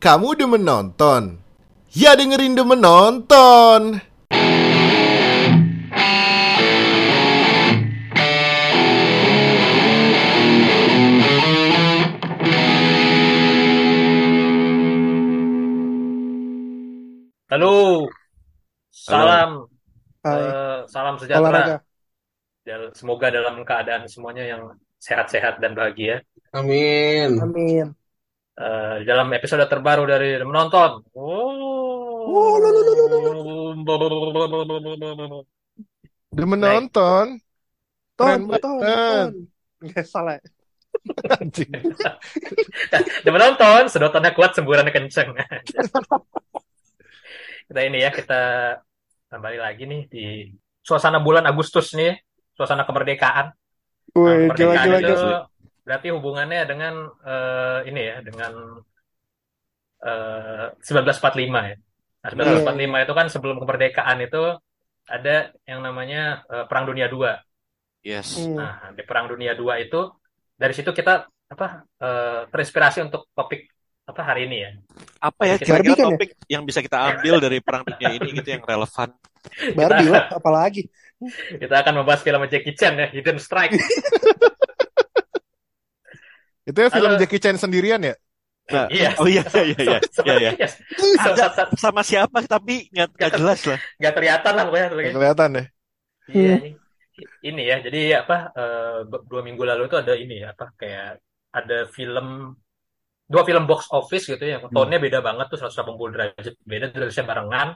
Kamu 0.00 0.32
udah 0.32 0.48
menonton? 0.48 1.36
Ya 1.92 2.16
dengerin 2.16 2.56
udah 2.56 2.64
menonton. 2.72 4.00
Halo, 17.52 18.08
salam, 18.88 19.68
eh, 20.24 20.80
salam 20.88 21.20
sejahtera. 21.20 21.84
Semoga 22.96 23.28
dalam 23.28 23.60
keadaan 23.68 24.08
semuanya 24.08 24.48
yang 24.48 24.72
sehat-sehat 24.96 25.60
dan 25.60 25.76
bahagia. 25.76 26.24
Amin. 26.56 27.36
Amin. 27.36 27.99
Eh, 28.58 28.96
dalam 29.06 29.30
episode 29.32 29.64
terbaru 29.70 30.04
dari 30.04 30.36
Menonton. 30.42 31.06
Oh, 31.14 32.58
Udah 36.30 36.46
menonton. 36.46 37.26
Ton, 38.14 38.14
ton, 38.14 38.40
banget. 38.46 38.60
ton. 38.60 39.28
Nggak 39.80 40.06
salah. 40.06 40.36
Anjing. 41.40 41.72
Udah 43.24 43.32
menonton, 43.32 43.88
sedotannya 43.88 44.36
kuat, 44.36 44.52
semburannya 44.52 44.92
kenceng. 44.92 45.32
Kita 47.70 47.86
ini 47.86 48.02
ya, 48.02 48.10
kita 48.10 48.42
kembali 49.30 49.58
lagi 49.62 49.86
nih 49.86 50.02
di 50.10 50.50
suasana 50.82 51.22
bulan 51.22 51.46
Agustus 51.46 51.94
nih, 51.94 52.18
suasana 52.50 52.82
kemerdekaan. 52.82 53.54
Nah, 54.10 54.18
Wih, 54.18 54.50
gila, 54.58 54.58
kemerdekaan 54.58 54.86
gila, 54.90 54.98
itu 54.98 55.14
gila. 55.14 55.38
Berarti 55.84 56.08
hubungannya 56.12 56.62
dengan 56.68 56.94
eh, 57.24 57.78
ini 57.88 58.02
ya, 58.04 58.16
dengan 58.24 58.52
eh, 60.04 60.66
1945 60.80 61.70
ya. 61.70 61.76
Nah, 62.20 62.28
1945 62.36 63.04
itu 63.04 63.14
kan 63.16 63.26
sebelum 63.32 63.56
kemerdekaan 63.64 64.18
itu 64.20 64.42
ada 65.08 65.36
yang 65.64 65.80
namanya 65.80 66.44
eh, 66.48 66.64
Perang 66.68 66.88
Dunia 66.88 67.08
II. 67.08 67.24
Yes. 68.00 68.40
Hmm. 68.40 68.56
Nah, 68.56 68.92
di 68.92 69.02
Perang 69.04 69.28
Dunia 69.28 69.56
II 69.56 69.72
itu 69.80 70.00
dari 70.56 70.72
situ 70.76 70.92
kita 70.92 71.24
apa 71.50 71.68
eh, 71.98 72.40
terinspirasi 72.52 73.08
untuk 73.08 73.28
topik 73.32 73.66
apa 74.10 74.20
hari 74.26 74.50
ini 74.50 74.56
ya. 74.60 74.70
Apa 75.22 75.42
ya 75.46 75.54
kira-kira 75.56 75.94
kan 75.94 76.02
ya? 76.02 76.06
topik 76.12 76.30
yang 76.50 76.62
bisa 76.66 76.82
kita 76.82 76.98
ambil 76.98 77.38
dari 77.38 77.62
perang 77.62 77.86
dunia 77.86 78.10
ini 78.18 78.28
gitu 78.42 78.48
yang 78.58 78.62
relevan? 78.66 79.14
Barbie 79.72 80.10
lah, 80.10 80.26
apalagi. 80.34 80.82
Kita 81.60 81.84
akan 81.84 82.02
membahas 82.02 82.20
film 82.24 82.42
Jackie 82.48 82.74
Chan 82.76 82.96
ya, 82.96 83.06
Hidden 83.08 83.38
Strike. 83.40 83.76
Itu 86.70 86.78
ya 86.80 86.88
film 86.88 87.10
Halo. 87.12 87.20
Jackie 87.20 87.42
Chan 87.42 87.56
sendirian 87.58 88.00
ya? 88.00 88.14
Nah, 88.70 88.86
Iya. 88.86 89.10
Oh 89.20 89.26
iya 89.26 89.42
iya 89.50 89.62
iya 89.66 89.98
iya 89.98 90.34
iya. 90.38 90.50
Yes. 90.54 90.72
Sa- 91.18 91.34
sa- 91.34 91.70
Sama 91.74 92.02
siapa 92.06 92.38
tapi 92.46 92.86
nggak 92.94 93.18
nggak 93.18 93.32
jelas 93.34 93.60
lah. 93.66 93.78
Nggak 93.98 94.12
kelihatan 94.14 94.52
lah 94.54 94.64
pokoknya. 94.70 94.86
Nggak 94.94 95.14
kelihatan 95.18 95.48
ya? 95.50 95.64
Iya, 96.30 96.54
Hmm. 96.54 96.62
ini, 96.62 96.70
ini 97.42 97.62
ya. 97.66 97.76
Jadi 97.82 98.00
apa 98.14 98.36
be- 99.04 99.24
dua 99.26 99.42
minggu 99.42 99.62
lalu 99.66 99.90
itu 99.90 99.96
ada 99.98 100.14
ini 100.14 100.46
ya 100.46 100.54
apa 100.54 100.70
kayak 100.78 101.18
ada 101.50 101.78
film 101.90 102.54
dua 103.26 103.42
film 103.42 103.66
box 103.66 103.90
office 103.90 104.30
gitu 104.30 104.44
ya. 104.46 104.62
Hmm. 104.62 104.70
Tone-nya 104.70 105.02
beda 105.02 105.18
banget 105.18 105.50
tuh 105.50 105.58
180 105.58 106.10
derajat 106.14 106.54
beda 106.62 106.86
rilisnya 106.94 107.26
barengan. 107.26 107.68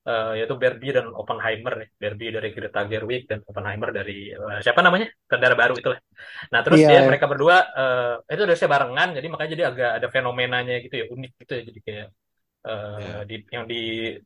Eh, 0.00 0.32
yaitu 0.40 0.56
Barbie 0.56 0.96
dan 0.96 1.12
Oppenheimer 1.12 1.84
ya. 1.84 1.86
Barbie 1.92 2.32
dari 2.32 2.48
Greta 2.56 2.88
Gerwig 2.88 3.28
dan 3.28 3.44
Oppenheimer 3.44 3.92
dari 3.92 4.32
eh, 4.32 4.58
siapa 4.64 4.80
namanya? 4.80 5.12
Tentara 5.28 5.52
baru 5.52 5.76
itulah. 5.76 6.00
Nah, 6.48 6.60
terus 6.64 6.80
Iya, 6.80 6.88
dia 6.88 7.00
iya. 7.04 7.08
mereka 7.08 7.28
berdua 7.28 7.56
eh, 7.68 8.14
itu 8.32 8.42
rilisnya 8.48 8.70
barengan 8.72 9.08
jadi 9.20 9.26
makanya 9.28 9.50
jadi 9.52 9.64
agak 9.68 9.90
ada 10.00 10.08
fenomenanya 10.08 10.74
gitu 10.80 10.94
ya, 10.96 11.04
unik 11.04 11.32
gitu 11.44 11.52
ya. 11.52 11.62
Jadi 11.68 11.80
kayak 11.84 12.06
eh, 12.64 12.96
Iya. 12.96 13.18
di 13.28 13.36
yang 13.52 13.64
di 13.68 13.80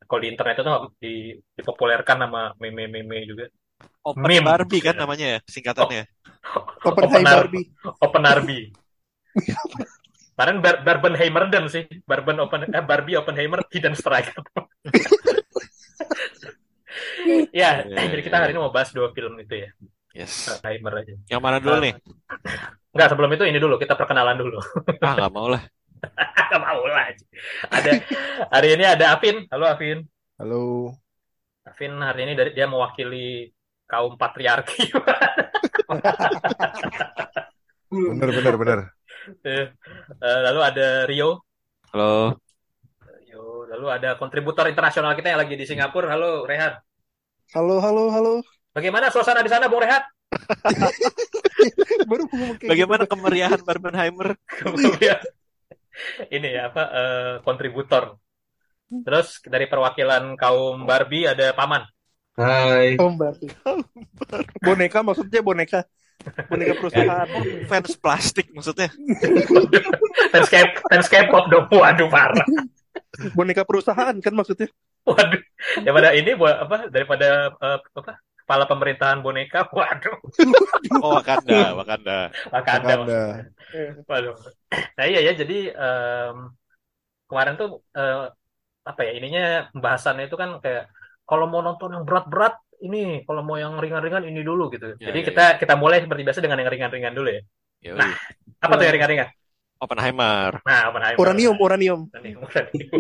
kalau 0.07 0.21
di 0.23 0.29
internet 0.31 0.57
itu 0.63 0.73
di 1.03 1.15
dipopulerkan 1.59 2.17
sama 2.23 2.43
meme-meme 2.63 3.19
juga. 3.27 3.45
Open 4.07 4.23
Meme. 4.31 4.47
Barbie 4.47 4.79
kan 4.79 4.95
namanya 4.95 5.27
ya 5.27 5.39
singkatannya. 5.43 6.07
Oppenheimer. 6.87 7.51
Open 7.51 8.23
Oppenheimer. 8.23 8.47
Kemarin 10.35 10.59
Bar 10.59 10.83
Barbenheimerden 10.83 11.65
sih. 11.71 11.87
Barben 12.03 12.43
Open 12.43 12.67
eh, 12.67 12.83
Barbie 12.83 13.15
Oppenheimer 13.15 13.63
Hidden 13.71 13.95
Strike. 13.95 14.35
ya, 17.55 17.87
Iya, 17.87 18.03
jadi 18.11 18.23
kita 18.23 18.37
hari 18.43 18.51
ini 18.51 18.59
mau 18.59 18.75
bahas 18.75 18.91
dua 18.91 19.15
film 19.15 19.39
itu 19.39 19.63
ya. 19.63 19.71
Yes. 20.11 20.59
Oppenheimer 20.59 21.07
aja. 21.07 21.15
Yang 21.31 21.43
mana 21.43 21.63
dulu 21.63 21.79
nih? 21.87 21.95
Enggak, 22.91 23.09
sebelum 23.15 23.31
itu 23.31 23.47
ini 23.47 23.63
dulu 23.63 23.79
kita 23.79 23.95
perkenalan 23.95 24.35
dulu. 24.35 24.59
Ah 24.99 25.15
nggak 25.15 25.31
mau 25.31 25.47
lah. 25.47 25.63
Gak 26.53 26.61
mau 26.61 26.85
lah. 26.85 27.17
Ada 27.73 27.97
hari 28.53 28.77
ini 28.77 28.85
ada 28.85 29.17
Afin. 29.17 29.49
Halo 29.49 29.65
Afin. 29.65 30.05
Halo. 30.37 30.93
Afin 31.65 31.97
hari 31.97 32.29
ini 32.29 32.37
dari 32.37 32.53
dia 32.53 32.69
mewakili 32.69 33.49
kaum 33.89 34.21
patriarki. 34.21 34.85
Bener, 37.95 38.29
bener, 38.35 38.55
bener. 38.59 38.79
Eh, 39.45 40.41
lalu 40.45 40.61
ada 40.61 40.87
Rio. 41.09 41.45
Halo. 41.93 42.37
Yo, 43.29 43.65
lalu 43.69 43.87
ada 43.89 44.17
kontributor 44.21 44.69
internasional 44.69 45.17
kita 45.17 45.33
yang 45.33 45.41
lagi 45.41 45.55
di 45.57 45.65
Singapura. 45.65 46.13
Halo, 46.13 46.45
Rehan. 46.45 46.77
Halo, 47.57 47.81
halo, 47.81 48.11
halo. 48.13 48.33
Bagaimana 48.75 49.09
suasana 49.09 49.41
di 49.41 49.51
sana, 49.51 49.71
Bung 49.71 49.81
Rehan? 49.81 50.03
Baru 52.11 52.27
Bagaimana 52.61 53.07
gitu. 53.07 53.13
kemeriahan 53.15 53.61
Barbenheimer? 53.63 54.35
Ini 56.35 56.49
ya 56.51 56.63
apa 56.75 56.83
eh, 56.91 57.35
kontributor. 57.47 58.19
Terus 58.91 59.41
dari 59.47 59.67
perwakilan 59.71 60.35
kaum 60.35 60.85
Barbie 60.85 61.27
ada 61.31 61.55
Paman. 61.55 61.83
Hai. 62.35 62.99
Om 62.99 63.15
Barbie. 63.15 63.51
Boneka 64.59 65.07
maksudnya 65.07 65.41
boneka. 65.41 65.87
Boneka 66.49 66.75
perusahaan. 66.81 67.29
Fans 67.69 67.93
plastik 68.01 68.47
maksudnya. 68.55 68.89
fans 70.33 70.49
K- 70.49 70.81
fans 70.89 71.07
K-pop 71.11 71.45
dong. 71.53 71.67
Waduh 71.69 72.09
parah. 72.09 72.47
Boneka 73.37 73.63
perusahaan 73.69 74.15
kan 74.19 74.33
maksudnya. 74.33 74.69
Waduh. 75.05 75.41
Daripada 75.85 76.17
ini 76.17 76.33
buat 76.33 76.57
apa? 76.65 76.89
Daripada 76.89 77.53
eh, 77.53 77.79
apa? 77.81 78.13
Kepala 78.45 78.65
pemerintahan 78.69 79.21
boneka. 79.21 79.69
Waduh. 79.69 80.17
Oh 81.01 81.17
Wakanda, 81.21 81.77
Wakanda. 81.77 82.19
Wakanda. 82.53 82.93
Wakanda. 83.05 83.23
Waduh. 84.09 84.37
Nah 84.97 85.05
iya 85.05 85.21
ya, 85.25 85.33
jadi 85.37 85.73
em, 85.73 86.37
kemarin 87.29 87.55
tuh 87.61 87.85
eh, 87.97 88.29
apa 88.85 89.01
ya 89.01 89.13
ininya 89.17 89.45
pembahasannya 89.73 90.29
itu 90.29 90.37
kan 90.37 90.61
kayak 90.61 90.93
kalau 91.25 91.49
mau 91.49 91.65
nonton 91.65 91.97
yang 91.97 92.05
berat-berat 92.05 92.61
ini, 92.85 93.25
kalau 93.25 93.41
mau 93.41 93.57
yang 93.57 93.81
ringan-ringan 93.81 94.29
ini 94.29 94.45
dulu 94.45 94.69
gitu. 94.69 94.95
Ya, 95.01 95.11
Jadi 95.11 95.21
ya, 95.21 95.27
kita 95.33 95.45
kita 95.59 95.75
mulai 95.81 96.05
seperti 96.05 96.23
biasa 96.23 96.41
dengan 96.45 96.61
yang 96.61 96.71
ringan-ringan 96.71 97.13
dulu 97.17 97.29
ya. 97.33 97.43
Ya, 97.85 97.93
Nah. 97.97 98.13
Apa 98.61 98.77
tuh 98.77 98.85
yang 98.85 98.95
ringan-ringan? 99.01 99.29
Oppenheimer. 99.81 100.51
Nah, 100.65 100.83
Oppenheimer. 100.93 101.19
Uranium, 101.21 101.57
uranium. 101.61 102.01
Uranium, 102.13 102.41
uranium. 102.45 102.91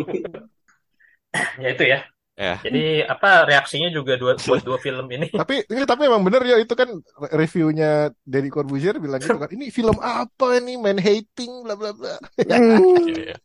ya 1.62 1.68
itu 1.70 1.84
ya. 1.84 2.00
Ya. 2.34 2.58
Jadi 2.66 2.98
apa 3.06 3.46
reaksinya 3.46 3.94
juga 3.94 4.18
dua 4.18 4.34
buat 4.34 4.62
dua 4.66 4.78
film 4.82 5.06
ini? 5.14 5.30
Tapi 5.38 5.62
ini 5.70 5.86
tapi 5.86 6.10
emang 6.10 6.26
bener 6.26 6.42
ya 6.42 6.58
itu 6.58 6.74
kan 6.74 6.90
reviewnya 7.30 8.10
Deddy 8.26 8.50
Corbuzier 8.50 8.98
bilang 8.98 9.22
gitu 9.22 9.38
kan. 9.38 9.46
Ini 9.54 9.70
film 9.70 9.94
apa 10.02 10.58
ini? 10.58 10.74
Man 10.74 10.98
hating 10.98 11.62
bla 11.62 11.78
bla 11.78 11.94
bla. 11.94 12.18
Ya, 12.50 12.58
ya. 12.58 13.36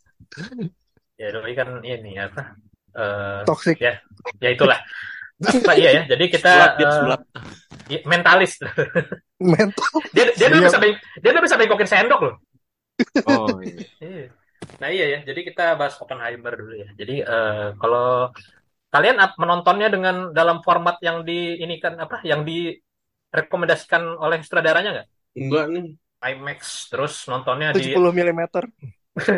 Ya 1.22 1.28
doi 1.36 1.54
kan 1.54 1.86
ini 1.86 2.18
apa? 2.18 2.58
Eh, 2.98 3.42
Toxic. 3.46 3.78
ya 3.78 4.50
itulah. 4.50 4.82
Apa, 5.40 5.72
iya 5.80 5.90
ya. 5.96 6.02
Jadi 6.12 6.24
kita 6.28 6.52
Sulap, 6.52 6.72
dia 6.76 6.86
eh, 6.88 6.94
sulap. 7.00 7.20
ya, 7.88 8.00
mentalis. 8.06 8.52
Mental. 9.40 9.88
Dia 10.12 10.26
dia 10.36 10.48
Iya. 10.52 10.68
bisa 10.68 10.78
beng- 10.84 11.00
dia 11.24 11.32
tuh 11.32 11.44
bisa 11.44 11.56
bengkokin 11.56 11.88
sendok 11.90 12.20
loh. 12.28 12.34
Oh 13.24 13.48
iya. 13.64 13.80
Iya. 14.04 14.26
Nah 14.80 14.90
iya 14.92 15.06
ya, 15.16 15.20
jadi 15.24 15.40
kita 15.48 15.80
bahas 15.80 15.96
Oppenheimer 16.00 16.54
dulu 16.60 16.74
ya. 16.76 16.90
Jadi 17.00 17.16
eh, 17.24 17.68
kalau 17.80 18.30
kalian 18.92 19.16
menontonnya 19.40 19.88
dengan 19.88 20.16
dalam 20.36 20.60
format 20.66 21.00
yang 21.00 21.24
di 21.24 21.56
ini 21.64 21.80
kan 21.80 21.96
apa, 21.96 22.20
yang 22.28 22.44
direkomendasikan 22.44 24.04
oleh 24.20 24.44
sutradaranya 24.44 24.90
nggak? 25.00 25.08
Enggak 25.40 25.66
nih. 25.72 25.86
IMAX, 26.20 26.92
terus 26.92 27.14
nontonnya 27.32 27.72
di, 27.72 27.96
70 27.96 28.12
mm. 28.12 28.44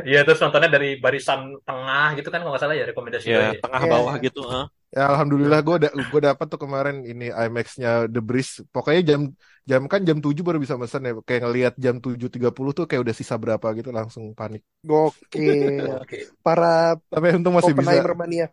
ya 0.02 0.26
terus 0.26 0.42
nontonnya 0.42 0.70
dari 0.70 0.98
barisan 0.98 1.58
tengah 1.62 2.18
gitu 2.18 2.30
kan 2.34 2.42
kalau 2.42 2.54
nggak 2.54 2.64
salah 2.66 2.74
ya 2.78 2.86
rekomendasi 2.90 3.26
Ya, 3.30 3.38
gue 3.38 3.46
ya. 3.58 3.62
tengah 3.62 3.82
Ya. 3.86 3.92
bawah 3.94 4.14
gitu. 4.18 4.42
ah. 4.50 4.66
Ya 4.92 5.08
alhamdulillah 5.08 5.64
gue 5.64 5.88
da 5.88 5.90
gue 5.96 6.20
dapat 6.20 6.46
tuh 6.52 6.60
kemarin 6.60 7.08
ini 7.08 7.32
IMAX-nya 7.32 8.12
The 8.12 8.20
Breeze. 8.20 8.68
Pokoknya 8.76 9.02
jam 9.16 9.22
jam 9.64 9.82
kan 9.88 10.04
jam 10.04 10.20
7 10.20 10.44
baru 10.44 10.60
bisa 10.60 10.76
mesen 10.76 11.08
ya. 11.08 11.12
Kayak 11.24 11.42
ngelihat 11.48 11.74
jam 11.80 11.96
7.30 12.04 12.76
tuh 12.76 12.86
kayak 12.92 13.02
udah 13.08 13.16
sisa 13.16 13.40
berapa 13.40 13.68
gitu 13.80 13.90
langsung 13.96 14.36
panik. 14.36 14.68
Gokil. 14.84 15.96
Oke. 16.04 16.28
Para 16.44 17.00
Tapi 17.08 17.26
untung 17.40 17.56
masih 17.56 17.72
bisa. 17.72 17.88
Oppenheimer 17.88 18.14
mania. 18.20 18.48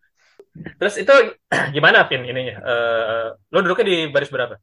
Terus 0.78 0.94
itu 1.02 1.14
gimana 1.74 2.06
Vin 2.06 2.22
ininya? 2.22 2.54
Eh, 2.62 3.26
lo 3.50 3.58
duduknya 3.58 3.84
di 3.90 3.96
baris 4.14 4.30
berapa? 4.30 4.54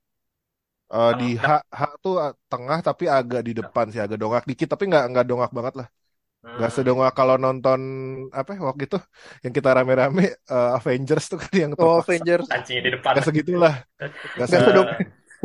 Eh, 0.86 1.12
di 1.20 1.26
H, 1.36 1.48
H 1.74 1.82
tuh 2.04 2.14
eh, 2.24 2.34
tengah 2.52 2.80
tapi 2.86 3.04
agak 3.10 3.42
di 3.48 3.52
depan 3.60 3.86
sih 3.92 4.00
agak 4.06 4.18
dongak 4.22 4.44
dikit 4.50 4.68
tapi 4.74 4.84
nggak 4.90 5.04
nggak 5.12 5.26
dongak 5.30 5.52
banget 5.58 5.74
lah. 5.82 5.88
Nggak 6.46 6.72
sedongak 6.72 7.12
kalau 7.18 7.36
nonton 7.42 7.80
apa 8.30 8.50
ya, 8.54 8.62
waktu 8.62 8.84
itu 8.86 8.98
yang 9.44 9.54
kita 9.58 9.70
rame-rame 9.76 10.24
eh, 10.38 10.70
Avengers 10.78 11.26
tuh 11.32 11.40
kan 11.42 11.54
yang 11.54 11.72
Oh, 11.74 11.98
terpaksa. 11.98 12.06
Avengers. 12.06 12.48
Anjing 12.54 12.78
di 12.86 12.90
depan. 12.94 13.12
Nggak 13.18 13.26
segitulah. 13.26 13.74
Nggak 13.98 14.10
Nggak 14.38 14.48
se 14.48 14.56
sedong, 14.56 14.88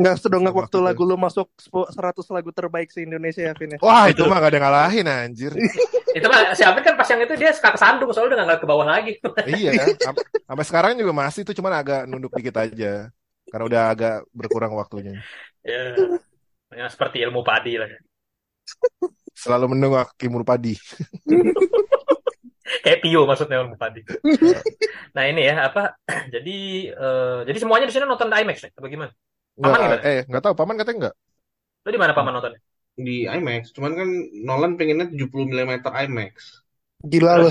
nggak 0.01 0.15
sedongak 0.17 0.17
sedongak 0.21 0.53
waktu 0.61 0.77
itu. 0.77 0.85
lagu 0.87 1.03
lu 1.09 1.15
masuk 1.17 1.47
100 1.91 2.25
lagu 2.31 2.49
terbaik 2.53 2.87
se 2.93 2.99
Indonesia 3.01 3.41
ya, 3.43 3.53
Vin. 3.57 3.75
Wah 3.81 4.05
itu 4.07 4.21
mah 4.29 4.37
nggak 4.39 4.51
ada 4.53 4.59
ngalahin 4.61 5.05
anjir. 5.09 5.51
Itu 6.11 6.27
mah 6.27 6.51
si 6.51 6.63
kan 6.67 6.95
pas 6.99 7.07
yang 7.07 7.23
itu 7.23 7.39
dia 7.39 7.55
suka 7.55 7.71
kesandung 7.71 8.11
soalnya 8.11 8.35
udah 8.35 8.45
nggak 8.51 8.59
ke 8.59 8.67
bawah 8.67 8.83
lagi. 8.83 9.15
Iya, 9.47 9.95
am- 10.03 10.19
sampai 10.43 10.65
sekarang 10.67 10.91
juga 10.99 11.15
masih 11.15 11.47
tuh 11.47 11.55
cuman 11.55 11.71
agak 11.79 11.99
nunduk 12.03 12.35
dikit 12.35 12.59
aja. 12.59 13.07
Karena 13.47 13.63
udah 13.63 13.81
agak 13.95 14.15
berkurang 14.35 14.75
waktunya. 14.75 15.23
Ya. 15.63 15.95
Ya, 16.71 16.87
seperti 16.87 17.19
ilmu 17.23 17.43
padi 17.47 17.79
lah. 17.79 17.87
Selalu 19.41 19.65
mendengar 19.73 20.05
Kimur 20.19 20.45
Padi. 20.45 20.77
Kayak 22.85 22.99
Pio 23.03 23.27
maksudnya 23.27 23.61
ilmu 23.61 23.75
padi. 23.75 24.01
Nah 25.15 25.23
ini 25.27 25.43
ya 25.43 25.67
apa? 25.67 25.99
Jadi 26.33 26.87
eh, 26.87 27.39
jadi 27.43 27.57
semuanya 27.59 27.83
di 27.83 27.93
sini 27.93 28.07
nonton 28.07 28.31
di 28.31 28.35
IMAX 28.39 28.57
ya? 28.63 28.69
Apa 28.71 28.87
gimana? 28.87 29.11
Nggak, 29.59 29.67
Paman 29.67 29.79
gimana? 29.83 30.03
eh 30.07 30.19
nggak 30.23 30.43
tahu 30.47 30.53
paman 30.55 30.75
katanya 30.79 30.97
nggak. 31.03 31.15
Lu 31.83 31.89
di 31.91 31.99
mana 31.99 32.13
paman 32.15 32.33
nontonnya? 32.39 32.59
di 33.01 33.25
IMAX. 33.27 33.75
Cuman 33.75 33.91
kan 33.97 34.09
Nolan 34.47 34.71
pengennya 34.79 35.07
70 35.11 35.47
mm 35.51 35.83
IMAX. 35.83 36.63
Gila 37.01 37.33
lu. 37.43 37.49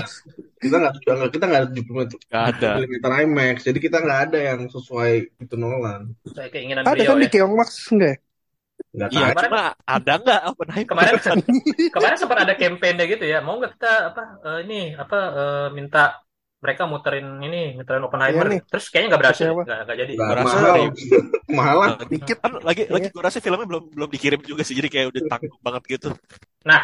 Kita 0.57 0.75
nggak 0.79 0.93
nggak- 1.05 1.31
kita 1.35 1.45
nggak 1.49 1.63
70 1.75 2.07
Gak 2.31 2.43
ada. 2.57 2.69
mm 2.81 2.93
IMAX. 3.05 3.55
Jadi 3.67 3.79
kita 3.83 3.97
nggak 4.01 4.19
ada 4.31 4.39
yang 4.41 4.59
sesuai 4.71 5.11
itu 5.37 5.55
Nolan. 5.59 6.17
Saya 6.33 6.47
keinginan 6.49 6.81
Ada 6.87 6.97
beliau 6.97 7.13
kan 7.13 7.21
di 7.21 7.27
ya. 7.27 7.31
Keong 7.35 7.53
Max 7.53 7.69
enggak 7.93 8.09
ya? 8.09 8.17
Nggak 8.91 9.09
Iya. 9.09 9.19
Kemarin- 9.31 9.43
cuma 9.47 9.63
ada 9.87 10.13
nggak 10.19 10.41
Oppenheimer? 10.51 10.89
Kemarin 10.91 11.13
kemarin 11.95 12.17
sempat 12.19 12.37
ada 12.43 12.53
campaign 12.59 12.95
gitu 13.07 13.25
ya. 13.25 13.39
Mau 13.39 13.55
nggak 13.55 13.79
kita 13.79 13.93
apa 14.11 14.23
eh, 14.43 14.59
ini 14.67 14.79
apa 14.93 15.17
eh, 15.31 15.67
minta 15.71 16.19
mereka 16.61 16.85
muterin 16.85 17.41
ini, 17.41 17.73
muterin 17.73 18.03
Oppenheimer. 18.05 18.45
Iya 18.45 18.51
nih. 18.53 18.61
Terus 18.67 18.85
kayaknya 18.91 19.07
nggak 19.15 19.21
berhasil, 19.23 19.47
nggak 19.49 19.79
nggak 19.87 19.97
jadi. 19.97 20.13
Gua 20.13 20.35
rasa 20.35 20.43
mahal. 20.45 20.65
dari- 20.75 20.91
Mahalan. 21.51 21.89
Dikit. 22.05 22.37
Kan 22.37 22.51
lagi 22.61 22.83
lagi 22.85 23.07
gue 23.09 23.23
rasa 23.23 23.37
filmnya 23.39 23.65
belum 23.65 23.83
belum 23.95 24.09
dikirim 24.11 24.39
juga 24.43 24.61
sih, 24.61 24.75
jadi 24.75 24.89
kayak 24.91 25.07
udah 25.09 25.21
tangguh 25.25 25.57
banget 25.59 25.83
gitu. 25.89 26.09
Nah, 26.61 26.81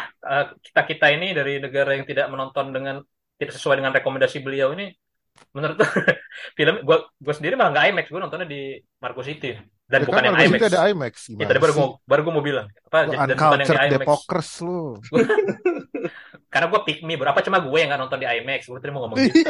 kita 0.58 0.80
kita 0.82 1.06
ini 1.14 1.30
dari 1.30 1.62
negara 1.62 1.94
yang 1.94 2.02
tidak 2.04 2.26
menonton 2.26 2.74
dengan 2.74 2.96
tidak 3.38 3.54
sesuai 3.54 3.78
dengan 3.78 3.94
rekomendasi 3.94 4.42
beliau 4.42 4.74
ini, 4.74 4.90
menurut 5.54 5.78
film 6.58 6.82
gue 6.82 6.98
gue 7.14 7.34
sendiri 7.36 7.54
malah 7.54 7.70
nggak 7.70 7.86
IMAX, 7.94 8.06
gue 8.10 8.18
nontonnya 8.18 8.48
di 8.50 8.74
Marco 8.98 9.22
City 9.22 9.54
dan 9.88 10.04
Ya 10.04 10.06
bukan 10.06 10.20
kan 10.20 10.28
yang 10.28 10.36
IMAX. 10.36 10.60
Ada 10.68 10.80
IMAX 10.92 11.14
Ya, 11.32 11.44
tadi 11.48 11.60
baru 11.64 11.72
gue 11.72 11.88
baru 12.04 12.20
gue 12.28 12.34
mau 12.36 12.44
bilang 12.44 12.66
apa 12.68 12.98
Lu 13.08 13.12
dan 13.16 13.36
bukan 13.40 13.58
yang 13.58 13.68
di 13.68 13.76
IMAX. 13.88 14.04
Depokers 14.04 14.50
lu. 14.60 14.80
Karena 16.52 16.66
gue 16.72 16.80
pick 16.84 17.00
me, 17.04 17.16
bro. 17.16 17.28
apa 17.28 17.40
cuma 17.44 17.60
gue 17.60 17.78
yang 17.80 17.88
nggak 17.92 18.00
nonton 18.00 18.20
di 18.20 18.26
IMAX? 18.28 18.68
Gue 18.68 18.80
tadi 18.80 18.92
mau 18.92 19.04
ngomong 19.04 19.16
gitu. 19.20 19.48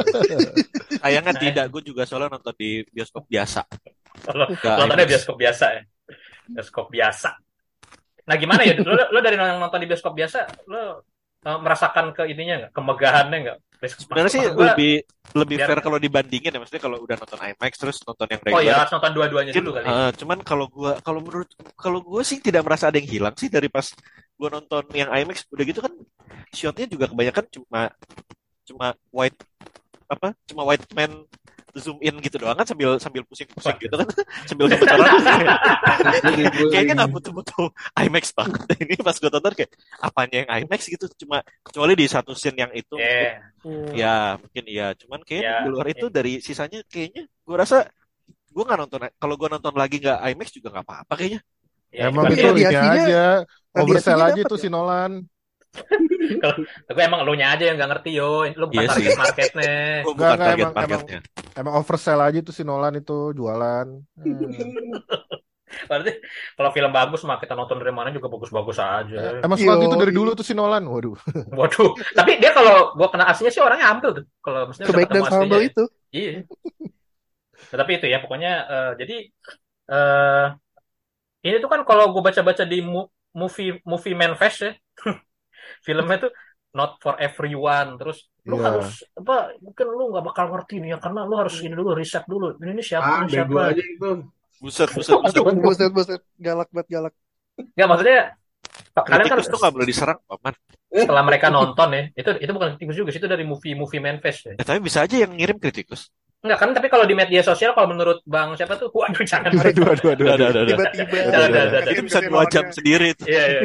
Sayangnya 1.03 1.31
Nah, 1.35 1.39
tidak, 1.43 1.65
gue 1.71 1.81
juga 1.91 2.03
soalnya 2.07 2.39
nonton 2.39 2.55
di 2.55 2.83
bioskop 2.87 3.27
biasa. 3.27 3.67
Nontonnya 4.31 5.03
IMAX. 5.03 5.11
bioskop 5.11 5.35
biasa 5.35 5.65
ya, 5.75 5.81
bioskop 6.55 6.87
biasa. 6.87 7.29
Nah 8.27 8.35
gimana 8.35 8.61
ya? 8.63 8.79
Lo, 8.79 8.95
lo 9.11 9.19
dari 9.19 9.35
nonton 9.35 9.79
di 9.79 9.87
bioskop 9.87 10.15
biasa, 10.15 10.39
lo 10.71 11.07
eh, 11.39 11.57
merasakan 11.59 12.11
ke 12.11 12.23
ininya 12.27 12.55
nggak, 12.65 12.71
kemegahannya 12.73 13.37
nggak? 13.45 13.57
Sebenarnya 13.79 14.27
sih 14.27 14.43
gua- 14.51 14.75
lebih 14.75 14.93
lebih 15.39 15.55
biar- 15.55 15.67
fair 15.71 15.79
kalau 15.79 15.95
dibandingin 15.95 16.51
ya, 16.51 16.59
maksudnya 16.59 16.83
kalau 16.83 16.97
udah 16.99 17.15
nonton 17.15 17.39
IMAX 17.39 17.73
terus 17.79 17.97
nonton 18.03 18.27
yang 18.27 18.41
Oh 18.43 18.49
ya, 18.49 18.55
regular. 18.59 18.75
harus 18.83 18.91
nonton 18.91 19.11
dua-duanya 19.15 19.51
dulu 19.55 19.71
kali. 19.71 19.85
eh, 19.87 20.09
cuman 20.19 20.37
kalau 20.43 20.65
gua 20.67 20.91
kalau 20.99 21.19
menurut 21.23 21.49
kalau 21.79 21.99
gua 22.03 22.21
sih 22.21 22.43
tidak 22.43 22.67
merasa 22.67 22.91
ada 22.91 22.99
yang 22.99 23.07
hilang 23.07 23.35
sih 23.39 23.47
dari 23.47 23.71
pas 23.71 23.87
gua 24.35 24.49
nonton 24.51 24.83
yang 24.91 25.07
IMAX 25.07 25.47
udah 25.47 25.63
gitu 25.63 25.79
kan 25.79 25.93
shotnya 26.51 26.91
juga 26.91 27.07
kebanyakan 27.07 27.45
cuma 27.55 27.81
cuma 28.67 28.87
white 29.15 29.39
apa 30.09 30.33
cuma 30.43 30.61
white 30.65 30.83
man 30.91 31.23
zoom 31.79 31.97
in 31.99 32.15
gitu 32.19 32.37
doang 32.37 32.53
kan 32.53 32.63
sambil 32.63 32.99
sambil 32.99 33.23
pusing-pusing 33.23 33.75
gitu 33.79 33.95
kan 33.95 34.07
sambil 34.49 34.67
orang 34.67 34.77
kayaknya 36.71 36.93
nggak 36.95 37.11
butuh-butuh 37.11 37.67
IMAX 37.97 38.35
banget 38.35 38.61
ini 38.83 38.95
pas 38.99 39.15
gua 39.15 39.31
tonton 39.31 39.53
kayak 39.55 39.71
apanya 39.99 40.35
yang 40.43 40.49
IMAX 40.63 40.87
gitu 40.87 41.05
cuma 41.19 41.39
kecuali 41.63 41.93
di 41.95 42.05
satu 42.05 42.31
scene 42.35 42.59
yang 42.59 42.71
itu 42.71 42.95
Yeah. 42.99 43.39
Hmm. 43.59 43.91
Ya, 43.91 44.39
mungkin 44.39 44.63
iya. 44.71 44.95
Cuman 44.95 45.19
kayaknya 45.27 45.51
Ya, 45.51 45.63
di 45.67 45.69
luar 45.71 45.87
itu 45.91 46.07
iya. 46.07 46.15
dari 46.15 46.33
sisanya 46.39 46.79
kayaknya 46.87 47.27
gue 47.27 47.55
rasa 47.59 47.91
gue 48.49 48.63
nggak 48.63 48.79
nonton. 48.79 48.99
Kalau 49.19 49.35
gue 49.35 49.49
nonton 49.51 49.73
lagi 49.75 49.99
nggak 49.99 50.19
IMAX 50.31 50.47
juga 50.55 50.67
nggak 50.71 50.85
apa-apa 50.87 51.13
kayaknya. 51.19 51.39
Ya, 51.91 52.07
Emang 52.07 52.23
tapi 52.27 52.39
itu 52.39 52.47
ini 52.47 52.63
radiasinya- 52.63 53.03
aja. 53.03 53.25
Oversell 53.75 54.21
aja 54.23 54.41
tuh 54.47 54.55
ya? 54.55 54.63
si 54.63 54.67
Nolan. 54.71 55.11
gue 56.87 57.03
emang 57.03 57.21
lo 57.27 57.33
nya 57.35 57.53
aja 57.53 57.63
yang 57.67 57.75
nggak 57.77 57.89
ngerti 57.99 58.09
yo, 58.15 58.47
lo 58.47 58.65
bukan 58.67 58.79
Iya 58.79 58.89
sih. 58.89 59.03
target 59.05 59.17
marketnya. 59.19 59.75
Gue 60.07 60.13
bukan 60.15 60.37
target 60.39 60.55
emang- 60.65 60.75
marketnya. 60.75 61.19
Emang 61.19 61.38
oversell 61.55 62.21
aja 62.21 62.39
tuh 62.43 62.53
si 62.53 62.61
Nolan 62.65 62.99
itu 62.99 63.33
jualan. 63.33 63.87
Hmm. 64.17 64.37
Berarti 65.89 66.11
kalau 66.57 66.69
film 66.73 66.91
bagus 66.93 67.21
mah 67.25 67.37
kita 67.37 67.53
nonton 67.53 67.77
dari 67.77 67.93
mana 67.93 68.09
juga 68.09 68.29
bagus-bagus 68.29 68.77
aja. 68.81 69.41
Emang 69.41 69.57
suka 69.57 69.77
Yo, 69.77 69.81
gitu 69.85 69.95
dari 70.01 70.13
dulu 70.13 70.33
tuh 70.33 70.45
si 70.45 70.53
Nolan. 70.57 70.85
Waduh. 70.89 71.17
Waduh, 71.59 71.93
tapi 72.17 72.41
dia 72.41 72.51
kalau 72.53 72.97
gua 72.97 73.09
kena 73.13 73.29
aslinya 73.29 73.53
sih 73.53 73.61
orangnya 73.61 73.87
ambil 73.93 74.09
tuh. 74.21 74.25
Kalau 74.41 74.59
maksudnya 74.69 74.87
Kebaik 74.89 75.07
ketemu 75.09 75.17
dan 75.17 75.23
aslinya. 75.25 75.39
humble 75.45 75.61
ya. 75.61 75.69
itu. 75.69 75.83
Iya. 76.13 76.31
Nah, 77.69 77.85
tapi 77.85 78.01
itu 78.01 78.07
ya 78.07 78.17
pokoknya 78.23 78.51
eh, 78.65 78.91
jadi 78.97 79.15
eh 79.91 80.47
ini 81.43 81.55
tuh 81.59 81.69
kan 81.69 81.83
kalau 81.83 82.09
gue 82.15 82.23
baca-baca 82.23 82.63
di 82.63 82.79
movie 83.35 83.77
movie 83.83 84.15
manifest 84.15 84.57
ya, 84.63 84.71
filmnya 85.85 86.17
tuh 86.23 86.31
not 86.73 86.97
for 87.03 87.19
everyone. 87.19 87.99
Terus 87.99 88.25
lu 88.49 88.57
Iya. 88.57 88.65
harus 88.67 88.89
apa? 89.13 89.35
Mungkin 89.61 89.85
lu 89.87 90.03
nggak 90.11 90.25
bakal 90.25 90.45
ngerti 90.49 90.75
nih 90.81 90.89
ya 90.93 90.97
karena 90.97 91.21
lu 91.29 91.35
harus 91.37 91.55
ini 91.61 91.75
dulu 91.77 91.89
riset 91.93 92.25
dulu. 92.25 92.57
Ini, 92.57 92.71
ini 92.73 92.83
siapa? 92.83 93.05
Ah, 93.05 93.19
Ini 93.23 93.29
siapa? 93.29 93.59
aja 93.71 93.83
itu. 93.85 94.09
Buset, 94.59 94.89
buset, 94.91 95.15
buset. 95.21 95.43
Buset, 95.61 95.89
buset. 95.93 96.21
Galak 96.35 96.67
banget, 96.73 96.87
galak. 96.89 97.13
Nggak 97.77 97.87
maksudnya 97.87 98.19
kalian 98.95 99.27
kan 99.31 99.37
tuh 99.39 99.59
nggak 99.59 99.73
boleh 99.75 99.87
diserang, 99.87 100.19
paman. 100.27 100.53
setelah 100.89 101.21
mereka 101.23 101.47
nonton 101.53 101.89
ya, 101.93 102.03
itu 102.17 102.29
itu 102.41 102.51
bukan 102.51 102.67
kritikus 102.75 102.97
juga, 102.97 103.09
sih, 103.13 103.21
itu 103.21 103.29
dari 103.29 103.45
movie 103.45 103.77
movie 103.77 104.01
manifest 104.01 104.49
ya. 104.49 104.53
Ya, 104.57 104.63
tapi 104.65 104.79
bisa 104.81 105.05
aja 105.05 105.15
yang 105.15 105.31
ngirim 105.37 105.61
kritikus. 105.61 106.09
Enggak 106.39 106.57
kan, 106.59 106.69
tapi 106.71 106.87
kalau 106.89 107.03
di 107.05 107.13
media 107.13 107.43
sosial 107.43 107.75
kalau 107.75 107.91
menurut 107.93 108.23
Bang 108.25 108.55
siapa 108.55 108.79
tuh, 108.79 108.87
waduh 108.95 109.21
jangan. 109.27 109.51
Aduh, 109.53 109.85
aduh, 109.85 110.07
aduh, 110.15 110.25
Udah, 110.25 110.33
aduh. 110.33 110.49
udah, 110.49 110.61
udah, 110.65 110.77
udah. 110.79 110.87
Tiba-tiba. 110.97 111.91
Itu 111.93 112.01
bisa 112.07 112.19
dua 112.25 112.43
jam 112.47 112.65
sendiri. 112.71 113.05
itu. 113.13 113.23
Iya, 113.27 113.43
iya. 113.47 113.61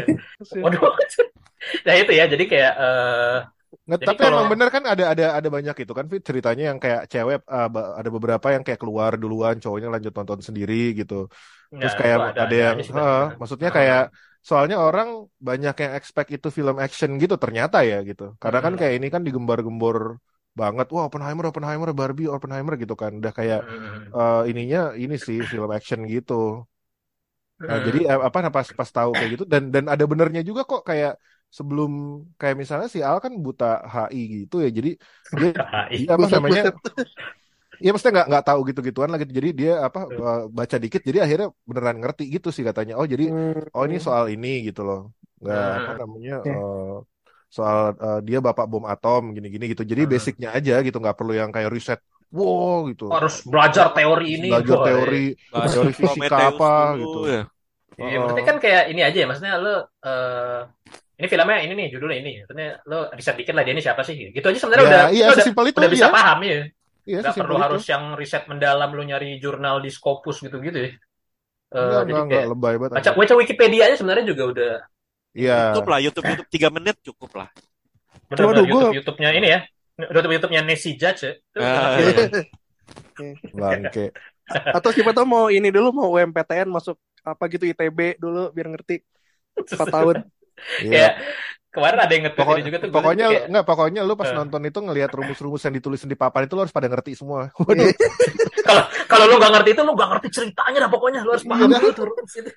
Waduh. 0.62 0.80
Nah 1.88 1.94
itu 1.96 2.12
ya, 2.12 2.28
jadi 2.28 2.44
kayak 2.44 2.72
eh 2.76 3.36
Nggak, 3.84 3.98
Jadi 4.00 4.08
tapi 4.08 4.20
kalau- 4.24 4.38
emang 4.40 4.50
bener 4.56 4.68
kan 4.74 4.82
ada 4.92 5.04
ada 5.12 5.24
ada 5.38 5.48
banyak 5.56 5.76
itu 5.84 5.92
kan 5.98 6.06
Fit 6.10 6.22
ceritanya 6.28 6.62
yang 6.72 6.78
kayak 6.84 7.00
cewek 7.12 7.38
uh, 7.56 7.68
ada 8.00 8.08
beberapa 8.16 8.46
yang 8.54 8.62
kayak 8.66 8.80
keluar 8.82 9.12
duluan 9.22 9.54
cowoknya 9.60 9.88
lanjut 9.94 10.12
nonton 10.18 10.40
sendiri 10.40 10.74
gitu. 11.00 11.14
Terus 11.68 11.92
ya, 11.94 11.98
kayak 12.00 12.16
ada, 12.32 12.40
ada 12.48 12.56
yang 12.64 12.76
heeh, 12.80 12.88
benar. 12.90 13.38
maksudnya 13.40 13.68
Ah. 13.68 13.76
kayak 13.78 14.00
soalnya 14.48 14.76
orang 14.86 15.08
banyak 15.48 15.74
yang 15.84 15.92
expect 16.00 16.28
itu 16.36 16.48
film 16.58 16.76
action 16.84 17.10
gitu 17.22 17.34
ternyata 17.36 17.76
ya 17.90 17.96
gitu. 18.08 18.22
Karena 18.42 18.58
kan 18.64 18.72
Hmm. 18.72 18.80
kayak 18.80 18.94
ini 18.98 19.06
kan 19.14 19.20
digembar-gembor 19.26 19.96
banget 20.60 20.86
wah 20.94 21.04
Oppenheimer 21.08 21.44
Oppenheimer 21.50 21.88
Barbie 22.00 22.28
Oppenheimer 22.32 22.74
gitu 22.82 22.94
kan. 23.02 23.12
Udah 23.20 23.32
kayak 23.38 23.60
Hmm. 23.68 24.08
eh, 24.16 24.40
ininya 24.50 24.80
ini 25.02 25.14
sih 25.26 25.38
film 25.52 25.68
action 25.76 26.00
gitu. 26.08 26.64
Nah, 27.64 27.78
Hmm. 27.78 27.86
jadi 27.86 27.98
eh, 28.10 28.20
apa 28.28 28.38
nah, 28.42 28.52
pas 28.56 28.66
pas 28.78 28.90
tahu 28.96 29.10
kayak 29.14 29.30
gitu 29.38 29.44
dan 29.52 29.62
dan 29.74 29.84
ada 29.92 30.04
benernya 30.10 30.42
juga 30.48 30.62
kok 30.70 30.82
kayak 30.88 31.12
sebelum 31.56 31.90
kayak 32.40 32.56
misalnya 32.62 32.88
si 32.94 32.98
Al 33.08 33.18
kan 33.24 33.32
buta 33.46 33.64
HI 33.92 34.20
gitu 34.34 34.54
ya. 34.64 34.68
Jadi 34.78 34.88
dia 35.38 35.50
HI. 35.72 35.98
dia 35.98 36.10
apa 36.16 36.26
Buset, 36.26 36.34
namanya? 36.34 36.62
Iya 37.82 37.88
maksudnya 37.92 38.14
nggak 38.16 38.28
nggak 38.30 38.44
tahu 38.48 38.60
gitu-gituan 38.70 39.10
lagi. 39.12 39.24
Jadi 39.38 39.48
dia 39.60 39.70
apa 39.86 39.98
eh, 40.06 40.38
baca 40.58 40.76
dikit. 40.82 41.00
Jadi 41.08 41.18
akhirnya 41.24 41.48
beneran 41.68 41.96
ngerti 42.02 42.22
gitu 42.34 42.48
sih 42.54 42.64
katanya. 42.68 42.92
Oh 43.00 43.06
jadi 43.12 43.24
Hmm. 43.28 43.66
oh 43.74 43.82
ini 43.88 43.96
soal 44.06 44.24
ini 44.34 44.48
gitu 44.70 44.80
loh. 44.88 44.98
Nggak 45.42 45.58
Hmm. 45.60 45.78
apa 45.82 45.92
namanya 46.00 46.32
Ya. 46.46 46.52
eh, 46.54 46.92
soal 47.56 47.78
eh, 48.04 48.18
dia 48.28 48.38
bapak 48.46 48.66
bom 48.72 48.84
atom 48.92 49.22
gini-gini 49.36 49.64
gitu. 49.72 49.82
Jadi 49.92 50.02
Hmm. 50.06 50.12
basicnya 50.12 50.48
aja 50.56 50.72
gitu. 50.86 50.96
Nggak 51.02 51.16
perlu 51.18 51.32
yang 51.40 51.50
kayak 51.54 51.70
riset. 51.74 52.00
Wow 52.34 52.90
gitu. 52.90 53.04
harus 53.14 53.34
belajar 53.46 53.86
teori 53.94 54.26
ini. 54.38 54.48
Belajar 54.50 54.74
Wah, 54.74 54.86
teori 54.90 55.24
Bahas 55.54 55.70
teori 55.74 55.92
fisika 55.94 56.34
Prometheus 56.34 56.50
apa 56.50 56.70
dulu, 56.90 56.98
gitu. 57.02 57.18
ya. 57.30 57.42
Iya, 57.94 58.14
Oh. 58.18 58.18
maksudnya 58.26 58.46
kan 58.50 58.58
kayak 58.64 58.82
ini 58.90 59.00
aja 59.06 59.18
ya, 59.22 59.26
maksudnya 59.30 59.54
lo 59.62 59.74
eh 60.02 60.60
ini 61.14 61.26
filmnya 61.26 61.58
ini 61.62 61.72
nih 61.78 61.86
judulnya 61.94 62.18
ini, 62.18 62.30
maksudnya 62.42 62.68
lo 62.84 63.06
riset 63.14 63.36
dikit 63.38 63.54
lah 63.54 63.62
dia 63.62 63.72
ini 63.72 63.82
siapa 63.82 64.02
sih? 64.02 64.34
Gitu 64.34 64.42
aja 64.42 64.58
sebenarnya 64.58 64.84
Ya, 64.84 64.90
udah 64.90 65.04
iya 65.14 65.24
lo 65.24 65.32
udah, 65.32 65.46
itu 65.70 65.78
udah 65.78 65.90
bisa 65.90 66.06
ya. 66.06 66.12
paham 66.12 66.38
ya. 66.42 66.50
Iya 67.04 67.18
Nggak 67.20 67.32
sesimpel 67.32 67.44
perlu 67.44 67.54
itu. 67.54 67.64
harus 67.68 67.84
yang 67.86 68.04
riset 68.16 68.44
mendalam 68.48 68.90
lo 68.90 69.02
nyari 69.04 69.30
jurnal 69.38 69.76
di 69.78 69.90
Scopus 69.92 70.36
gitu-gitu 70.40 70.78
ya. 70.78 70.90
Eh, 70.90 71.76
Enggak, 71.76 72.02
jadi 72.02 72.10
enggak, 72.10 72.24
kayak 72.24 72.24
enggak 72.24 72.44
lebay 72.50 72.74
banget. 72.78 72.94
baca 72.96 73.10
baca 73.14 73.34
Wikipedia 73.38 73.82
aja 73.86 73.96
sebenarnya 73.98 74.24
juga 74.26 74.44
udah 74.50 74.72
Iya. 75.34 75.58
YouTube 75.70 75.90
lah, 75.90 75.98
YouTube, 75.98 76.24
YouTube 76.30 76.50
3 76.50 76.68
menit 76.70 76.96
cukup 77.02 77.30
lah. 77.34 77.48
benar 78.24 78.44
Waduh, 78.46 78.64
gua- 78.64 78.82
YouTube 78.90 78.94
YouTube-nya 78.98 79.30
ini 79.34 79.48
ya. 79.50 79.60
YouTube 79.94 80.32
YouTube-nya 80.32 80.62
Nancy 80.62 80.90
Judge 80.94 81.20
ya. 81.22 81.32
Itu 81.34 81.58
Ah, 81.60 81.94
iya. 81.98 82.26
Bangke. 83.54 84.10
Atau 84.48 84.90
siapa 84.92 85.14
tahu 85.14 85.26
mau 85.26 85.44
ini 85.48 85.70
dulu 85.70 85.88
mau 85.94 86.08
UMPTN 86.12 86.68
masuk 86.68 86.96
apa 87.24 87.44
gitu 87.48 87.64
ITB 87.64 88.20
dulu 88.20 88.52
biar 88.52 88.68
ngerti 88.70 89.00
4 89.56 89.86
tahun. 89.88 90.16
Iya. 90.80 90.90
kayak 90.90 91.12
Kemarin 91.74 91.98
ada 91.98 92.12
yang 92.14 92.22
nge-tweet 92.30 92.46
Pokok- 92.46 92.62
juga 92.62 92.76
tuh. 92.78 92.90
pokoknya 92.94 93.26
kayak, 93.26 93.44
nggak 93.50 93.64
pokoknya 93.66 94.00
lu 94.06 94.14
pas 94.14 94.30
Eh. 94.30 94.36
nonton 94.38 94.62
itu 94.62 94.78
ngelihat 94.78 95.10
rumus-rumus 95.10 95.58
yang 95.66 95.74
ditulis 95.74 96.06
di 96.06 96.14
papan 96.14 96.46
itu 96.46 96.54
lu 96.54 96.62
harus 96.62 96.70
pada 96.70 96.86
ngerti 96.86 97.18
semua. 97.18 97.50
Waduh, 97.66 97.90
kalau 98.62 98.82
kalau 99.10 99.24
lu 99.26 99.34
nggak 99.42 99.52
ngerti 99.58 99.70
itu 99.74 99.82
lu 99.82 99.92
nggak 99.98 100.10
ngerti 100.14 100.28
ceritanya 100.30 100.78
dah 100.86 100.90
pokoknya 100.94 101.20
lu 101.26 101.34
harus 101.34 101.42
paham 101.42 101.66
Iya. 101.66 101.78
dulu 101.82 101.90
tuh 101.90 102.04
rumus 102.06 102.34
itu. 102.38 102.50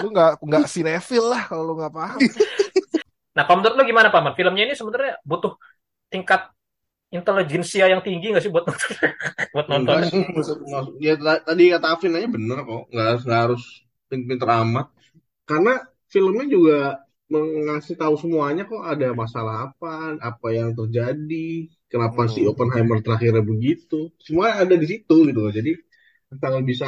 lu 0.00 0.08
nggak 0.10 0.30
nggak 0.40 0.64
sinefil 0.64 1.24
lah 1.28 1.42
kalau 1.44 1.62
lu 1.68 1.74
nggak 1.76 1.92
paham. 1.92 2.18
Nah, 3.36 3.46
kalau 3.46 3.62
menurut 3.62 3.76
lu 3.78 3.84
gimana, 3.86 4.08
Paman? 4.10 4.34
Filmnya 4.34 4.66
ini 4.66 4.74
sebenarnya 4.74 5.14
butuh 5.22 5.54
tingkat 6.10 6.50
intelijensia 7.08 7.86
yang 7.86 8.02
tinggi 8.02 8.32
nggak 8.32 8.42
sih 8.42 8.50
buat 8.50 8.66
nonton? 8.66 8.90
buat 9.54 9.66
nonton? 9.70 9.94
Enggak 9.94 10.10
sih, 10.10 10.22
maksud, 10.26 10.56
maksud- 10.66 10.96
ya 10.98 11.14
ta- 11.14 11.44
tadi 11.46 11.64
kata 11.70 11.86
Afin 11.94 12.18
aja 12.18 12.26
bener 12.26 12.58
kok, 12.64 12.82
nggak 12.90 13.06
harus 13.06 13.22
nggak 13.22 13.42
harus 13.46 13.62
pinter 14.10 14.48
amat. 14.64 14.86
Karena 15.46 15.72
filmnya 16.10 16.44
juga 16.50 16.80
mengasih 17.32 17.94
tahu 18.00 18.14
semuanya 18.22 18.62
kok 18.70 18.82
ada 18.92 19.06
masalah 19.22 19.54
apa, 19.68 20.16
apa 20.28 20.48
yang 20.58 20.70
terjadi, 20.78 21.68
kenapa 21.92 22.20
Hmm. 22.24 22.32
si 22.34 22.40
Oppenheimer 22.50 22.98
terakhirnya 23.04 23.42
begitu, 23.44 24.08
semua 24.26 24.46
ada 24.62 24.74
di 24.82 24.86
situ 24.92 25.14
gitu 25.28 25.38
loh. 25.44 25.52
Jadi 25.58 25.70
kalau 26.42 26.60
bisa 26.70 26.86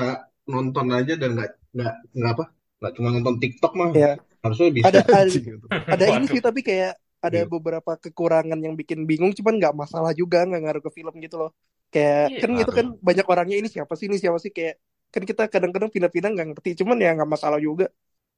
nonton 0.49 0.87
aja 0.97 1.13
dan 1.21 1.31
nggak 1.37 1.51
nggak 1.77 1.93
nggak 2.17 2.33
apa, 2.37 2.45
nggak 2.81 2.93
cuma 2.97 3.09
nonton 3.15 3.35
TikTok 3.43 3.73
mah, 3.81 3.91
Iya. 3.95 4.11
harusnya 4.45 4.69
bisa. 4.77 4.87
Ada 4.89 5.01
ada, 5.21 5.21
Anjing 5.23 5.45
itu. 5.61 5.67
ada 5.95 6.05
ini 6.17 6.25
sih 6.33 6.41
tapi 6.41 6.61
kayak 6.69 6.93
ada 7.21 7.37
Iya. 7.37 7.45
beberapa 7.45 7.93
kekurangan 8.01 8.59
yang 8.65 8.75
bikin 8.81 9.05
bingung 9.05 9.33
cuman 9.37 9.55
nggak 9.61 9.75
masalah 9.77 10.13
juga 10.17 10.39
nggak 10.49 10.61
ngaruh 10.65 10.83
ke 10.89 10.91
film 10.97 11.15
gitu 11.21 11.37
loh 11.37 11.51
kayak 11.93 12.33
Iya. 12.33 12.39
kan 12.41 12.51
itu 12.57 12.73
kan 12.79 12.87
banyak 13.09 13.27
orangnya 13.29 13.57
ini 13.61 13.69
siapa 13.69 13.93
sih 13.99 14.07
ini 14.09 14.17
siapa 14.23 14.39
sih 14.41 14.53
kayak 14.57 14.75
kan 15.13 15.23
kita 15.29 15.43
kadang-kadang 15.53 15.91
pindah-pindah 15.95 16.31
nggak 16.35 16.47
ngerti 16.55 16.71
cuman 16.81 16.97
ya 17.05 17.11
nggak 17.19 17.31
masalah 17.35 17.59
juga 17.61 17.85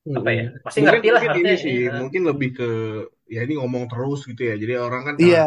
Apa 0.02 0.30
ya? 0.34 0.44
Pasti 0.66 0.78
Mungkin, 0.82 0.90
ngerti 0.90 1.08
lah 1.14 1.22
mungkin 1.22 1.44
ini 1.46 1.54
sih, 1.62 1.72
Iya. 1.86 1.90
mungkin 2.02 2.22
lebih 2.30 2.48
ke 2.58 2.68
ya 3.30 3.40
ini 3.46 3.54
ngomong 3.60 3.84
terus 3.90 4.20
gitu 4.26 4.42
ya. 4.50 4.54
Jadi 4.58 4.72
orang 4.86 5.02
kan 5.08 5.16
iya 5.22 5.42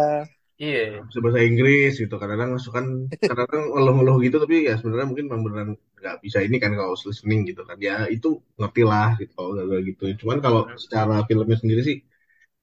Iya. 0.56 1.04
bisa 1.12 1.20
bahasa 1.20 1.40
Inggris 1.44 1.92
gitu 2.00 2.16
kadang-kadang 2.16 2.56
masuk 2.56 2.72
kan 2.78 2.86
kadang-kadang 3.30 3.64
ngeluh-ngeluh 3.76 4.18
gitu 4.26 4.36
tapi 4.44 4.56
ya 4.70 4.74
sebenarnya 4.80 5.08
mungkin 5.12 5.26
memang 5.28 5.42
beneran 5.46 5.70
nggak 6.00 6.16
bisa 6.26 6.40
ini 6.48 6.56
kan 6.64 6.72
kalau 6.80 6.96
listening 6.96 7.42
gitu 7.50 7.62
kan 7.68 7.78
ya 7.88 8.08
itu 8.16 8.28
ngerti 8.60 8.82
lah 8.92 9.10
gitu 9.20 9.32
kalau 9.36 9.80
gitu 9.90 10.04
cuman 10.24 10.38
kalau 10.46 10.62
secara 10.80 11.16
filmnya 11.28 11.58
sendiri 11.60 11.82
sih 11.90 11.98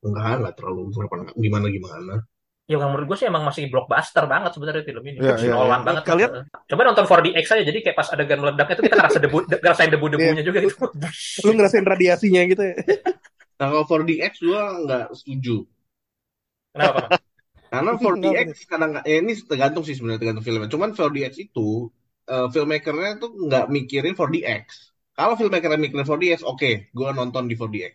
enggak 0.06 0.32
nggak 0.42 0.54
terlalu 0.58 0.80
kenapa 0.94 1.14
gimana 1.46 1.66
gimana 1.76 2.14
Ya 2.72 2.80
yang 2.80 2.88
menurut 2.88 3.06
gue 3.12 3.18
sih 3.20 3.28
emang 3.28 3.44
masih 3.44 3.68
blockbuster 3.68 4.24
banget 4.24 4.50
sebenarnya 4.56 4.82
film 4.88 5.04
ini. 5.04 5.18
Iya, 5.20 5.52
Nolan 5.52 5.84
iya. 5.84 5.86
banget. 5.86 6.02
Kalian- 6.08 6.32
Coba 6.72 6.80
nonton 6.88 7.04
4DX 7.04 7.44
aja. 7.52 7.62
Jadi 7.68 7.78
kayak 7.84 7.96
pas 8.00 8.08
adegan 8.08 8.38
meledaknya 8.40 8.74
itu 8.80 8.82
kita 8.88 8.96
ngerasa 8.96 9.18
debu, 9.20 9.38
ngerasain 9.62 9.90
debu-debunya 9.92 10.42
juga 10.42 10.58
gitu. 10.64 10.76
lu 11.44 11.50
ngerasain 11.52 11.84
radiasinya 11.84 12.42
gitu 12.48 12.62
ya 12.62 12.76
nah 13.60 13.66
kalau 13.70 13.84
4DX 13.86 14.32
gua 14.42 14.62
nggak 14.82 15.06
setuju 15.14 15.56
Kenapa? 16.72 16.98
Karena 17.68 17.90
Kenapa 17.96 18.02
4DX 18.02 18.48
kadang 18.66 18.90
nggak 18.96 19.04
ya 19.06 19.16
ini 19.20 19.32
tergantung 19.44 19.84
sih 19.86 19.94
sebenarnya 19.96 20.20
tergantung 20.22 20.44
filmnya 20.46 20.70
cuman 20.72 20.88
4DX 20.96 21.32
itu 21.38 21.68
eh, 22.26 22.46
filmmakernya 22.50 23.10
tuh 23.22 23.30
nggak 23.36 23.64
mikirin 23.68 24.14
4DX 24.16 24.64
kalau 25.12 25.34
filmmakernya 25.36 25.78
mikirin 25.78 26.04
4DX 26.06 26.40
oke 26.42 26.70
gua 26.96 27.12
nonton 27.12 27.44
di 27.50 27.54
4DX 27.54 27.94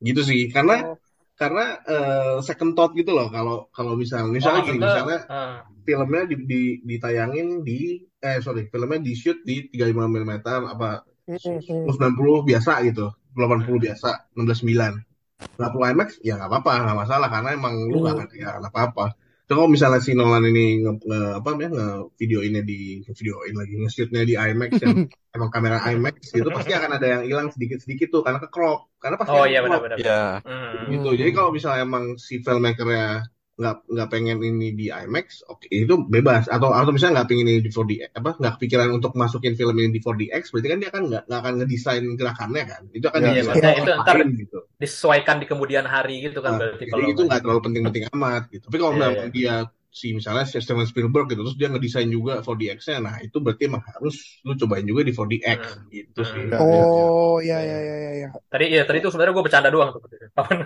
gitu 0.00 0.20
sih 0.24 0.48
karena 0.54 0.94
Oh. 0.94 0.96
Karena 1.40 1.64
eh, 1.86 2.36
second 2.48 2.72
thought 2.76 2.92
gitu 3.00 3.10
loh 3.18 3.26
kalau 3.34 3.56
kalau 3.76 3.92
misalnya 4.02 4.30
misalnya 4.38 4.62
Oh, 4.62 4.66
gini 4.68 4.78
misalnya 4.88 5.18
ah, 5.30 5.54
filmnya 5.86 6.22
di, 6.30 6.36
di, 6.50 6.60
ditayangin 6.90 7.48
di 7.68 7.78
eh 8.20 8.38
sorry 8.44 8.62
filmnya 8.72 8.98
di 9.06 9.12
shoot 9.20 9.38
di 9.48 9.54
35 9.72 10.14
mm 10.14 10.32
apa 10.74 10.90
Mm-mm. 11.28 11.84
90 11.86 12.36
biasa 12.48 12.72
gitu 12.88 13.06
80 13.36 13.78
biasa 13.84 14.08
16.9 14.34 14.94
nggak 15.58 15.70
perlu 15.72 15.84
IMAX 15.92 16.08
ya 16.26 16.34
nggak 16.38 16.50
apa-apa 16.50 16.72
nggak 16.84 16.98
masalah 17.02 17.28
karena 17.34 17.50
emang 17.58 17.74
lu 17.90 17.96
nggak 18.02 18.16
ngerti 18.18 18.36
ya 18.42 18.48
nggak 18.60 18.72
apa-apa 18.74 19.04
kalau 19.48 19.64
misalnya 19.66 20.00
si 20.04 20.12
Nolan 20.12 20.44
ini 20.52 20.84
nge, 20.84 20.92
nge- 21.08 21.34
apa 21.40 21.48
ya 21.56 21.68
nge 21.72 21.86
videoinnya 22.20 22.62
di 22.62 23.00
videoin 23.08 23.54
lagi 23.56 23.72
nge-shootnya 23.80 24.22
di 24.28 24.34
IMAX 24.36 24.70
yang 24.84 24.96
emang 25.36 25.50
kamera 25.50 25.78
IMAX 25.88 26.16
gitu 26.36 26.48
pasti 26.52 26.72
akan 26.76 26.90
ada 27.00 27.06
yang 27.18 27.22
hilang 27.24 27.48
sedikit-sedikit 27.48 28.08
tuh 28.12 28.22
karena 28.24 28.38
ke 28.44 28.48
crop 28.52 28.92
karena 29.00 29.16
pasti 29.16 29.34
Oh 29.34 29.44
iya 29.48 29.60
benar-benar. 29.64 29.96
Ya, 29.98 30.20
Hmm. 30.44 30.92
gitu. 30.92 31.08
Jadi 31.16 31.30
kalau 31.32 31.50
misalnya 31.50 31.80
emang 31.88 32.04
si 32.20 32.44
filmmakernya 32.44 33.24
nggak 33.58 33.90
nggak 33.90 34.08
pengen 34.08 34.38
ini 34.38 34.70
di 34.70 34.86
IMAX, 34.86 35.42
oke 35.50 35.66
itu 35.66 35.98
bebas. 36.06 36.46
Atau 36.46 36.70
atau 36.70 36.94
misalnya 36.94 37.20
nggak 37.22 37.28
pengen 37.34 37.46
ini 37.50 37.60
di 37.60 37.70
4D 37.74 37.92
apa 38.14 38.30
nggak 38.38 38.52
kepikiran 38.56 38.88
untuk 38.94 39.12
masukin 39.18 39.58
film 39.58 39.74
ini 39.82 39.90
di 39.90 40.00
4DX, 40.00 40.42
berarti 40.54 40.68
kan 40.70 40.78
dia 40.78 40.90
kan 40.94 41.02
nggak 41.10 41.22
nggak 41.26 41.40
akan 41.42 41.54
ngedesain 41.58 42.04
gerakannya 42.14 42.62
kan. 42.70 42.82
Itu 42.94 43.06
akan 43.10 43.20
didesain 43.26 43.46
maksudnya 43.50 43.70
oleh 43.74 43.82
itu 43.82 43.90
ntar 43.98 44.16
gitu. 44.22 44.58
Disesuaikan 44.78 45.36
di 45.42 45.46
kemudian 45.50 45.84
hari 45.90 46.14
gitu 46.22 46.38
kan 46.38 46.54
Nah, 46.54 46.58
berarti 46.62 46.84
kalau 46.86 47.06
itu 47.10 47.20
nggak 47.26 47.40
terlalu 47.42 47.60
penting-penting 47.66 48.04
amat 48.14 48.42
gitu. 48.54 48.64
Tapi 48.70 48.76
kalau 48.78 48.92
Iya, 48.94 49.00
memang 49.02 49.28
dia 49.34 49.54
si 49.98 50.14
misalnya 50.14 50.44
si 50.46 50.56
Steven 50.62 50.86
Spielberg 50.86 51.26
gitu 51.32 51.42
terus 51.42 51.58
dia 51.58 51.68
ngedesain 51.72 52.06
juga 52.08 52.38
4DX-nya, 52.46 52.98
nah 53.02 53.14
itu 53.18 53.36
berarti 53.44 53.62
emang 53.66 53.82
harus 53.82 54.16
lu 54.46 54.54
cobain 54.54 54.86
juga 54.86 55.02
di 55.02 55.12
4DX 55.12 55.58
Hmm. 55.58 55.90
gitu 55.90 56.20
sih. 56.22 56.42
Hmm. 56.46 56.54
Ya, 56.54 56.58
oh 56.62 57.36
ya 57.42 57.58
ya 57.58 57.78
ya 57.82 57.96
ya, 58.06 58.10
ya. 58.22 58.28
Tadi 58.52 58.64
iya 58.70 58.82
tadi 58.86 58.98
itu 59.02 59.08
sebenarnya 59.10 59.34
gue 59.34 59.44
bercanda 59.44 59.68
doang 59.74 59.90
tuh. 59.94 60.02
Paman 60.38 60.58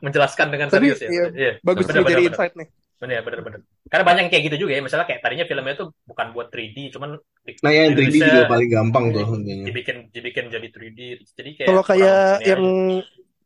menjelaskan 0.00 0.46
dengan 0.48 0.68
Tapi, 0.72 0.88
serius 0.90 0.98
ya. 1.04 1.08
iya, 1.12 1.24
Iya. 1.36 1.52
bagus 1.60 1.84
Bener, 1.84 1.94
nih 2.00 2.04
bener, 2.04 2.10
jadi 2.10 2.22
bener. 2.24 2.32
insight 2.32 2.54
nih 2.56 2.68
Bener, 3.00 3.20
bener, 3.24 3.40
bener. 3.40 3.60
Karena 3.88 4.04
banyak 4.04 4.20
yang 4.28 4.32
kayak 4.36 4.44
gitu 4.52 4.56
juga 4.68 4.72
ya. 4.76 4.82
Misalnya 4.84 5.06
kayak 5.08 5.20
tadinya 5.24 5.44
filmnya 5.48 5.72
itu 5.72 5.86
bukan 6.04 6.26
buat 6.36 6.48
3D, 6.52 6.92
cuman 6.92 7.16
Nah 7.64 7.70
yang 7.72 7.96
3D 7.96 7.96
Indonesia 7.96 8.26
juga 8.28 8.44
paling 8.52 8.68
gampang 8.68 9.04
tuh. 9.16 9.24
dibikin 9.40 9.96
dibikin 10.12 10.44
jadi 10.52 10.68
3D. 10.68 11.00
Jadi 11.32 11.50
kayak 11.56 11.68
kalau 11.72 11.82
kayak 11.84 12.20
yang 12.44 12.62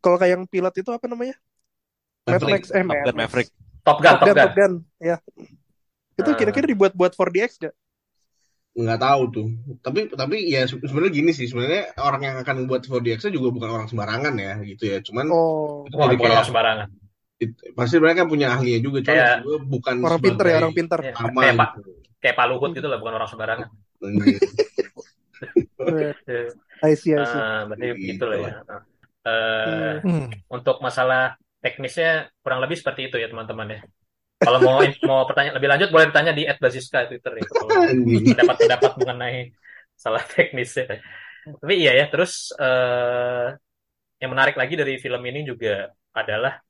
kalau 0.03 0.17
kayak 0.19 0.33
yang 0.35 0.45
pilot 0.51 0.75
itu 0.75 0.91
apa 0.91 1.07
namanya 1.07 1.35
Maverick. 2.27 2.51
Max 2.51 2.65
eh 2.75 2.85
Max. 2.85 2.99
Maverick. 3.15 3.49
Top 3.85 3.99
Gun, 4.01 4.11
Top 4.11 4.19
Top 4.19 4.27
Gun, 4.27 4.35
Gun. 4.35 4.43
Top 4.43 4.55
Gun, 4.55 4.73
ya. 4.99 5.17
Itu 6.15 6.31
Ah. 6.31 6.37
kira-kira 6.37 6.67
dibuat 6.67 6.93
buat 6.93 7.13
4DX 7.13 7.51
gak? 7.61 7.75
nggak 8.75 8.99
tahu 8.99 9.23
tuh 9.31 9.49
tapi 9.79 10.11
tapi 10.11 10.51
ya 10.51 10.67
se- 10.67 10.83
sebenarnya 10.83 11.15
gini 11.15 11.31
sih 11.31 11.47
sebenarnya 11.47 11.95
orang 11.95 12.23
yang 12.25 12.37
akan 12.43 12.55
membuat 12.59 12.83
4DX 12.83 13.31
juga 13.31 13.55
bukan 13.55 13.71
orang 13.71 13.87
sembarangan 13.87 14.35
ya 14.35 14.59
gitu 14.67 14.91
ya 14.91 14.99
cuman 14.99 15.31
Oh, 15.31 15.87
itu 15.87 15.95
bukan 15.95 16.11
kayak 16.11 16.35
orang 16.35 16.49
sembarangan. 16.51 16.87
it- 17.39 17.55
pasti 17.71 18.03
mereka 18.03 18.27
punya 18.27 18.51
ahlinya 18.51 18.83
juga 18.83 18.99
cuman 18.99 19.15
Kayak- 19.15 19.39
gue 19.47 19.57
bukan 19.63 19.95
orang 20.03 20.19
pinter 20.19 20.45
ya, 20.45 20.57
orang 20.59 20.75
pinter. 20.75 20.99
Ya, 20.99 21.13
kayak 21.15 21.55
Pak 21.55 21.71
gitu 21.79 21.91
kayak 22.19 22.35
Pak 22.35 22.47
Luhut 22.51 22.71
gitu 22.75 22.87
lah, 22.91 22.99
bukan 22.99 23.15
orang 23.15 23.29
sembarangan. 23.31 23.69
Anjir. 24.03 24.39
Eh, 26.25 26.49
I 26.83 26.93
see, 26.97 27.13
I 27.13 27.23
see. 27.23 27.39
ah, 27.39 27.69
berarti 27.69 27.87
Gitu 27.95 28.17
gitu 28.17 28.25
lah 28.27 28.39
ya. 28.39 28.51
lah. 28.65 28.81
Eh, 29.23 29.95
Hmm. 30.03 30.27
untuk 30.49 30.81
masalah 30.81 31.37
teknisnya 31.65 32.29
kurang 32.45 32.61
lebih 32.61 32.77
seperti 32.77 33.09
itu 33.09 33.17
ya 33.17 33.33
teman-teman 33.33 33.73
ya. 33.73 33.81
Kalau 34.37 34.61
mau 34.61 34.85
mau 35.09 35.25
pertanyaan 35.25 35.57
lebih 35.57 35.71
lanjut 35.73 35.89
boleh 35.89 36.13
ditanya 36.13 36.37
di 36.37 36.45
@basiska 36.45 37.09
Twitter 37.09 37.41
ya. 37.41 37.45
Anjing. 37.89 38.37
pendapat-pendapat 38.37 38.93
mengenai 39.01 39.57
salah 39.97 40.21
teknisnya. 40.21 41.01
Tapi 41.49 41.75
iya 41.81 41.97
ya, 41.97 42.07
terus 42.13 42.53
eh, 42.61 43.57
yang 44.21 44.31
menarik 44.37 44.61
lagi 44.61 44.77
dari 44.77 45.01
film 45.01 45.25
ini 45.25 45.41
juga 45.49 45.89
adalah 46.13 46.61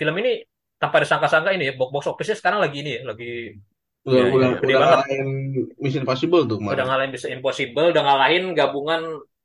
film 0.00 0.16
ini 0.24 0.40
tanpa 0.80 1.04
disangka-sangka 1.04 1.52
ini 1.52 1.68
ya, 1.68 1.74
box 1.76 1.90
box 1.92 2.04
office-nya 2.08 2.36
sekarang 2.40 2.64
lagi 2.64 2.80
ini 2.80 2.90
ya, 2.96 3.02
lagi 3.04 3.32
udah 4.00 4.16
Iya, 4.16 4.32
udah 4.32 4.48
gede 4.56 4.72
udah 4.72 4.80
ngalahin 4.80 5.28
Mission 5.76 6.02
Impossible 6.08 6.42
tuh 6.48 6.56
udah 6.56 6.72
kemarin 6.72 6.84
ngalahin 6.88 7.12
bisa 7.12 7.26
Impossible, 7.28 7.86
udah 7.92 8.02
ngalahin 8.08 8.44
gabungan 8.56 9.02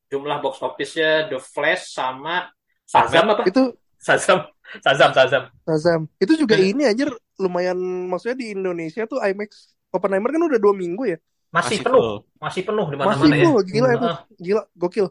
jumlah 0.08 0.38
box 0.40 0.64
office-nya 0.64 1.28
The 1.28 1.40
Flash 1.44 1.92
sama 1.92 2.48
Shazam 2.88 3.36
apa? 3.36 3.44
Itu 3.50 3.76
Shazam, 4.06 4.40
Shazam, 4.86 5.10
Shazam. 5.12 5.44
Shazam. 5.66 6.02
Itu 6.22 6.38
juga 6.38 6.54
Eh. 6.56 6.70
ini 6.72 6.86
anjir 6.86 7.10
lumayan 7.36 7.76
maksudnya 8.06 8.38
di 8.38 8.54
Indonesia 8.54 9.10
tuh 9.10 9.18
IMAX 9.20 9.74
Oppenheimer 9.90 10.30
kan 10.30 10.44
udah 10.46 10.60
dua 10.62 10.74
minggu 10.78 11.04
ya. 11.10 11.18
Masih, 11.50 11.80
Masih 11.80 11.88
penuh, 11.88 12.02
full. 12.04 12.16
masih 12.38 12.62
penuh 12.68 12.86
di 12.86 12.96
Masih 12.96 13.08
mana-mana 13.08 13.36
ya. 13.36 13.46
full, 13.48 13.60
gila 13.66 13.90
itu. 13.90 14.08
Gila, 14.44 14.62
gokil. 14.76 15.08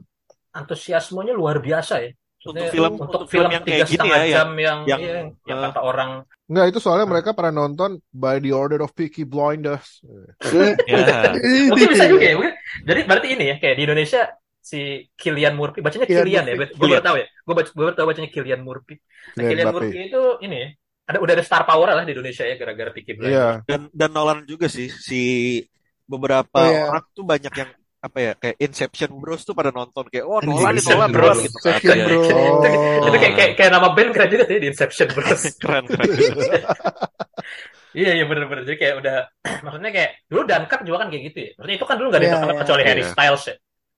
Antusiasmenya 0.53 1.35
luar 1.35 1.59
biasa 1.59 1.95
ya. 2.05 2.11
Untuk 2.45 2.69
film 2.69 2.93
untuk 3.01 3.09
untuk 3.09 3.23
film 3.33 3.49
yang 3.49 3.65
tiga 3.65 3.81
kayak 3.81 3.89
gini 3.89 3.97
setengah 4.05 4.21
ya, 4.21 4.25
yang 4.29 4.37
jam 4.37 4.49
yang 4.61 4.79
yang, 4.85 5.01
iya, 5.01 5.13
yang 5.49 5.59
eh, 5.59 5.65
kata 5.73 5.81
orang 5.81 6.11
Nggak, 6.45 6.67
itu 6.69 6.79
soalnya 6.85 7.07
mereka 7.09 7.33
pernah 7.33 7.65
nonton 7.65 7.91
By 8.13 8.37
the 8.37 8.53
Order 8.53 8.85
of 8.85 8.93
Peaky 8.93 9.25
Blinders. 9.25 10.05
ya. 10.85 11.33
mungkin 11.73 11.89
bisa 11.89 12.05
juga 12.05 12.21
ya. 12.29 12.37
mungkin. 12.37 12.53
Jadi 12.85 13.01
berarti 13.09 13.29
ini 13.33 13.45
ya 13.49 13.57
kayak 13.57 13.77
di 13.81 13.83
Indonesia 13.89 14.21
si 14.65 14.81
Kilian 15.13 15.53
Murphy 15.53 15.85
bacanya 15.85 16.09
Cillian 16.09 16.25
Kilian 16.25 16.45
ya. 16.49 16.55
Gue 16.73 16.89
baru 16.89 17.05
tahu 17.05 17.17
ya. 17.21 17.27
Gue 17.45 17.55
baca, 17.55 17.69
gue 17.69 17.85
baru 17.85 17.95
tahu 17.95 18.07
bacanya 18.09 18.31
Kilian 18.33 18.63
Murphy. 18.65 18.95
Nah, 18.97 19.05
Kylian 19.37 19.49
Kilian 19.53 19.67
Mbappe. 19.69 19.85
Murphy 19.85 19.99
itu 20.09 20.23
ini 20.41 20.57
ya. 20.57 20.69
Ada 21.05 21.19
udah 21.21 21.33
ada 21.37 21.45
star 21.45 21.63
power 21.63 21.93
lah 21.93 22.01
di 22.03 22.17
Indonesia 22.17 22.43
ya 22.43 22.57
gara-gara 22.57 22.89
Peaky 22.89 23.13
Blinders. 23.13 23.37
Iya. 23.37 23.49
dan 23.69 23.81
dan 23.93 24.11
Nolan 24.11 24.49
juga 24.49 24.73
sih 24.73 24.89
si 24.89 25.23
beberapa 26.05 26.49
Oh, 26.57 26.65
iya. 26.65 26.89
orang 26.89 27.05
tuh 27.13 27.25
banyak 27.25 27.53
yang 27.53 27.71
apa 28.01 28.19
ya 28.21 28.33
kayak 28.37 28.57
Inception 28.61 29.13
Bros 29.17 29.45
tuh 29.45 29.53
pada 29.53 29.69
nonton 29.69 30.09
kayak 30.09 30.25
oh 30.25 30.41
Nolan 30.41 30.77
Inception 30.77 30.97
Nolan 30.97 31.11
Bros. 31.13 31.29
Nolan 31.29 31.45
gitu 31.45 31.59
kan 31.61 31.77
Iya. 31.85 32.05
Bro. 32.05 32.21
Itu, 32.25 32.69
itu 33.05 33.17
kayak, 33.21 33.35
kayak, 33.37 33.53
kayak 33.61 33.71
nama 33.73 33.89
band 33.93 34.11
keren 34.17 34.29
juga 34.33 34.43
tuh 34.45 34.55
ya, 34.57 34.61
di 34.65 34.69
Inception 34.73 35.09
Bros. 35.13 35.43
keren 35.63 35.85
keren 35.89 36.09
Iya 37.95 38.11
iya 38.19 38.25
bener-bener 38.27 38.67
jadi 38.67 38.79
kayak 38.81 38.95
udah 39.07 39.17
maksudnya 39.65 39.91
kayak 39.95 40.11
dulu 40.27 40.43
Dunkirk 40.51 40.83
juga 40.83 40.97
kan 41.05 41.09
kayak 41.15 41.23
gitu 41.31 41.39
ya. 41.39 41.51
Maksudnya 41.55 41.77
itu 41.79 41.87
kan 41.87 41.97
dulu 42.01 42.09
nggak 42.11 42.21
ada 42.21 42.27
Iya, 42.27 42.33
terkenal 42.35 42.55
iya. 42.57 42.63
kecuali 42.67 42.83
Harry 42.83 43.03
Iya. 43.05 43.11
Styles 43.15 43.45
ya. 43.47 43.55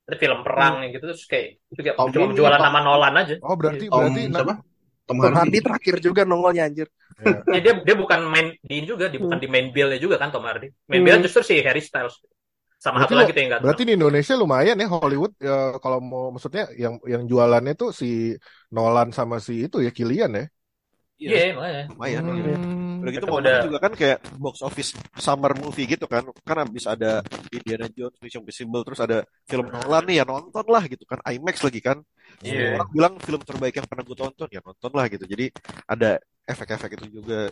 Itu 0.06 0.16
film 0.22 0.38
perang 0.46 0.74
yang 0.86 0.90
gitu 0.94 1.04
terus 1.10 1.24
kayak 1.26 1.46
itu 1.74 1.80
kayak 1.82 1.96
Tom 1.98 2.10
cuma 2.14 2.30
jualan 2.30 2.62
nama 2.62 2.78
Nolan 2.86 3.14
aja. 3.18 3.34
Oh, 3.42 3.54
berarti 3.58 3.84
Tom 3.90 4.00
berarti 4.00 4.20
siapa 4.30 4.54
Tom 5.06 5.18
Tom 5.18 5.18
Hardy. 5.22 5.38
Hardy 5.38 5.58
terakhir 5.62 5.94
juga 6.02 6.22
nongolnya 6.22 6.62
anjir. 6.70 6.88
Ya, 7.26 7.58
dia 7.64 7.72
dia 7.82 7.94
bukan 7.96 8.20
main 8.28 8.46
di 8.60 8.74
ini 8.82 8.86
juga, 8.86 9.08
di, 9.10 9.18
bukan 9.18 9.38
di 9.40 9.48
main 9.50 9.66
bill 9.74 9.88
juga 9.98 10.16
kan 10.22 10.30
Tom 10.30 10.44
Hardy. 10.46 10.68
Main 10.90 11.00
Hmm. 11.02 11.06
bill 11.06 11.18
justru 11.26 11.42
si 11.42 11.54
Harry 11.64 11.82
Styles. 11.82 12.22
Sama 12.78 13.00
Berarti 13.00 13.14
satu 13.14 13.18
lagi 13.18 13.32
tuh 13.34 13.42
yang. 13.42 13.52
Berarti 13.64 13.82
di 13.88 13.92
Indonesia 13.96 14.34
lumayan 14.36 14.76
ya 14.82 14.86
Hollywood 14.86 15.32
ya, 15.40 15.56
kalau 15.82 15.98
mau 15.98 16.24
maksudnya 16.34 16.64
yang 16.76 16.94
yang 17.08 17.22
jualannya 17.26 17.72
tuh 17.74 17.90
si 17.90 18.36
Nolan 18.70 19.08
sama 19.16 19.36
si 19.40 19.66
itu 19.66 19.76
ya 19.86 19.90
Kilian 19.90 20.32
ya. 20.38 20.44
Iya, 21.16 21.56
makanya. 21.56 21.84
lumayan. 21.96 22.22
Hmm. 22.22 22.36
iya. 22.36 22.56
Udah 22.96 23.12
gitu 23.12 23.26
momen 23.28 23.40
udah- 23.44 23.64
juga 23.64 23.78
kan 23.80 23.92
kayak 23.96 24.18
box 24.36 24.54
office 24.60 24.90
summer 25.16 25.52
movie 25.56 25.88
gitu 25.88 26.04
kan. 26.04 26.24
Kan 26.44 26.56
habis 26.60 26.84
ada 26.84 27.24
Indiana 27.48 27.88
Jones, 27.88 28.16
Mission 28.20 28.44
Impossible, 28.44 28.82
terus 28.84 29.00
ada 29.00 29.18
film 29.48 29.66
Nolan 29.72 30.04
nih 30.04 30.20
ya 30.20 30.24
nonton 30.28 30.66
lah 30.68 30.84
gitu 30.84 31.04
kan. 31.08 31.18
IMAX 31.24 31.64
lagi 31.64 31.80
kan. 31.80 31.98
Semua 32.44 32.52
Iya. 32.52 32.68
orang 32.76 32.90
bilang 32.92 33.14
film 33.22 33.40
terbaik 33.40 33.74
yang 33.80 33.88
pernah 33.88 34.04
gue 34.04 34.16
tonton 34.16 34.48
ya 34.52 34.60
nonton 34.60 34.90
lah 34.92 35.04
gitu. 35.08 35.24
Jadi 35.24 35.46
ada 35.88 36.10
efek-efek 36.44 36.90
itu 37.00 37.06
juga. 37.22 37.48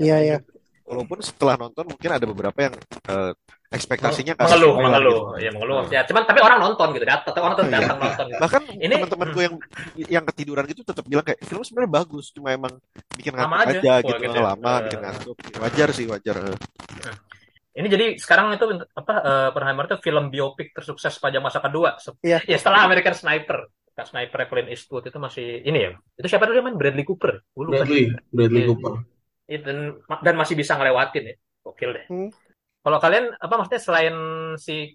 Iya 0.00 0.16
iya. 0.24 0.36
Walaupun 0.84 1.18
setelah 1.20 1.56
nonton 1.56 1.88
mungkin 1.88 2.10
ada 2.12 2.24
beberapa 2.24 2.58
yang 2.60 2.74
eh, 3.08 3.32
ekspektasinya 3.72 4.36
nggak 4.36 4.46
mengeluh, 4.46 4.74
mengeluh, 4.78 5.20
gitu. 5.34 5.42
ya 5.42 5.50
mengeluh. 5.50 5.78
Hmm. 5.82 5.90
Ya, 5.90 6.00
cuman 6.04 6.22
tapi 6.22 6.38
orang 6.38 6.58
nonton 6.60 6.88
gitu, 6.92 7.04
datang, 7.04 7.32
orang 7.34 7.56
tetap 7.56 7.66
Iya. 7.66 7.78
datang 7.80 7.98
nonton. 7.98 8.24
Gitu. 8.28 8.38
Bahkan 8.38 8.62
Ini- 8.78 8.94
teman-teman 8.94 9.28
gue 9.32 9.42
yang 9.42 9.56
yang 10.12 10.24
ketiduran 10.28 10.64
gitu 10.68 10.80
tetap 10.84 11.04
bilang 11.04 11.24
kayak 11.24 11.40
film 11.40 11.62
sebenarnya 11.62 11.92
bagus, 11.96 12.26
cuma 12.30 12.52
emang 12.52 12.72
bikin 13.12 13.32
Lama 13.32 13.64
ngantuk 13.64 13.80
aja. 13.80 13.92
aja, 13.96 14.06
gitu, 14.06 14.22
gitu 14.22 14.38
ya. 14.38 14.44
lama, 14.44 14.70
Eh. 14.70 14.80
bikin 14.86 15.00
ngantuk. 15.00 15.36
Wajar 15.58 15.88
sih, 15.90 16.06
wajar. 16.06 16.36
Ini 17.74 17.86
jadi 17.90 18.06
sekarang 18.14 18.54
itu 18.54 18.64
apa 18.94 19.14
eh, 19.18 19.46
Oppenheimer 19.50 19.84
itu 19.84 19.96
film 19.98 20.30
biopik 20.30 20.70
tersukses 20.70 21.10
sepanjang 21.10 21.42
masa 21.42 21.58
kedua. 21.58 21.98
Se- 21.98 22.14
Iya. 22.22 22.38
Ya 22.44 22.54
setelah 22.54 22.86
American 22.86 23.12
Sniper. 23.12 23.66
Kan 23.94 24.06
Sniper 24.06 24.46
Clint 24.46 24.66
Eastwood 24.68 25.06
itu 25.06 25.18
masih 25.18 25.62
ini 25.62 25.78
ya. 25.80 25.90
Itu 26.14 26.26
siapa 26.26 26.44
dulu 26.44 26.58
yang 26.58 26.66
main 26.66 26.74
Bradley 26.74 27.02
Cooper? 27.02 27.46
Gue 27.50 27.64
lupa. 27.64 27.82
Bradley, 27.82 28.10
Bradley 28.28 28.62
Iya. 28.62 28.68
Cooper. 28.68 28.92
Iya, 29.44 29.60
dan 29.60 29.78
dan 30.24 30.34
masih 30.40 30.56
bisa 30.56 30.76
ngelewatin 30.76 31.24
ya. 31.30 31.34
Gokil 31.64 31.90
deh. 31.96 32.04
Hmm. 32.08 32.28
Kalau 32.84 32.98
kalian 33.00 33.32
apa 33.40 33.54
maksudnya 33.56 33.80
selain 33.80 34.14
si 34.60 34.92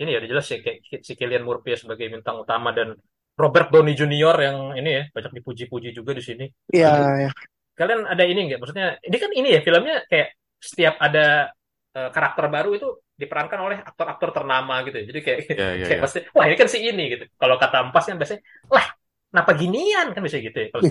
ini 0.00 0.10
ya 0.12 0.18
udah 0.20 0.30
jelas 0.32 0.44
sih 0.48 0.60
kayak 0.60 1.04
si 1.04 1.12
Cillian 1.16 1.44
Murphy 1.44 1.76
sebagai 1.76 2.08
bintang 2.08 2.40
utama 2.40 2.72
dan 2.72 2.96
Robert 3.36 3.72
Downey 3.72 3.96
Jr. 3.96 4.36
yang 4.44 4.58
ini 4.76 4.90
ya 4.92 5.02
banyak 5.08 5.32
dipuji-puji 5.40 5.96
juga 5.96 6.12
di 6.12 6.22
sini. 6.24 6.44
Iya 6.72 6.92
iya. 7.24 7.30
Kalian 7.72 8.04
ada 8.04 8.24
ini 8.28 8.52
nggak? 8.52 8.60
Maksudnya 8.60 9.00
ini 9.00 9.16
kan 9.16 9.30
ini 9.32 9.48
ya 9.56 9.60
filmnya 9.64 10.04
kayak 10.08 10.36
setiap 10.60 11.00
ada 11.00 11.48
eh, 11.96 12.10
karakter 12.12 12.44
baru 12.52 12.70
itu 12.76 12.88
diperankan 13.16 13.60
oleh 13.60 13.78
aktor-aktor 13.80 14.30
ternama 14.36 14.84
gitu 14.84 14.96
ya. 15.00 15.04
Jadi 15.08 15.20
kayak 15.24 15.38
Iya, 15.48 15.68
iya, 15.80 15.84
kayak 15.88 15.98
iya. 16.00 16.04
pasti 16.04 16.18
wah 16.36 16.44
ini 16.44 16.56
kan 16.60 16.68
si 16.68 16.78
ini 16.84 17.04
gitu. 17.16 17.24
Kalau 17.40 17.56
kata 17.56 17.76
Ampas 17.88 18.04
kan 18.04 18.16
biasanya 18.20 18.42
lah 18.68 18.86
kenapa 19.32 19.50
ginian 19.56 20.06
kan 20.12 20.20
bisa 20.20 20.36
gitu 20.40 20.58
ya. 20.60 20.68
Kalau 20.68 20.82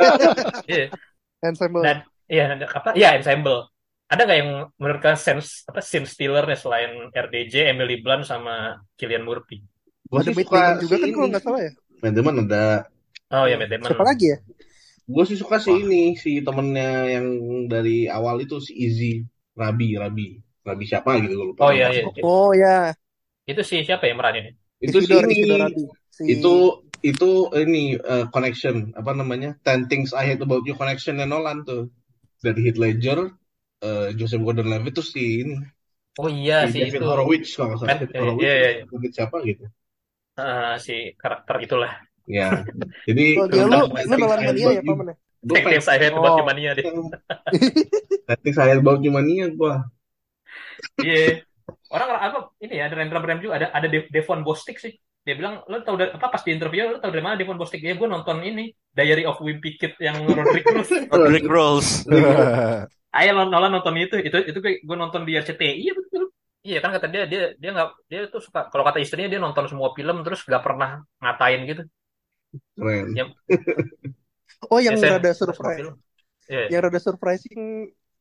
Iya. 0.72 0.86
Ensemble. 1.44 1.84
Dan 1.84 1.96
iya 2.28 2.54
ada 2.56 2.66
apa? 2.68 2.90
Iya 2.96 3.18
ensemble. 3.18 3.68
Ada 4.04 4.22
nggak 4.28 4.38
yang 4.38 4.50
menurut 4.76 5.00
kalian 5.00 5.20
sense 5.20 5.64
apa 5.64 5.80
scene 5.80 6.04
stealer-nya 6.04 6.58
selain 6.60 7.08
RDJ, 7.10 7.72
Emily 7.72 8.04
Blunt 8.04 8.28
sama 8.28 8.84
Cillian 9.00 9.24
Murphy? 9.24 9.64
Gue 10.04 10.20
Ada 10.20 10.30
sih 10.30 10.44
suka 10.44 10.62
juga 10.78 10.96
kan 11.00 11.08
kalau 11.10 11.28
nggak 11.32 11.42
salah 11.42 11.60
ya. 11.64 11.72
Matt 12.04 12.36
ada. 12.44 12.66
Oh 13.32 13.44
ya 13.48 13.56
Matt 13.56 13.72
Damon. 13.72 13.88
Siapa 13.88 14.04
lagi 14.04 14.26
ya? 14.36 14.38
Gue 15.04 15.24
sih 15.28 15.36
suka 15.36 15.56
si 15.60 15.72
ini, 15.72 16.16
si 16.16 16.40
temennya 16.40 17.20
yang 17.20 17.26
dari 17.68 18.08
awal 18.08 18.40
itu 18.40 18.56
si 18.60 18.72
Izzy, 18.72 19.24
Rabi, 19.56 20.00
Rabi, 20.00 20.40
Rabi 20.64 20.84
siapa 20.84 21.20
gitu 21.24 21.34
gue 21.36 21.46
lupa. 21.52 21.68
Oh 21.68 21.72
iya 21.72 21.92
iya. 21.92 22.04
Oh 22.20 22.52
ya. 22.52 22.92
Itu 23.48 23.64
si 23.64 23.84
siapa 23.84 24.08
yang 24.08 24.20
meranin? 24.20 24.52
Itu 24.80 25.00
si 25.00 25.12
ini. 25.12 25.48
Si... 26.12 26.38
itu 26.38 26.84
itu 27.04 27.30
ini 27.52 27.96
eh, 28.00 28.24
connection 28.32 28.92
apa 28.96 29.12
namanya? 29.16 29.56
Ten 29.60 29.88
Things 29.88 30.12
I 30.16 30.24
Hate 30.32 30.44
About 30.44 30.64
You 30.64 30.76
connectionnya 30.76 31.28
Nolan 31.28 31.64
tuh 31.64 31.92
dari 32.46 32.60
Heath 32.66 32.80
Ledger, 32.84 33.18
eh, 33.86 34.08
Joseph 34.18 34.42
Gordon-Levitt 34.46 34.94
tuh 34.98 35.06
si 35.12 35.22
ini, 35.42 35.54
Oh 36.20 36.28
iya 36.30 36.54
si 36.70 36.72
si 36.72 36.78
David 36.82 37.00
itu. 37.00 37.06
Horowitz 37.10 37.48
kalau 37.56 37.66
nggak 37.74 37.78
salah, 37.80 37.90
Matt- 37.90 38.00
David 38.02 38.16
Horowitz, 38.22 38.44
iya, 38.44 38.52
iya, 38.60 38.68
iya. 38.76 38.84
David 38.92 39.12
siapa 39.16 39.36
gitu. 39.48 39.64
Ah, 40.38 40.74
si 40.84 40.92
karakter 41.20 41.56
itulah. 41.64 41.92
Ya, 42.24 42.64
jadi 43.04 43.24
Oh, 43.38 43.46
dia 43.52 43.64
lu, 43.68 43.78
lu 43.84 44.16
mania 44.16 44.48
About 44.48 44.56
ya, 44.56 44.82
You, 44.82 44.88
paman 44.88 45.06
ya? 45.12 45.16
gue 45.44 45.54
Yang 45.54 45.64
pengen 45.68 45.82
saya 45.84 45.98
head 46.00 46.14
about 46.16 46.32
Oh. 46.34 46.38
Humania 46.40 46.70
deh. 46.78 46.84
Ten 48.26 48.38
Things 48.42 48.58
I 48.58 48.66
Hate 48.72 48.80
About 48.80 49.00
You 49.04 49.12
mania 49.12 49.46
gue. 49.52 49.72
Iya. 50.98 51.44
Orang 51.94 52.08
apa 52.16 52.38
ini 52.64 52.74
ya 52.80 52.84
ada 52.90 52.96
Rendra 52.98 53.20
Brem 53.22 53.38
juga 53.44 53.54
ada 53.60 53.66
ada 53.70 53.86
De- 53.92 54.08
Devon 54.10 54.40
Bostic 54.42 54.76
sih. 54.80 54.92
Dia 55.24 55.34
bilang 55.34 55.64
lo 55.64 55.80
tau 55.80 55.96
dari 55.96 56.12
apa 56.12 56.28
pas 56.28 56.44
di 56.44 56.52
interview 56.52 56.92
lo 56.92 57.00
tau 57.00 57.08
dari 57.08 57.24
mana 57.24 57.34
Devon 57.34 57.56
Bostic? 57.56 57.80
Ya 57.80 57.96
gue 57.96 58.04
nonton 58.04 58.44
ini 58.44 58.68
Diary 58.92 59.24
of 59.24 59.40
Wimpy 59.40 59.80
Kid 59.80 59.96
yang 59.96 60.20
Roderick 60.22 60.68
Cruz. 60.68 60.92
Roderick 61.08 61.48
Rolls. 61.48 62.04
Ayo 63.16 63.30
lo 63.32 63.48
Nolan 63.48 63.72
nonton 63.72 63.96
itu 63.96 64.20
itu 64.20 64.36
itu 64.44 64.58
gue 64.60 64.96
nonton 64.98 65.24
di 65.24 65.32
RCTI 65.34 65.80
iya 65.80 65.92
betul. 65.96 66.28
Iya 66.64 66.78
kan 66.84 66.92
kata 66.92 67.08
dia 67.08 67.24
dia 67.24 67.42
dia 67.56 67.70
nggak 67.72 67.88
dia 68.08 68.20
tuh 68.28 68.40
suka 68.40 68.68
kalau 68.68 68.84
kata 68.84 69.00
istrinya 69.00 69.28
dia 69.28 69.40
nonton 69.40 69.64
semua 69.64 69.92
film 69.96 70.20
terus 70.20 70.44
nggak 70.44 70.60
pernah 70.60 71.00
ngatain 71.20 71.60
gitu. 71.66 71.82
Keren. 72.76 73.16
Oh 74.72 74.80
yang 74.80 74.96
Ya, 74.96 75.00
saya- 75.00 75.12
rada 75.20 75.32
surprise. 75.36 75.76
film. 75.76 75.94
Iya. 76.48 76.64
Yang 76.72 76.80
rada 76.88 77.00
surprising 77.00 77.60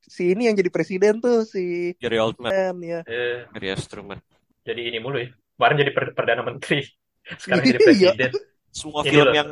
si 0.03 0.35
ini 0.35 0.51
yang 0.51 0.55
jadi 0.59 0.67
presiden 0.67 1.23
tuh 1.23 1.47
si 1.47 1.95
Gary 1.99 2.19
Oldman. 2.19 2.51
Ya. 2.83 2.99
Eh, 3.07 3.47
Gary 3.55 3.71
Truman. 3.87 4.19
jadi 4.63 4.91
ini 4.91 4.99
mulu 4.99 5.23
ya. 5.23 5.31
Kemarin 5.55 5.75
jadi 5.77 5.91
per- 5.91 6.13
perdana 6.13 6.41
menteri. 6.41 6.81
Sekarang 7.41 7.63
jadi 7.63 7.77
Iya. 7.77 7.85
presiden. 7.85 8.31
Semua 8.73 9.01
Ini 9.01 9.09
film 9.11 9.27
loh. 9.27 9.35
yang 9.37 9.49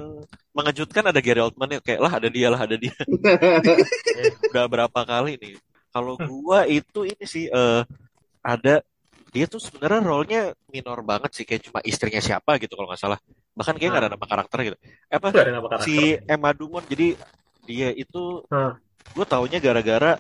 mengejutkan 0.51 1.03
ada 1.05 1.19
Gary 1.19 1.37
Oldman 1.39 1.69
ya 1.69 1.79
kayak 1.79 2.01
lah 2.01 2.11
ada 2.11 2.27
dia 2.27 2.47
lah 2.49 2.57
ada 2.59 2.73
dia. 2.73 2.89
Udah 4.51 4.65
berapa 4.65 4.99
kali 5.01 5.37
nih. 5.37 5.53
Kalau 5.91 6.15
gua 6.17 6.65
itu 6.65 7.03
ini 7.03 7.23
sih 7.23 7.45
eh, 7.45 7.81
ada 8.41 8.81
dia 9.31 9.45
tuh 9.45 9.59
sebenarnya 9.59 10.01
role-nya 10.01 10.41
minor 10.67 10.99
banget 11.01 11.31
sih 11.31 11.45
kayak 11.45 11.63
cuma 11.63 11.79
istrinya 11.81 12.19
siapa 12.19 12.57
gitu 12.57 12.73
kalau 12.73 12.89
nggak 12.89 12.99
salah. 12.99 13.19
Bahkan 13.53 13.75
kayak 13.75 13.89
nggak 13.89 14.01
ada 14.01 14.11
nama 14.11 14.25
karakter 14.25 14.57
gitu. 14.65 14.77
Eh, 15.07 15.15
Apa 15.15 15.29
Nggak 15.29 15.43
ada 15.43 15.53
nama 15.53 15.67
karakter. 15.69 15.85
si 15.85 15.95
Emma 16.25 16.51
Dumont 16.51 16.85
jadi 16.85 17.07
dia 17.61 17.89
itu 17.93 18.41
Hmm. 18.47 18.73
gue 19.13 19.25
taunya 19.25 19.59
gara-gara 19.59 20.17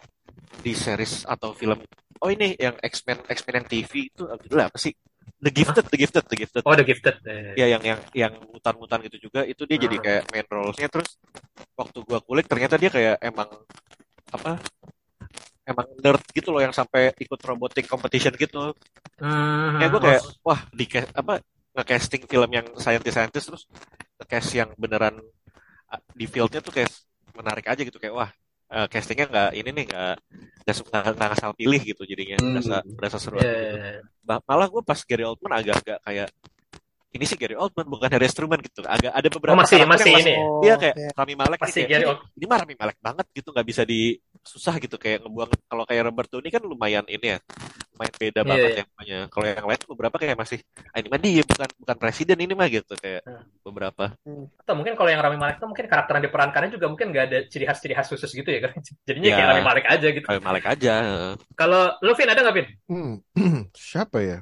di 0.61 0.73
series 0.73 1.25
atau 1.25 1.51
film 1.51 1.79
oh 2.19 2.29
ini 2.29 2.53
yang 2.55 2.77
X-Men 2.77 3.25
X-Men 3.25 3.55
yang 3.57 3.67
TV 3.67 3.91
itu 4.05 4.23
judulnya 4.27 4.67
apa 4.67 4.77
sih 4.77 4.93
The 5.41 5.51
Gifted 5.51 5.85
The 5.89 5.97
Gifted 5.97 6.25
The 6.29 6.37
Gifted 6.37 6.63
Oh, 6.63 6.75
The 6.77 6.85
Gifted. 6.85 7.15
Eh. 7.25 7.53
ya 7.57 7.65
yang 7.73 7.81
yang 7.81 7.99
yang 8.13 8.33
mutan-mutan 8.47 9.01
gitu 9.09 9.27
juga 9.29 9.41
itu 9.43 9.65
dia 9.65 9.77
jadi 9.81 9.97
Hmm. 9.97 10.05
kayak 10.05 10.23
main 10.29 10.45
role-nya 10.47 10.87
terus 10.87 11.17
waktu 11.73 11.97
gua 12.05 12.19
kulik 12.21 12.45
ternyata 12.45 12.77
dia 12.77 12.93
kayak 12.93 13.17
emang 13.19 13.49
apa 14.31 14.61
emang 15.65 15.87
nerd 16.01 16.23
gitu 16.33 16.49
loh 16.53 16.61
yang 16.61 16.73
sampai 16.73 17.13
ikut 17.17 17.39
robotic 17.41 17.85
competition 17.89 18.33
gitu 18.37 18.73
Hmm, 19.21 19.77
kayak 19.77 19.89
gue 19.93 20.01
kayak 20.01 20.21
wah 20.41 20.61
di 20.73 20.85
apa 21.13 21.33
nge-casting 21.77 22.25
film 22.25 22.49
yang 22.49 22.67
scientist-scientist 22.73 23.45
terus 23.53 23.63
nge-cast 24.17 24.49
yang 24.57 24.69
beneran 24.81 25.21
ah, 25.93 26.01
di 26.17 26.25
fieldnya 26.25 26.57
tuh 26.65 26.73
kayak 26.73 26.89
menarik 27.37 27.65
aja 27.69 27.81
gitu 27.85 28.01
kayak 28.01 28.15
wah 28.17 28.29
eh, 28.71 28.87
castingnya 28.87 29.25
nggak 29.31 29.49
ini 29.59 29.69
nih 29.77 29.85
nggak 29.91 30.13
nggak 31.17 31.29
asal 31.35 31.51
pilih 31.57 31.81
gitu 31.81 32.01
jadinya 32.07 32.37
Hmm. 32.39 32.53
berasa 32.55 32.77
berasa 32.97 33.17
seru 33.19 33.37
Iya, 33.37 33.51
iya, 33.51 33.61
gitu. 33.61 33.77
iya. 33.77 34.01
Bah- 34.23 34.43
malah 34.47 34.67
gue 34.69 34.81
pas 34.85 34.99
Gary 35.03 35.23
Oldman 35.27 35.53
agak-agak 35.59 35.99
kayak 36.05 36.29
ini 37.11 37.23
sih 37.23 37.35
Gary 37.35 37.59
Oldman 37.59 37.83
bukan 37.85 38.07
Harry 38.07 38.27
Truman 38.27 38.59
gitu 38.63 38.81
agak 38.83 39.11
ada 39.11 39.27
beberapa 39.27 39.51
Oh, 39.51 39.59
masih 39.59 39.83
karakter 39.83 39.91
masih 39.99 40.09
yang 40.09 40.23
ini. 40.23 40.33
Oh, 40.39 40.61
Iya 40.63 40.75
kayak 40.79 40.95
ya. 40.95 41.09
Rami 41.11 41.35
Malek 41.35 41.59
Masih 41.59 41.73
kayak, 41.75 41.89
Gary 41.91 41.99
ini, 41.99 42.09
Old- 42.09 42.23
ini 42.33 42.45
mah 42.47 42.57
Rami 42.63 42.75
Malek 42.79 42.97
banget 42.99 43.25
gitu 43.31 43.49
nggak 43.51 43.67
bisa 43.67 43.81
di 43.83 43.99
susah 44.41 44.75
gitu 44.77 44.95
kayak 44.95 45.21
ngebuang 45.21 45.51
kalau 45.67 45.83
kayak 45.83 46.03
Robert 46.07 46.27
Downey 46.27 46.49
kan 46.49 46.63
lumayan 46.63 47.05
ini 47.05 47.35
ya 47.35 47.37
lumayan 47.91 48.13
beda 48.15 48.39
Iya, 48.39 48.47
banget 48.47 48.63
iya. 48.65 48.79
ya 48.79 48.83
namanya 48.87 49.19
kalau 49.27 49.45
yang 49.45 49.67
lain 49.67 49.77
tuh 49.77 49.89
beberapa 49.91 50.15
kayak 50.17 50.33
masih 50.33 50.57
ah, 50.87 50.97
ini 50.97 51.07
mah 51.07 51.19
dia 51.19 51.43
bukan 51.43 51.69
bukan 51.77 51.97
presiden 51.99 52.37
ini 52.39 52.53
mah 52.55 52.67
gitu 52.67 52.93
kayak 52.95 53.21
Hmm. 53.21 53.43
beberapa 53.61 54.05
Atau 54.57 54.73
mungkin 54.73 54.93
kalau 54.95 55.09
yang 55.11 55.21
Rami 55.21 55.37
Malek 55.37 55.59
itu 55.59 55.67
mungkin 55.67 55.85
karakter 55.85 56.13
yang 56.15 56.25
diperankannya 56.25 56.69
juga 56.73 56.85
mungkin 56.87 57.07
nggak 57.11 57.25
ada 57.27 57.37
ciri 57.45 57.65
khas 57.67 57.77
ciri 57.77 57.93
khas 57.93 58.07
khusus 58.07 58.31
gitu 58.31 58.47
ya 58.47 58.63
kan. 58.63 58.71
Jadinya 59.07 59.27
Ya. 59.27 59.35
kayak 59.35 59.49
Rami 59.51 59.63
Malek 59.67 59.85
aja 59.85 60.07
gitu. 60.09 60.25
Rami 60.25 60.41
Malek 60.41 60.65
aja. 60.65 60.93
Kalau 61.53 61.81
lu 61.99 62.11
Vin 62.15 62.31
ada 62.31 62.39
nggak 62.39 62.55
Vin? 62.55 62.67
Hmm, 62.87 63.13
siapa 63.77 64.17
ya? 64.23 64.37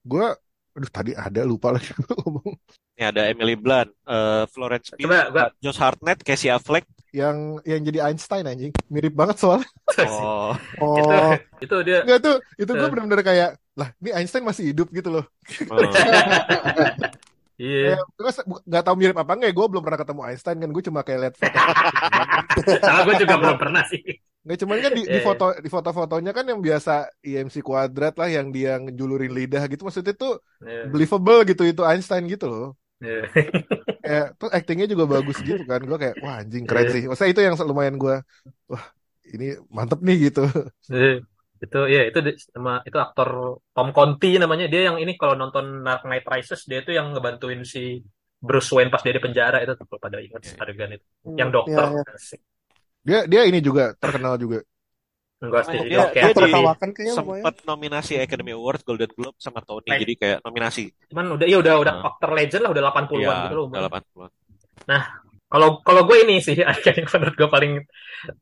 Gue, 0.00 0.26
aduh 0.70 0.86
tadi 0.86 1.10
ada 1.12 1.42
lupa 1.42 1.74
lagi 1.74 1.90
ngomong. 2.22 2.54
ini 2.94 3.02
ada 3.02 3.26
Emily 3.26 3.54
Blunt 3.54 3.90
eh, 4.04 4.44
Florence 4.46 4.94
Pugh 4.94 5.10
Josh 5.58 5.76
Hartnett 5.76 6.20
Casey 6.20 6.48
Affleck 6.48 6.86
Yang 7.10 7.58
yang 7.66 7.80
jadi 7.82 7.98
Einstein 8.06 8.46
anjing, 8.46 8.70
mirip 8.86 9.10
banget 9.10 9.34
soalnya. 9.34 9.66
oh 10.06 10.54
itu 10.54 10.78
Oh, 10.78 11.32
itu 11.58 11.76
dia 11.82 12.06
Enggak 12.06 12.20
tuh, 12.22 12.36
itu 12.54 12.70
gue 12.70 12.86
Eh. 12.86 12.86
bener-bener 12.86 13.20
kayak, 13.20 13.50
lah 13.74 13.90
ini 13.98 14.10
Einstein 14.14 14.46
masih 14.46 14.70
hidup 14.70 14.86
gitu 14.94 15.10
loh. 15.10 15.24
oh. 15.66 15.90
iya. 17.58 17.98
Gue 18.14 18.30
se- 18.30 18.46
nggak 18.46 18.84
tahu 18.86 18.94
mirip 18.94 19.18
apa 19.18 19.32
enggak, 19.34 19.50
gue 19.50 19.66
belum 19.66 19.82
pernah 19.82 19.98
ketemu 19.98 20.20
Einstein 20.22 20.58
kan, 20.58 20.70
gue 20.70 20.82
cuma 20.86 21.00
kayak 21.02 21.18
lihat 21.20 21.34
foto. 21.34 21.58
Sama 22.86 23.00
gue 23.04 23.14
juga 23.18 23.34
belum 23.42 23.58
pernah 23.58 23.82
sih. 23.86 24.02
Nggak 24.50 24.58
cuman 24.66 24.78
kan 24.82 24.92
di, 24.98 25.02
di 25.14 25.20
Iya. 25.22 25.22
foto 25.22 25.44
di 25.62 25.68
foto-fotonya 25.70 26.30
kan 26.34 26.44
yang 26.50 26.58
biasa 26.58 26.90
IMC 27.22 27.62
kuadrat 27.62 28.14
lah 28.18 28.26
yang 28.26 28.50
dia 28.50 28.70
ngejulurin 28.82 29.30
lidah 29.38 29.62
gitu 29.70 29.82
maksudnya 29.86 30.14
tuh 30.18 30.42
Iya. 30.66 30.90
believable 30.90 31.38
gitu 31.46 31.62
itu 31.70 31.82
Einstein 31.86 32.26
gitu 32.26 32.46
loh. 32.50 32.66
Iya. 33.00 33.22
kayak 34.04 34.26
tuh 34.40 34.48
actingnya 34.56 34.86
juga 34.92 35.04
bagus 35.14 35.36
gitu 35.48 35.62
kan 35.70 35.80
gue 35.88 35.98
kayak 36.02 36.16
wah 36.24 36.34
anjing 36.40 36.64
keren 36.68 36.86
Iya. 36.88 36.92
sih 36.94 37.02
maksudnya 37.08 37.30
itu 37.36 37.42
yang 37.46 37.54
lumayan 37.70 37.96
gue 38.02 38.14
wah 38.72 38.84
ini 39.34 39.44
mantep 39.76 40.00
nih 40.06 40.16
gitu 40.32 40.40
Iya. 40.92 41.08
itu 41.64 41.76
ya 41.94 41.98
itu 42.08 42.18
di- 42.26 42.36
sama 42.54 42.70
itu 42.88 42.96
aktor 43.04 43.28
Tom 43.74 43.88
Conti 43.96 44.26
namanya 44.42 44.64
dia 44.72 44.80
yang 44.88 44.96
ini 45.02 45.12
kalau 45.20 45.34
nonton 45.40 45.64
Dark 45.86 46.02
Knight 46.08 46.24
Rises 46.32 46.60
dia 46.68 46.78
itu 46.82 46.90
yang 46.98 47.06
ngebantuin 47.12 47.60
si 47.72 47.80
Bruce 48.46 48.70
Wayne 48.74 48.88
pas 48.92 49.02
dia 49.04 49.12
di 49.16 49.20
penjara 49.26 49.56
itu 49.62 49.72
tuh 49.78 49.84
kalau 49.88 50.00
pada 50.04 50.16
ingat 50.26 50.42
Iya. 50.44 50.52
adegan 50.62 50.90
itu 50.96 51.04
Hmm, 51.24 51.36
yang 51.40 51.48
ya, 51.48 51.52
dokter 51.56 51.86
ya. 51.96 52.02
Asik. 52.16 52.40
Dia 53.00 53.24
dia 53.24 53.42
ini 53.44 53.58
juga 53.58 53.92
terkenal 53.96 54.36
juga 54.36 54.60
enggak 55.40 55.62
sih 55.64 55.78
jadi 55.78 55.88
dia- 55.88 56.00
oke 56.04 56.12
dia 56.14 56.24
Aktor 56.28 56.44
di- 56.44 56.52
kawakan 56.52 56.88
kayaknya 56.90 57.14
lumayan. 57.14 57.36
sempat 57.40 57.54
nominasi 57.64 58.12
Academy 58.16 58.52
Award 58.52 58.80
Golden 58.84 59.10
Globe 59.10 59.38
sama 59.38 59.60
Tony 59.60 59.88
Baik. 59.88 60.00
jadi 60.04 60.14
kayak 60.14 60.38
nominasi 60.42 60.84
cuman 61.08 61.24
udah 61.34 61.46
iya 61.48 61.58
udah 61.58 61.74
udah 61.80 61.94
Nah. 61.96 62.08
aktor 62.10 62.30
legend 62.30 62.62
lah 62.62 62.70
udah 62.70 62.82
80-an 62.84 63.16
Iya, 63.16 63.42
gitu 63.42 63.54
loh 63.54 63.64
udah 63.66 63.80
umurnya. 63.80 63.88
80-an. 63.88 64.30
Kalau 65.50 65.82
kalau 65.82 66.02
gue 66.06 66.16
ini 66.22 66.38
sih 66.38 66.54
yang 66.62 66.70
menurut 67.10 67.34
gue 67.34 67.48
paling 67.48 67.72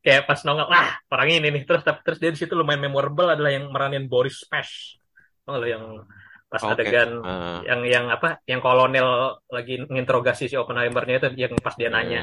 kayak 0.03 0.29
pas 0.29 0.45
nongol, 0.45 0.69
wah 0.69 0.93
orang 1.09 1.29
ini 1.33 1.49
nih. 1.49 1.63
Terus 1.65 1.81
tapi 1.81 2.05
terus 2.05 2.19
dia 2.21 2.29
di 2.29 2.37
situ 2.37 2.53
lumayan 2.53 2.85
memorable 2.85 3.25
adalah 3.27 3.49
yang 3.49 3.73
meranin 3.73 4.05
Boris 4.05 4.45
Pesh. 4.45 5.01
Tau 5.41 5.57
lo 5.57 5.65
yang 5.65 6.05
pas 6.49 6.61
Oke. 6.61 6.77
adegan 6.77 7.25
Ah, 7.25 7.65
yang 7.65 7.81
yang 7.85 8.05
apa 8.09 8.45
yang 8.45 8.61
kolonel 8.61 9.41
lagi 9.49 9.81
nginterogasi 9.81 10.49
si 10.49 10.57
Oppenheimer-nya 10.57 11.17
itu 11.19 11.29
yang 11.39 11.57
pas 11.57 11.73
dia 11.73 11.89
Iya, 11.89 11.97
nanya. 11.97 12.21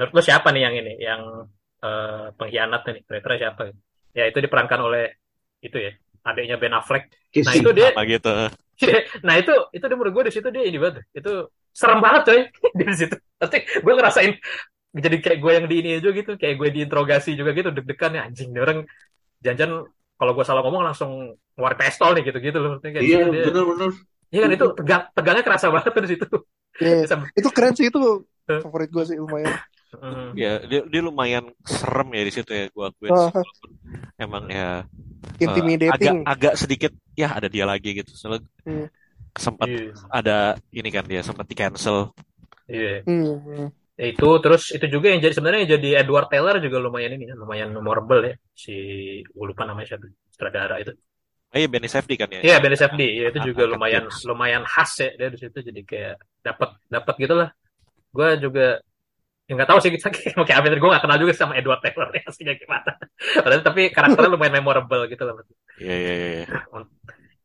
Menurut 0.00 0.16
lo 0.16 0.22
siapa 0.24 0.48
nih 0.48 0.62
yang 0.64 0.74
ini 0.80 0.92
yang 0.96 1.20
eh, 1.84 2.26
pengkhianat 2.40 2.80
nih? 2.88 3.04
Kira-kira 3.04 3.34
siapa? 3.36 3.62
Ya 4.16 4.24
itu 4.32 4.40
diperankan 4.40 4.80
oleh 4.80 5.12
itu 5.60 5.76
ya 5.76 5.92
adiknya 6.24 6.56
Ben 6.56 6.72
Affleck. 6.72 7.12
Nah 7.44 7.52
itu 7.52 7.68
dia 7.76 7.92
sama 7.92 8.08
gitu. 8.08 8.32
nah 9.28 9.36
itu 9.36 9.52
itu 9.76 9.84
dia 9.84 9.96
menurut 10.00 10.12
gue 10.16 10.24
di 10.28 10.32
situ 10.32 10.48
dia 10.48 10.64
ini 10.64 10.80
banget. 10.80 11.04
Itu 11.12 11.52
serem 11.68 12.00
banget 12.00 12.22
coy. 12.32 12.40
Di 12.80 12.84
situ. 12.96 13.16
Pasti 13.36 13.60
gue 13.60 13.92
ngerasain 13.92 14.32
jadi 14.96 15.16
kayak 15.20 15.38
gue 15.44 15.52
yang 15.52 15.66
di 15.68 15.76
ini 15.84 15.90
aja 16.00 16.08
gitu. 16.16 16.32
Kayak 16.40 16.54
gue 16.56 16.68
diinterogasi 16.80 17.36
juga 17.36 17.52
gitu 17.52 17.68
deg-degan 17.76 18.16
ya. 18.16 18.22
Anjing 18.24 18.56
nih 18.56 18.62
orang 18.64 18.78
jangan 19.44 19.84
kalau 20.16 20.32
gue 20.32 20.44
salah 20.48 20.64
ngomong 20.64 20.80
langsung 20.80 21.36
ngeluarin 21.60 21.76
pistol 21.76 22.16
nih 22.16 22.24
gitu-gitu 22.24 22.56
loh. 22.56 22.80
Maksudnya 22.80 22.92
kayak 22.96 23.04
Iya, 23.04 23.18
gitu 23.20 23.28
dia. 23.36 23.44
benar-benar. 23.52 23.90
iya 24.30 24.40
kan 24.46 24.50
itu 24.54 24.66
tegang 24.78 25.02
tegangnya 25.10 25.44
kerasa 25.44 25.66
banget 25.68 25.90
tuh 25.92 26.02
di 26.08 26.10
situ. 26.16 26.26
Iya, 26.80 26.96
Sampai- 27.12 27.32
itu 27.36 27.48
keren 27.52 27.74
sih 27.76 27.86
itu 27.92 28.00
favorit 28.48 28.90
gue 28.90 29.04
sih 29.06 29.16
lumayan. 29.20 29.54
Hmm. 29.90 30.30
Ya, 30.38 30.62
dia, 30.70 30.80
dia 30.86 31.00
lumayan 31.02 31.44
serem 31.66 32.08
ya 32.14 32.22
di 32.28 32.32
situ 32.36 32.50
ya 32.54 32.64
gua 32.70 32.94
akuin 32.94 33.10
Ah. 33.10 33.26
sih, 33.26 33.34
walaupun 33.42 33.70
emang 34.22 34.44
ya 34.46 34.66
eh, 35.46 35.64
agak 35.94 36.14
Intimidating. 36.14 36.16
agak 36.32 36.54
sedikit 36.62 36.92
ya 37.18 37.28
ada 37.36 37.48
dia 37.54 37.64
lagi 37.66 37.88
gitu. 37.98 38.10
Soalnya 38.14 38.42
Hmm. 38.66 38.86
sempat 39.44 39.70
Iya, 39.70 39.92
ada 40.10 40.58
ini 40.74 40.88
kan 40.94 41.04
dia 41.10 41.22
sempat 41.26 41.46
di 41.50 41.56
cancel. 41.58 42.12
iya. 42.70 43.02
Hmm, 43.06 43.34
hmm. 43.46 43.66
Ya, 44.00 44.04
itu 44.16 44.26
terus 44.42 44.62
itu 44.72 44.86
juga 44.94 45.06
yang 45.12 45.20
jadi 45.20 45.34
sebenarnya 45.36 45.60
yang 45.64 45.72
jadi 45.76 45.88
Edward 46.00 46.28
Taylor 46.32 46.56
juga 46.64 46.78
lumayan 46.80 47.12
ini 47.20 47.24
ya, 47.30 47.34
lumayan 47.36 47.68
memorable 47.76 48.20
ya 48.24 48.34
si 48.56 48.72
gue 49.28 49.46
lupa 49.50 49.62
namanya 49.68 49.86
siapa 49.96 50.06
sutradara 50.32 50.80
itu 50.80 50.92
Oh 51.50 51.58
iya 51.58 51.66
Benny 51.66 51.90
Safdie 51.90 52.14
kan 52.14 52.30
ya. 52.30 52.40
Iya, 52.46 52.56
Ben 52.62 52.70
SFD. 52.78 53.02
Ya, 53.10 53.26
itu 53.34 53.38
Ah, 53.42 53.46
juga 53.50 53.62
lumayan 53.66 54.04
lumayan 54.30 54.62
khas 54.62 54.92
ya 55.02 55.10
dia 55.18 55.28
di 55.34 55.38
situ 55.42 55.58
jadi 55.68 55.80
kayak 55.82 56.14
dapat 56.46 56.68
dapat 56.86 57.14
gitu 57.18 57.34
lah. 57.34 57.48
Gue 58.14 58.28
juga 58.38 58.78
ya 59.50 59.58
nggak 59.58 59.66
tahu 59.66 59.78
sih 59.82 59.90
kita 59.90 60.14
kayak 60.14 60.46
kayak 60.46 60.58
apa 60.62 60.78
gue 60.78 60.90
nggak 60.94 61.02
kenal 61.02 61.18
juga 61.18 61.34
sama 61.34 61.58
Edward 61.58 61.82
Taylor 61.82 62.06
ya 62.14 62.22
aslinya 62.22 62.54
gimana. 62.54 62.90
Padahal 63.18 63.62
tapi 63.66 63.82
karakternya 63.90 64.30
lumayan 64.30 64.54
memorable 64.62 65.10
gitu 65.10 65.26
lah. 65.26 65.34
Iya 65.82 65.96
iya 65.98 66.14
iya. 66.14 66.28
iya. 66.46 66.46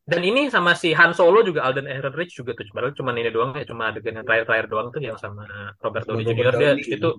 Dan 0.06 0.22
ini 0.22 0.54
sama 0.54 0.78
si 0.78 0.94
Han 0.94 1.18
Solo 1.18 1.42
juga 1.42 1.66
Alden 1.66 1.90
Ehrenreich 1.90 2.30
juga 2.30 2.54
tuh. 2.54 2.70
Padahal 2.70 2.94
cuma 2.94 3.10
ini 3.18 3.34
doang 3.34 3.58
ya, 3.58 3.66
cuma 3.66 3.90
adegan 3.90 4.22
yang 4.22 4.26
terakhir-terakhir 4.30 4.70
doang 4.70 4.94
tuh 4.94 5.02
yang 5.02 5.18
sama 5.18 5.50
Robert 5.82 6.06
Downey 6.06 6.30
Jr. 6.30 6.54
Dia 6.62 6.72
di 6.78 6.86
situ 6.86 7.10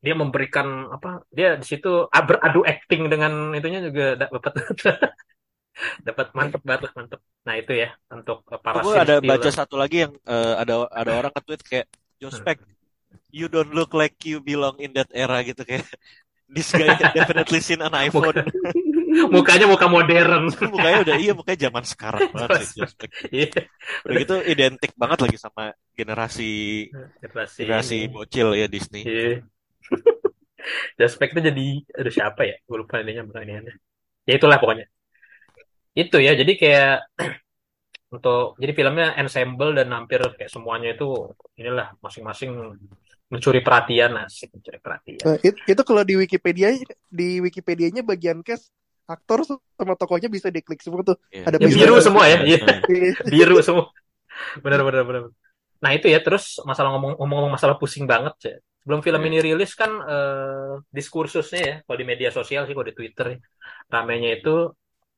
dia 0.00 0.14
memberikan 0.16 0.88
apa? 0.88 1.20
Dia 1.28 1.60
di 1.60 1.66
situ 1.68 2.08
beradu 2.08 2.64
acting 2.64 3.12
dengan 3.12 3.52
itunya 3.52 3.84
juga 3.84 4.16
dapat 4.16 4.56
dapat 6.08 6.26
mantep 6.32 6.64
banget 6.64 6.88
lah 6.88 6.92
mantep. 6.96 7.20
Nah 7.44 7.54
itu 7.60 7.72
ya 7.76 7.92
untuk 8.08 8.40
uh, 8.48 8.56
para 8.56 8.80
Gue 8.80 8.96
scene 8.96 9.04
ada 9.04 9.16
baca 9.20 9.50
satu 9.52 9.76
lagi 9.76 10.08
yang 10.08 10.16
eh, 10.16 10.54
ada 10.56 10.88
ada 10.88 11.12
orang 11.20 11.32
nge-tweet 11.36 11.60
kayak 11.60 11.86
Jospek, 12.16 12.56
you 13.30 13.46
don't 13.50 13.72
look 13.72 13.92
like 13.92 14.16
you 14.24 14.40
belong 14.40 14.76
in 14.80 14.92
that 14.96 15.10
era 15.12 15.42
gitu 15.44 15.62
kayak 15.66 15.84
this 16.46 16.70
guy 16.70 16.94
definitely 17.14 17.58
seen 17.60 17.82
an 17.82 17.92
iPhone. 18.06 18.34
mukanya 19.32 19.64
muka 19.64 19.88
modern. 19.88 20.52
mukanya 20.74 20.98
udah 21.02 21.16
iya 21.16 21.32
mukanya 21.32 21.58
zaman 21.70 21.84
sekarang 21.88 22.28
banget 22.30 22.68
sih. 22.68 22.84
Iya. 23.32 23.66
Udah 24.04 24.14
gitu 24.20 24.36
identik 24.44 24.92
banget 24.94 25.18
lagi 25.24 25.36
sama 25.40 25.72
generasi 25.96 26.50
Generasi. 27.22 27.60
generasi 27.64 27.96
bocil 28.12 28.52
ya 28.54 28.66
Disney. 28.68 29.02
Iya. 29.04 29.42
Jaspek 30.98 31.32
itu 31.32 31.40
jadi 31.46 31.66
aduh 31.96 32.12
siapa 32.12 32.42
ya? 32.44 32.56
Gue 32.66 32.82
lupa 32.82 32.98
ininya 33.00 33.22
pertanyaannya. 33.30 33.74
Ya 34.26 34.34
itulah 34.36 34.58
pokoknya. 34.58 34.90
Itu 35.96 36.20
ya, 36.20 36.36
jadi 36.36 36.52
kayak 36.60 36.94
untuk 38.06 38.54
jadi 38.62 38.72
filmnya 38.72 39.06
ensemble 39.18 39.74
dan 39.74 39.90
hampir 39.90 40.22
kayak 40.38 40.50
semuanya 40.50 40.94
itu 40.94 41.34
inilah 41.58 41.94
masing-masing 41.98 42.78
mencuri 43.26 43.58
perhatian 43.58 44.14
asik 44.22 44.54
mencuri 44.54 44.78
perhatian. 44.78 45.18
Nah, 45.26 45.36
it- 45.42 45.58
itu 45.66 45.82
kalau 45.82 46.06
di 46.06 46.14
Wikipedia 46.14 46.70
di 47.10 47.42
Wikipedianya 47.42 48.06
bagian 48.06 48.38
cast 48.46 48.70
aktor 49.10 49.42
sama 49.46 49.94
tokohnya 49.98 50.30
bisa 50.30 50.50
diklik 50.50 50.78
semua 50.82 51.02
tuh. 51.02 51.18
Iya. 51.34 51.50
Ada 51.50 51.56
Ya, 51.58 51.66
biru 51.66 51.96
semua 51.98 52.24
ya, 52.30 52.38
iya. 52.46 52.58
Iya. 52.90 53.12
biru 53.26 53.58
semua. 53.62 53.90
Benar 54.62 54.86
benar 54.86 55.02
benar. 55.02 55.22
Nah, 55.82 55.90
itu 55.92 56.06
ya 56.08 56.22
terus 56.22 56.62
masalah 56.62 56.94
ngomong 56.94 57.18
ngomong 57.18 57.50
masalah 57.50 57.74
pusing 57.78 58.06
banget 58.06 58.34
ya. 58.42 58.54
Sebelum 58.86 59.02
film 59.02 59.18
Iya. 59.22 59.28
ini 59.34 59.38
rilis 59.42 59.74
kan 59.74 59.90
eh, 59.90 60.72
diskursusnya 60.94 61.60
ya, 61.66 61.76
kalau 61.82 61.98
di 61.98 62.06
media 62.06 62.30
sosial 62.30 62.62
sih, 62.70 62.74
kalau 62.78 62.86
di 62.86 62.94
Twitter 62.94 63.26
ya, 63.34 63.38
ramenya 63.90 64.30
itu 64.38 64.70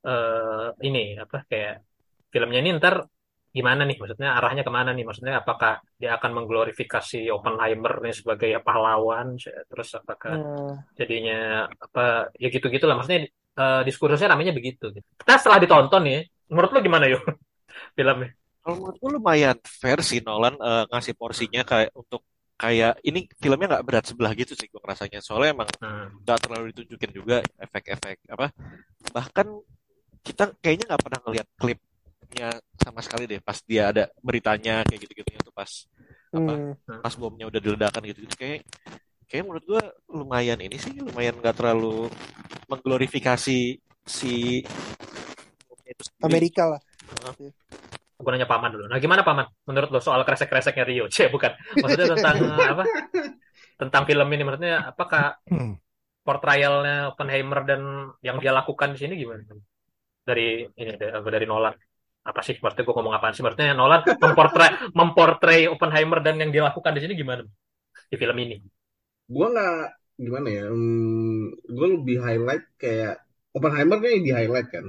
eh 0.08 0.68
ini 0.88 1.18
apa 1.18 1.42
kayak 1.50 1.82
filmnya 2.28 2.60
ini 2.60 2.76
ntar 2.78 3.06
gimana 3.52 3.82
nih? 3.88 3.96
Maksudnya 3.98 4.36
arahnya 4.38 4.62
ke 4.62 4.72
mana 4.72 4.90
nih? 4.92 5.04
Maksudnya 5.08 5.40
apakah 5.40 5.80
dia 5.96 6.14
akan 6.16 6.30
mengglorifikasi 6.42 7.32
Oppenheimer 7.32 8.04
nih 8.04 8.14
sebagai 8.14 8.50
pahlawan? 8.60 9.36
Terus 9.40 9.88
apakah 9.96 10.32
Nah, 10.38 10.74
jadinya 10.94 11.66
apa 11.66 12.30
ya 12.36 12.48
gitu 12.52 12.68
gitulah 12.68 12.94
maksudnya 12.94 13.28
eh, 13.32 13.82
diskursusnya 13.88 14.30
namanya 14.32 14.52
begitu 14.54 14.92
gitu. 14.92 15.08
Nah 15.24 15.36
setelah 15.40 15.58
ditonton 15.58 16.04
ya 16.06 16.20
menurut 16.48 16.70
lu 16.72 16.80
gimana 16.80 17.04
yo 17.08 17.20
filmnya 17.98 18.32
Kalau 18.64 18.76
menurut 18.84 18.96
gue 19.00 19.10
lumayan 19.16 19.56
fair 19.64 20.00
sih 20.04 20.20
Nolan 20.20 20.56
eh, 20.60 20.84
ngasih 20.92 21.14
porsinya 21.16 21.64
kayak 21.64 21.92
untuk 21.96 22.24
kayak 22.58 22.98
ini 23.06 23.30
filmnya 23.38 23.78
nggak 23.78 23.86
berat 23.86 24.04
sebelah 24.10 24.34
gitu 24.34 24.58
sih 24.58 24.66
gue 24.66 24.82
rasanya 24.82 25.22
soalnya 25.22 25.62
emang 25.62 25.70
hmm. 25.78 26.26
nggak 26.26 26.38
terlalu 26.42 26.74
ditunjukin 26.74 27.10
juga 27.14 27.38
efek-efek 27.54 28.26
apa 28.34 28.50
bahkan 29.14 29.46
kita 30.26 30.50
kayaknya 30.58 30.90
nggak 30.90 31.02
pernah 31.06 31.20
ngeliat 31.22 31.48
klipnya 32.38 32.62
sama 32.78 33.00
sekali 33.02 33.26
deh 33.26 33.40
pas 33.42 33.58
dia 33.66 33.90
ada 33.90 34.06
beritanya 34.22 34.86
kayak 34.86 35.00
gitu-gitunya 35.02 35.42
tuh 35.42 35.50
pas 35.50 35.66
apa 36.30 36.52
hmm. 36.54 37.02
pas 37.02 37.14
bomnya 37.18 37.50
udah 37.50 37.58
diledakan 37.58 38.02
gitu-gitu 38.06 38.34
kayak 38.38 38.62
kayak 39.26 39.42
menurut 39.42 39.64
gua 39.66 39.82
lumayan 40.06 40.62
ini 40.62 40.78
sih 40.78 40.94
lumayan 41.02 41.34
nggak 41.42 41.58
terlalu 41.58 42.06
mengglorifikasi 42.70 43.58
si 44.06 44.34
bomnya 45.66 45.90
itu. 45.90 46.04
Amerika 46.22 46.62
lah. 46.70 46.80
aku 48.18 48.28
nanya 48.30 48.46
paman 48.46 48.70
dulu 48.70 48.86
nah 48.86 49.02
gimana 49.02 49.26
paman 49.26 49.46
menurut 49.66 49.90
lo 49.90 49.98
soal 49.98 50.22
kresek-kreseknya 50.22 50.86
Rio 50.86 51.10
C 51.14 51.26
bukan 51.26 51.50
maksudnya 51.82 52.06
tentang 52.14 52.36
apa 52.78 52.84
tentang 53.74 54.02
film 54.06 54.28
ini 54.30 54.42
maksudnya 54.46 54.94
apakah 54.94 55.42
Hmm. 55.50 55.74
portrayalnya 56.22 57.10
Oppenheimer 57.10 57.66
dan 57.66 57.82
yang 58.22 58.38
dia 58.38 58.54
lakukan 58.54 58.94
di 58.94 58.98
sini 59.02 59.18
gimana 59.18 59.42
dari 60.22 60.60
ini 60.60 60.92
dari, 60.94 61.10
dari 61.18 61.46
Nolan 61.48 61.87
apa 62.24 62.40
sih? 62.46 62.54
Maksudnya 62.60 62.84
gue 62.86 62.94
ngomong 62.96 63.14
apaan 63.16 63.32
sih? 63.34 63.42
Maksudnya 63.44 63.74
Nolan 63.78 64.02
memportray 64.22 64.70
memportray 64.98 65.60
Oppenheimer 65.72 66.18
dan 66.24 66.34
yang 66.40 66.50
dia 66.54 66.62
lakukan 66.68 66.92
di 66.96 67.00
sini 67.04 67.14
gimana? 67.18 67.42
Di 68.10 68.16
film 68.20 68.36
ini. 68.44 68.56
Gue 69.34 69.46
nggak 69.52 69.72
gimana 70.18 70.48
ya 70.50 70.62
hmm, 70.74 71.70
gue 71.76 71.86
lebih 71.96 72.16
highlight 72.26 72.64
kayak 72.82 73.12
Oppenheimer 73.56 73.96
kan 74.02 74.10
di 74.26 74.32
highlight 74.38 74.68
kan. 74.74 74.82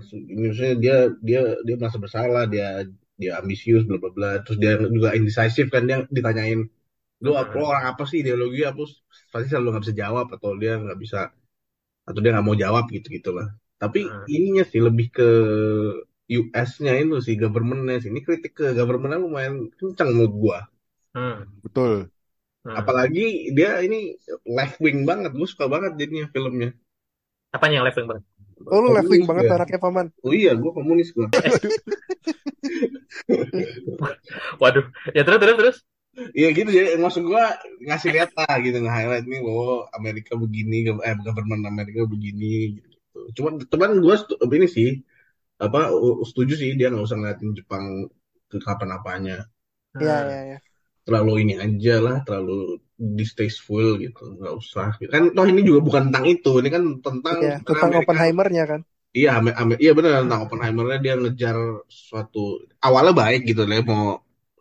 Maksudnya 0.43 0.73
dia 0.83 0.95
dia 1.27 1.39
dia 1.65 1.75
merasa 1.79 1.97
bersalah 2.03 2.43
dia 2.53 2.85
dia 3.21 3.31
ambisius 3.41 3.83
bla 3.87 3.97
bla 4.01 4.11
bla. 4.15 4.29
Terus 4.43 4.57
dia 4.63 4.71
juga 4.95 5.09
indecisive 5.17 5.69
kan 5.73 5.83
dia 5.89 5.97
ditanyain 6.11 6.61
lu 7.23 7.29
Hmm. 7.35 7.59
lo 7.59 7.63
orang 7.71 7.85
apa 7.95 8.03
sih? 8.09 8.17
Ideologi 8.23 8.61
apa? 8.67 8.81
Pasti 9.33 9.47
selalu 9.51 9.67
nggak 9.75 9.83
bisa 9.87 9.97
jawab 10.03 10.27
atau 10.35 10.51
dia 10.61 10.73
nggak 10.83 10.99
bisa 11.03 11.17
atau 12.07 12.19
dia 12.23 12.31
nggak 12.35 12.47
mau 12.47 12.57
jawab 12.57 12.85
gitu 12.95 13.07
gitulah 13.17 13.47
tapi 13.81 13.99
Hmm. 14.07 14.25
ininya 14.27 14.63
sih 14.71 14.81
lebih 14.87 15.07
ke 15.17 15.23
US-nya 16.29 16.93
itu 17.01 17.17
sih 17.25 17.35
government-nya 17.35 17.97
sih 17.99 18.13
ini 18.13 18.21
kritik 18.21 18.53
ke 18.53 18.77
government-nya 18.77 19.19
lumayan 19.19 19.73
kencang 19.75 20.13
menurut 20.13 20.33
gua 20.37 20.59
hmm. 21.17 21.65
Betul. 21.65 22.13
Hmm. 22.63 22.75
apalagi 22.75 23.55
dia 23.55 23.81
ini 23.81 24.19
left 24.45 24.77
wing 24.83 25.07
banget 25.07 25.31
gue 25.31 25.47
suka 25.47 25.65
banget 25.65 25.95
jadinya 25.95 26.27
filmnya 26.29 26.75
apanya 27.55 27.81
yang 27.81 27.87
left 27.87 27.99
wing 27.99 28.09
banget 28.09 28.25
Oh 28.67 28.83
lu 28.83 28.91
left 28.91 29.07
wing 29.07 29.23
banget 29.23 29.47
ya. 29.47 29.55
anaknya 29.55 29.79
paman. 29.79 30.11
oh 30.19 30.35
iya 30.35 30.51
gue 30.51 30.67
komunis 30.75 31.15
gue 31.15 31.31
Waduh. 34.61 34.85
Ya 35.15 35.21
terus 35.25 35.39
terus 35.41 35.57
terus. 35.57 35.77
Iya 36.35 36.51
gitu 36.51 36.69
jadi 36.73 36.99
maksud 36.99 37.23
gua 37.23 37.55
ngasih 37.79 38.09
lihat 38.11 38.31
lah 38.35 38.59
gitu 38.59 38.77
nge-highlight 38.83 39.25
nih 39.29 39.39
bahwa 39.39 39.87
Amerika 39.95 40.33
begini, 40.35 40.91
eh 40.91 41.15
government 41.23 41.63
Amerika 41.63 42.03
begini 42.03 42.81
gitu. 42.81 42.97
Cuman 43.39 43.63
cuman 43.71 43.89
gua 44.03 44.15
ini 44.51 44.67
sih 44.67 44.89
apa 45.65 45.79
setuju 46.29 46.53
sih 46.61 46.69
dia 46.79 46.87
nggak 46.91 47.05
usah 47.07 47.17
ngeliatin 47.19 47.51
Jepang 47.59 47.85
ke 48.51 48.57
kapan-apanya. 48.67 49.37
Iya, 50.01 50.13
Hmm. 50.13 50.27
iya, 50.27 50.37
iya. 50.47 50.57
Terlalu 51.07 51.33
ini 51.43 51.53
aja 51.65 51.93
lah, 52.05 52.17
terlalu 52.27 52.53
distasteful 53.19 53.87
gitu, 54.03 54.21
nggak 54.39 54.53
usah. 54.61 54.85
Kan 55.13 55.23
toh 55.35 55.45
ini 55.51 55.61
juga 55.69 55.79
bukan 55.87 56.03
tentang 56.11 56.25
itu, 56.33 56.51
ini 56.61 56.69
kan 56.75 56.83
tentang 57.05 57.37
Iya, 57.37 57.51
sebenarnya 57.57 57.83
tentang 57.83 57.89
Amerika 57.89 58.01
Oppenheimer-nya 58.01 58.63
kan. 58.71 58.81
Iya, 59.17 59.29
Ame- 59.41 59.55
Ame- 59.61 59.79
iya 59.83 59.91
benar 59.97 60.11
tentang 60.23 60.41
Oppenheimer-nya 60.45 60.97
dia 61.05 61.13
ngejar 61.21 61.57
suatu 62.09 62.39
awalnya 62.85 63.13
baik 63.21 63.41
gitu 63.49 63.61
lah, 63.69 63.81
mau 63.91 64.03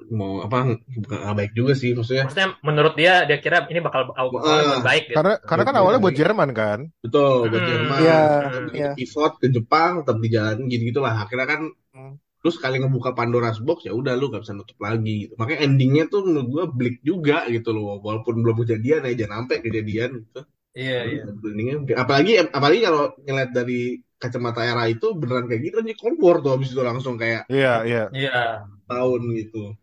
mau 0.08 0.40
apa 0.40 0.78
bukan 0.78 1.16
nggak 1.20 1.36
baik 1.36 1.52
juga 1.52 1.72
sih 1.74 1.90
maksudnya. 1.92 2.24
Maksudnya 2.30 2.48
menurut 2.62 2.94
dia 2.94 3.26
dia 3.26 3.38
kira 3.42 3.66
ini 3.66 3.80
bakal 3.82 4.14
awalnya 4.14 4.78
Ah, 4.78 4.80
baik 4.80 5.04
gitu. 5.10 5.16
Karena 5.18 5.34
karena 5.42 5.62
kan 5.66 5.74
awalnya 5.76 6.00
buat 6.00 6.16
Jerman 6.16 6.50
kan. 6.54 6.78
betul 7.02 7.50
buat 7.50 7.58
Hmm. 7.60 7.70
Jerman, 7.70 7.98
Iya, 7.98 8.20
tapi 8.22 8.58
begitu 8.70 8.78
iya. 8.78 8.90
pivot 8.94 9.32
ke 9.42 9.46
Jepang 9.50 9.92
tetap 10.02 10.16
di 10.22 10.28
jalan 10.30 10.56
gitu 10.70 10.82
gitulah. 10.94 11.14
Akhirnya 11.26 11.46
kan 11.46 11.60
Hmm. 11.92 12.14
terus 12.38 12.54
sekali 12.54 12.78
ngebuka 12.78 13.10
Pandora's 13.18 13.58
box 13.58 13.82
ya 13.82 13.92
udah 13.92 14.14
lu 14.14 14.30
gak 14.30 14.46
bisa 14.46 14.54
nutup 14.54 14.78
lagi 14.78 15.26
gitu. 15.26 15.34
Makanya 15.34 15.60
endingnya 15.66 16.04
tuh 16.06 16.22
menurut 16.22 16.48
gua 16.48 16.64
bleak 16.70 17.02
juga 17.02 17.42
gitu 17.50 17.74
loh, 17.74 17.98
walaupun 17.98 18.38
belum 18.46 18.62
kejadian 18.62 19.02
ya 19.10 19.26
jangan 19.26 19.44
sampai 19.44 19.58
kejadian 19.66 20.10
gitu. 20.22 20.40
Iya, 20.78 20.98
iya. 21.10 21.22
Endingnya 21.26 21.74
apalagi 21.98 22.38
apalagi 22.38 22.80
kalau 22.86 23.02
ngeliat 23.26 23.50
dari 23.50 23.98
kacamata 24.18 24.62
era 24.62 24.86
itu 24.86 25.14
beneran 25.14 25.46
kayak 25.50 25.62
gitu 25.66 25.74
kan 25.78 25.86
Cold 25.98 26.18
War 26.22 26.36
tuh 26.38 26.50
habis 26.54 26.70
itu 26.70 26.82
langsung 26.82 27.14
kayak 27.18 27.50
Iya, 27.50 27.74
iya. 27.82 28.04
Iya. 28.14 28.40
tahun 28.86 29.20
gitu. 29.34 29.74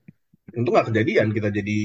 Untung 0.57 0.73
nggak 0.75 0.87
kejadian 0.91 1.27
kita 1.35 1.49
jadi 1.57 1.77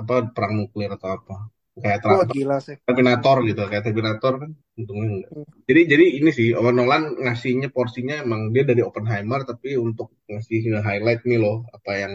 apa 0.00 0.14
perang 0.34 0.52
nuklir 0.60 0.90
atau 0.96 1.08
apa 1.16 1.34
kayak 1.82 1.98
Wah, 2.04 2.24
Tra- 2.24 2.28
gila 2.32 2.58
sih. 2.66 2.76
Terminator 2.86 3.36
gitu 3.48 3.60
kayak 3.70 3.84
Terminator 3.86 4.32
kan 4.42 4.50
untungnya 4.78 5.06
enggak. 5.12 5.30
Hmm. 5.34 5.44
Jadi 5.68 5.80
jadi 5.92 6.04
ini 6.22 6.30
sih 6.38 6.48
oh, 6.54 6.70
Nolan 6.70 7.02
ngasihnya 7.24 7.68
porsinya 7.74 8.14
emang 8.24 8.40
dia 8.54 8.62
dari 8.70 8.82
Oppenheimer 8.86 9.40
tapi 9.42 9.74
untuk 9.74 10.14
ngasih 10.30 10.60
highlight 10.86 11.20
nih 11.26 11.38
loh 11.42 11.56
apa 11.76 11.92
yang 12.02 12.12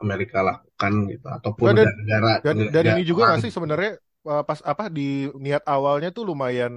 Amerika 0.00 0.38
lakukan 0.40 0.92
gitu 1.12 1.26
ataupun 1.28 1.68
dan- 1.76 1.92
negara 2.00 2.30
Dan 2.40 2.56
dan 2.56 2.56
negara 2.72 2.94
ini 2.96 3.02
juga 3.04 3.22
nggak 3.28 3.40
sih 3.44 3.52
sebenarnya 3.52 3.90
uh, 4.24 4.42
pas 4.48 4.60
apa 4.64 4.88
di 4.88 5.28
niat 5.44 5.62
awalnya 5.68 6.08
tuh 6.16 6.24
lumayan 6.30 6.72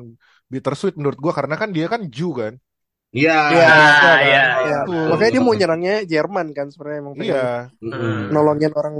bittersweet 0.51 0.95
menurut 0.99 1.19
gua 1.23 1.33
karena 1.39 1.55
kan 1.61 1.69
dia 1.71 1.87
kan 1.87 2.01
Jew 2.11 2.35
kan. 2.35 2.53
Iya. 3.13 3.37
Iya, 3.53 3.69
iya, 4.25 4.43
Iya. 4.65 4.77
Betul. 4.89 5.05
Makanya 5.13 5.31
dia 5.31 5.43
mau 5.45 5.53
nyerangnya 5.53 5.95
Jerman 6.09 6.47
kan 6.57 6.67
sebenarnya 6.73 6.99
emang 6.99 7.13
Iya. 7.21 7.45
Mm-mm. 7.77 8.33
nolongin 8.33 8.71
orang. 8.73 8.93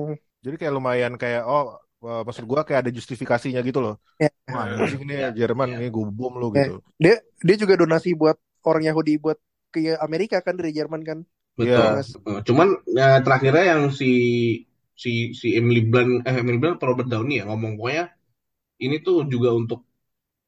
Jadi 0.44 0.56
kayak 0.62 0.74
lumayan 0.76 1.14
kayak 1.18 1.44
oh 1.50 1.82
uh, 2.06 2.22
maksud 2.22 2.46
gua 2.46 2.62
kayak 2.62 2.86
ada 2.86 2.92
justifikasinya 2.94 3.60
gitu 3.66 3.82
loh. 3.82 3.96
Ya. 4.22 4.30
Wah, 4.54 4.70
ini 4.86 5.34
Jerman 5.34 5.82
ini 5.82 5.88
gue 5.90 6.06
bom 6.14 6.34
lo 6.38 6.54
Ya. 6.54 6.70
gitu. 6.70 6.76
Dia 7.02 7.16
dia 7.42 7.56
juga 7.58 7.74
donasi 7.74 8.14
buat 8.14 8.38
orang 8.64 8.86
Yahudi 8.86 9.18
buat 9.18 9.42
ke 9.74 9.98
Amerika 9.98 10.46
kan 10.46 10.54
dari 10.62 10.70
Jerman 10.78 11.02
kan. 11.02 11.20
Betul. 11.58 11.74
Iya. 11.74 12.06
Uh, 12.22 12.40
Cuman 12.46 12.68
ya, 12.94 13.18
terakhirnya 13.26 13.66
yang 13.78 13.84
si 13.90 14.12
si 14.94 15.34
si 15.34 15.58
Emily 15.58 15.82
Blunt 15.90 16.22
eh 16.30 16.38
Emily 16.38 16.62
Blunt 16.62 16.78
Robert 16.78 17.10
Downey 17.10 17.42
ya 17.42 17.50
ngomong 17.50 17.82
pokoknya 17.82 18.14
ini 18.78 19.02
tuh 19.02 19.26
juga 19.26 19.50
untuk 19.58 19.90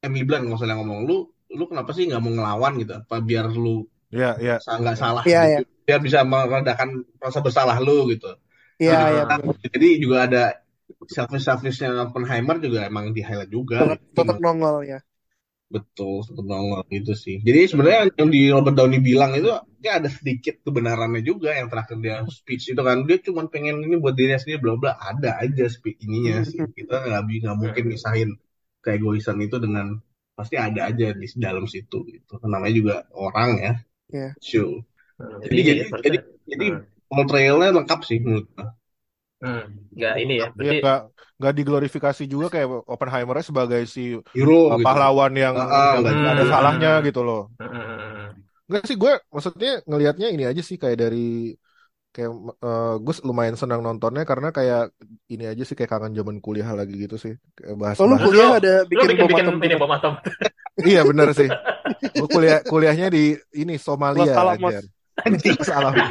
Emily 0.05 0.21
Blunt 0.21 0.45
nggak 0.45 0.59
salah 0.61 0.77
ngomong 0.77 0.99
lu 1.09 1.33
lu 1.59 1.63
kenapa 1.71 1.91
sih 1.95 2.03
nggak 2.09 2.21
mau 2.23 2.31
ngelawan 2.35 2.73
gitu 2.81 2.91
apa 3.01 3.15
biar 3.29 3.45
lu 3.63 3.69
Iya, 4.13 4.27
iya. 4.43 4.53
sa- 4.63 4.77
nggak 4.81 4.97
salah 5.03 5.25
Iya, 5.27 5.39
iya. 5.49 5.59
gitu 5.59 5.71
biar 5.87 5.99
bisa 6.07 6.19
meredakan 6.31 6.89
rasa 7.23 7.39
bersalah 7.45 7.77
lu 7.85 7.91
gitu 8.13 8.27
Iya, 8.81 8.97
iya. 9.11 9.21
Nah, 9.29 9.39
bener. 9.43 9.55
jadi 9.73 9.87
juga 10.03 10.17
ada 10.27 10.39
selfish 11.15 11.45
selfishnya 11.47 11.89
Oppenheimer 12.07 12.55
juga 12.65 12.79
emang 12.89 13.05
di 13.15 13.21
highlight 13.27 13.51
juga 13.57 13.79
Tetap, 14.15 14.37
gitu. 14.37 14.41
nongol 14.43 14.75
ya. 14.91 14.99
betul 15.73 16.21
tetap 16.27 16.45
nongol 16.51 16.81
gitu 16.93 17.11
sih 17.23 17.35
jadi 17.47 17.59
sebenarnya 17.69 18.01
yang 18.21 18.29
di 18.35 18.41
Robert 18.53 18.75
Downey 18.77 18.99
bilang 19.01 19.31
itu 19.33 19.49
ya 19.81 19.97
ada 19.99 20.09
sedikit 20.17 20.61
kebenarannya 20.65 21.21
juga 21.25 21.49
yang 21.57 21.67
terakhir 21.73 21.97
dia 22.05 22.15
speech 22.29 22.63
itu 22.73 22.81
kan 22.87 22.97
dia 23.09 23.17
cuma 23.25 23.41
pengen 23.53 23.81
ini 23.81 23.97
buat 23.97 24.13
dirinya 24.17 24.37
sendiri 24.41 24.59
bla 24.61 24.73
bla 24.81 24.91
ada 25.09 25.41
aja 25.41 25.65
speech 25.65 25.97
ininya 26.05 26.45
sih 26.45 26.61
kita 26.77 26.93
nggak 27.09 27.21
nggak 27.41 27.57
mungkin 27.57 27.83
misahin 27.93 28.29
keegoisan 28.85 29.37
itu 29.41 29.57
dengan 29.57 29.97
pasti 30.37 30.55
ada 30.65 30.81
aja 30.89 31.05
di 31.21 31.25
dalam 31.45 31.65
situ 31.73 31.95
gitu 32.13 32.31
namanya 32.53 32.73
juga 32.79 32.93
orang 33.23 33.49
ya 33.65 33.71
Iya. 34.13 34.35
show 34.51 34.69
Hmm, 35.19 35.39
jadi 35.43 35.61
iya, 35.61 35.69
jadi 35.69 35.81
iya, 35.81 35.85
jadi 36.05 36.17
jadi 36.51 36.65
Hmm. 36.65 36.79
portrayalnya 37.11 37.69
lengkap 37.77 37.99
sih 38.09 38.17
menurut 38.25 38.47
gua. 38.55 38.67
Hmm, 39.41 39.61
nggak 39.95 40.13
ini 40.23 40.33
ya, 40.41 40.47
Iya, 40.61 40.71
berarti 40.71 40.75
nggak 40.79 40.95
nggak 41.37 41.53
diglorifikasi 41.57 42.23
juga 42.33 42.45
kayak 42.53 42.67
Oppenheimer 42.93 43.35
sebagai 43.49 43.81
si 43.93 44.01
hero 44.35 44.59
uh, 44.69 44.77
gitu 44.79 44.85
pahlawan 44.85 45.31
yang 45.43 45.55
Ah, 45.57 45.67
ah, 45.79 45.91
yang 45.91 45.99
nggak 46.01 46.13
nggak 46.19 46.33
ada 46.35 46.45
Hmm. 46.45 46.51
salahnya 46.51 46.89
gitu 47.07 47.19
loh. 47.27 47.39
Hmm, 47.59 48.45
Enggak 48.67 48.83
sih 48.89 48.95
gue 49.01 49.11
maksudnya 49.33 49.69
ngelihatnya 49.89 50.27
ini 50.33 50.43
aja 50.49 50.61
sih 50.69 50.77
kayak 50.81 50.97
dari 51.03 51.17
kayak 52.13 52.29
gue 53.05 53.13
lumayan 53.29 53.57
senang 53.61 53.81
nontonnya 53.85 54.23
karena 54.31 54.47
kayak 54.57 54.81
ini 55.25 55.45
aja 55.49 55.63
sih 55.65 55.73
kayak 55.77 55.89
kangen 55.89 56.13
zaman 56.13 56.37
kuliah 56.37 56.69
lagi 56.77 56.93
gitu 56.95 57.17
sih 57.17 57.33
kayak 57.57 57.75
bahas 57.81 57.97
Oh, 57.97 58.05
lu 58.05 58.15
bahas 58.15 58.27
kuliah 58.29 58.49
Lu- 58.51 58.57
ada 58.61 58.73
lu 58.85 58.87
bikin 58.91 59.07
bikin 59.09 59.17
bom 59.17 59.29
bikin 59.29 59.45
atom 59.45 59.55
ini 59.61 59.75
juga? 59.75 59.81
bom 59.81 59.91
atom. 59.93 60.13
iya 60.91 61.01
bener 61.07 61.29
sih 61.33 61.49
gue 62.15 62.27
kuliah 62.29 62.57
kuliahnya 62.65 63.07
di 63.09 63.23
ini 63.55 63.75
Somalia 63.81 64.21
Los 64.27 64.37
Alamos. 64.37 64.75
anjir. 64.75 64.83
Los 65.57 65.69
Alamos. 65.71 66.09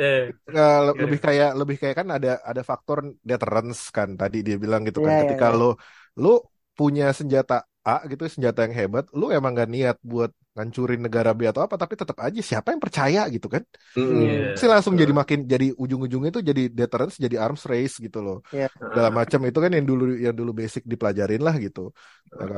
Eh, 0.00 0.32
Nggak, 0.48 0.74
le- 0.86 0.96
lebih 1.04 1.18
kayak 1.20 1.50
lebih 1.60 1.76
kayak 1.80 1.96
kan 2.00 2.08
ada 2.16 2.40
ada 2.40 2.62
faktor 2.64 2.98
deterrence 3.20 3.92
kan 3.92 4.08
tadi 4.16 4.40
dia 4.40 4.56
bilang 4.56 4.80
gitu 4.88 5.04
kan 5.04 5.12
iya, 5.12 5.20
ketika 5.28 5.46
iya. 5.52 5.58
lo 5.60 5.70
lu 6.16 6.40
punya 6.72 7.12
senjata 7.12 7.64
A 7.84 8.04
gitu 8.08 8.24
senjata 8.28 8.64
yang 8.68 8.74
hebat 8.76 9.04
lu 9.16 9.28
emang 9.32 9.52
gak 9.56 9.70
niat 9.72 9.96
buat 10.04 10.32
ngancurin 10.54 11.00
negara 11.06 11.30
B 11.38 11.40
atau 11.50 11.62
apa 11.66 11.74
tapi 11.82 11.94
tetap 12.00 12.18
aja 12.26 12.40
siapa 12.50 12.68
yang 12.74 12.82
percaya 12.84 13.20
gitu 13.34 13.46
kan. 13.54 13.62
Iya. 13.96 14.52
pasti 14.54 14.66
langsung 14.72 14.94
jadi 15.02 15.12
makin 15.20 15.38
jadi 15.52 15.66
ujung-ujungnya 15.82 16.30
itu 16.34 16.42
jadi 16.50 16.62
deterrence 16.78 17.16
jadi 17.24 17.36
arms 17.44 17.62
race 17.70 17.94
gitu 18.04 18.18
loh 18.26 18.36
Iya. 18.52 18.68
segala 18.90 19.10
macam 19.18 19.40
itu 19.48 19.58
kan 19.64 19.70
yang 19.76 19.86
dulu 19.90 20.02
yang 20.26 20.34
dulu 20.40 20.50
basic 20.60 20.82
dipelajarin 20.92 21.40
lah 21.46 21.54
gitu 21.64 21.80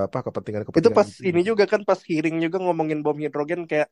apa 0.06 0.18
kepentingan 0.26 0.64
Itu 0.78 0.88
kepentingan 0.88 0.96
pas 0.96 1.08
ini 1.28 1.40
juga 1.48 1.64
kan 1.72 1.80
pas 1.88 2.00
hearing 2.08 2.36
juga 2.44 2.56
ngomongin 2.64 2.98
bom 3.04 3.16
hidrogen 3.24 3.60
kayak 3.70 3.88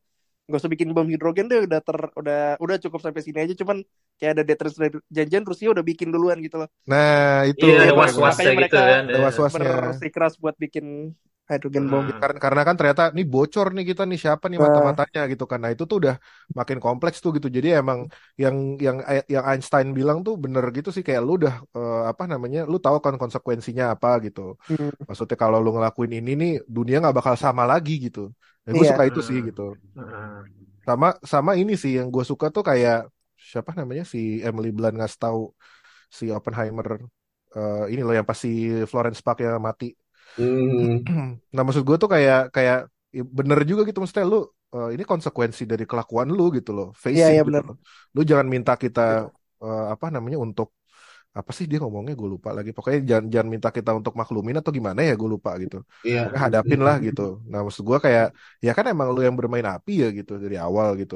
gak 0.50 0.60
usah 0.62 0.72
bikin 0.74 0.88
bom 0.96 1.06
hidrogen 1.12 1.46
deh 1.50 1.58
udah 1.66 1.80
ter 1.86 1.98
udah 2.20 2.38
udah 2.64 2.76
cukup 2.84 3.00
sampai 3.04 3.22
sini 3.26 3.38
aja 3.44 3.54
cuman 3.60 3.78
kayak 4.18 4.32
ada 4.34 4.42
deterrence 4.48 4.78
dari 4.82 4.92
janjian 5.16 5.44
Rusia 5.50 5.68
udah 5.74 5.84
bikin 5.90 6.08
duluan 6.14 6.38
gitu 6.46 6.56
loh. 6.62 6.68
nah 6.90 7.46
itu 7.50 7.64
Iya, 7.64 7.72
Makanya 7.76 7.92
was-wasnya 8.00 8.50
mereka 8.58 8.78
gitu 8.78 8.84
kan. 8.90 9.02
ada 9.08 9.18
was-wasnya 9.24 9.70
Bersikeras 9.86 10.34
buat 10.42 10.56
bikin 10.64 10.86
hydrogen 11.50 11.84
bomb. 11.92 12.06
Hmm. 12.08 12.20
karena 12.22 12.38
karena 12.44 12.62
kan 12.68 12.74
ternyata 12.78 13.02
nih 13.16 13.26
bocor 13.32 13.66
nih 13.76 13.84
kita 13.90 14.02
nih 14.10 14.18
siapa 14.24 14.44
nih 14.50 14.60
Nah. 14.60 14.66
mata-matanya 14.66 15.20
gitu 15.32 15.44
kan 15.50 15.58
nah 15.62 15.70
itu 15.74 15.82
tuh 15.90 15.96
udah 16.02 16.14
makin 16.58 16.78
kompleks 16.84 17.16
tuh 17.24 17.30
gitu 17.36 17.48
jadi 17.56 17.68
emang 17.82 17.98
yang 18.42 18.56
yang 18.86 18.96
yang 19.34 19.44
Einstein 19.50 19.88
bilang 19.98 20.18
tuh 20.26 20.34
bener 20.44 20.64
gitu 20.76 20.88
sih 20.94 21.02
kayak 21.06 21.22
lu 21.26 21.32
udah 21.40 21.54
eh, 21.76 22.00
apa 22.10 22.22
namanya 22.32 22.58
lu 22.70 22.76
tahu 22.84 22.96
kan 23.04 23.14
konsekuensinya 23.22 23.84
apa 23.94 24.08
gitu 24.26 24.40
Hmm. 24.68 24.90
maksudnya 25.08 25.36
kalau 25.42 25.58
lu 25.64 25.70
ngelakuin 25.76 26.12
ini 26.18 26.30
nih 26.40 26.50
dunia 26.76 26.96
nggak 27.02 27.16
bakal 27.18 27.34
sama 27.44 27.62
lagi 27.72 27.92
gitu 28.06 28.20
dan 28.70 28.74
gue 28.78 28.87
Iya. 28.87 28.90
suka 28.90 29.02
itu 29.11 29.20
sih 29.26 29.38
gitu 29.42 29.74
sama 30.87 31.06
sama 31.33 31.52
ini 31.61 31.72
sih 31.83 31.92
yang 31.98 32.09
gue 32.14 32.24
suka 32.30 32.46
tuh 32.54 32.62
kayak 32.70 32.96
siapa 33.50 33.70
namanya 33.78 34.04
si 34.12 34.18
Emily 34.46 34.70
Blunt 34.76 34.96
ngasih 34.98 35.18
tahu 35.24 35.40
si 36.18 36.24
Oppenheimer 36.37 36.88
eh, 37.56 37.83
ini 37.92 38.00
loh 38.06 38.14
yang 38.18 38.26
pasti 38.30 38.48
Florence 38.90 39.20
Park 39.26 39.38
yang 39.46 39.61
mati 39.68 39.87
Mm. 40.38 41.02
nah 41.54 41.62
maksud 41.66 41.83
gue 41.88 41.96
tuh 42.02 42.06
kayak 42.14 42.54
kayak 42.54 42.78
ya 43.16 43.22
bener 43.38 43.59
juga 43.70 43.83
gitu 43.88 43.98
maksudnya 44.02 44.26
lu 44.33 44.38
eh, 44.74 44.88
ini 44.94 45.02
konsekuensi 45.02 45.62
dari 45.66 45.85
kelakuan 45.90 46.28
lu 46.30 46.42
gitu 46.56 46.70
loh 46.76 46.87
face 46.94 47.18
Iya, 47.18 47.26
it 47.35 47.35
iya, 47.35 47.42
gitu 47.42 47.48
bener. 47.48 47.64
loh. 47.66 47.76
lu 48.14 48.20
jangan 48.30 48.46
minta 48.54 48.72
kita 48.78 49.00
eh, 49.64 49.85
apa 49.94 50.06
namanya 50.14 50.38
untuk 50.46 50.68
apa 51.38 51.50
sih 51.56 51.64
dia 51.70 51.78
ngomongnya 51.82 52.14
gue 52.20 52.28
lupa 52.34 52.50
lagi 52.56 52.70
pokoknya 52.76 53.00
jangan 53.10 53.26
jangan 53.34 53.48
minta 53.54 53.68
kita 53.76 53.90
untuk 53.94 54.14
maklumin 54.20 54.56
atau 54.60 54.72
gimana 54.78 55.00
ya 55.08 55.12
gue 55.20 55.28
lupa 55.34 55.50
gitu 55.62 55.76
Iya. 56.02 56.20
Hadapin 56.42 56.80
lah 56.86 56.96
gitu 57.06 57.22
nah 57.50 57.58
maksud 57.64 57.82
gue 57.88 57.98
kayak 58.04 58.24
ya 58.66 58.70
kan 58.76 58.84
emang 58.92 59.08
lu 59.14 59.20
yang 59.26 59.36
bermain 59.38 59.62
api 59.74 59.92
ya 60.02 60.08
gitu 60.18 60.32
dari 60.42 60.56
awal 60.58 60.88
gitu 61.00 61.14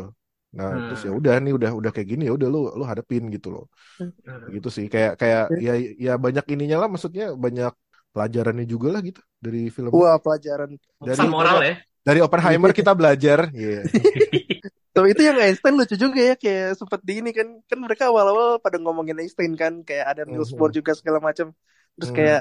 nah 0.54 0.70
Hmm. 0.70 0.86
terus 0.86 1.02
ya 1.06 1.10
udah 1.18 1.32
nih 1.42 1.52
udah 1.58 1.70
udah 1.74 1.90
kayak 1.94 2.08
gini 2.14 2.22
ya 2.30 2.32
udah 2.38 2.46
lu 2.54 2.58
lu 2.78 2.84
hadapin 2.86 3.22
gitu 3.34 3.48
loh 3.54 3.64
Hmm. 3.98 4.54
gitu 4.54 4.68
sih 4.76 4.86
kayak 4.94 5.12
kayak 5.20 5.42
ya 5.66 5.72
ya 6.06 6.12
banyak 6.24 6.44
ininya 6.54 6.76
lah 6.82 6.88
maksudnya 6.92 7.24
banyak 7.44 7.72
pelajarannya 8.14 8.64
juga 8.70 8.88
lah 8.94 9.00
gitu 9.02 9.18
dari 9.42 9.66
film 9.74 9.90
Wah 9.90 10.16
pelajaran. 10.22 10.68
dari 11.02 11.26
moral 11.26 11.58
ya. 11.66 11.74
dari 12.06 12.18
Oppenheimer 12.22 12.70
kita 12.70 12.92
belajar 12.94 13.38
Iya. 13.50 13.82
Tapi 14.94 15.06
itu 15.10 15.22
yang 15.26 15.36
Einstein 15.42 15.74
lucu 15.74 15.98
juga 15.98 16.20
ya 16.22 16.34
kayak 16.38 16.78
sempet 16.78 17.00
di 17.02 17.18
ini 17.18 17.30
kan 17.34 17.48
kan 17.66 17.78
mereka 17.82 18.06
awal-awal 18.10 18.62
pada 18.62 18.78
ngomongin 18.78 19.18
Einstein 19.18 19.58
kan 19.58 19.82
kayak 19.82 20.06
ada 20.14 20.22
Niels 20.22 20.54
Bohr 20.54 20.70
juga 20.70 20.94
segala 20.94 21.18
macam. 21.18 21.50
Terus 21.98 22.10
Hmm. 22.14 22.18
kayak 22.18 22.40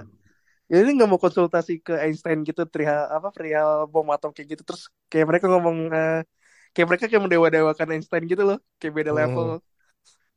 ya 0.70 0.76
ini 0.86 0.92
nggak 0.96 1.10
mau 1.10 1.20
konsultasi 1.22 1.82
ke 1.82 1.94
Einstein 1.98 2.46
gitu 2.46 2.62
perihal 2.70 3.10
apa 3.10 3.30
perihal 3.36 3.89
bom 3.89 4.08
atom 4.16 4.30
kayak 4.32 4.48
gitu 4.58 4.62
terus 4.63 4.88
kayak 5.12 5.26
mereka 5.30 5.46
ngomong 5.52 5.78
eh, 5.92 6.22
kayak 6.74 6.88
mereka 6.89 7.06
kayak 7.10 7.24
mendewa-dewakan 7.26 7.88
Einstein 7.98 8.24
gitu 8.30 8.44
loh 8.46 8.58
kayak 8.80 8.94
beda 8.98 9.12
Hmm. 9.13 9.20
level 9.22 9.48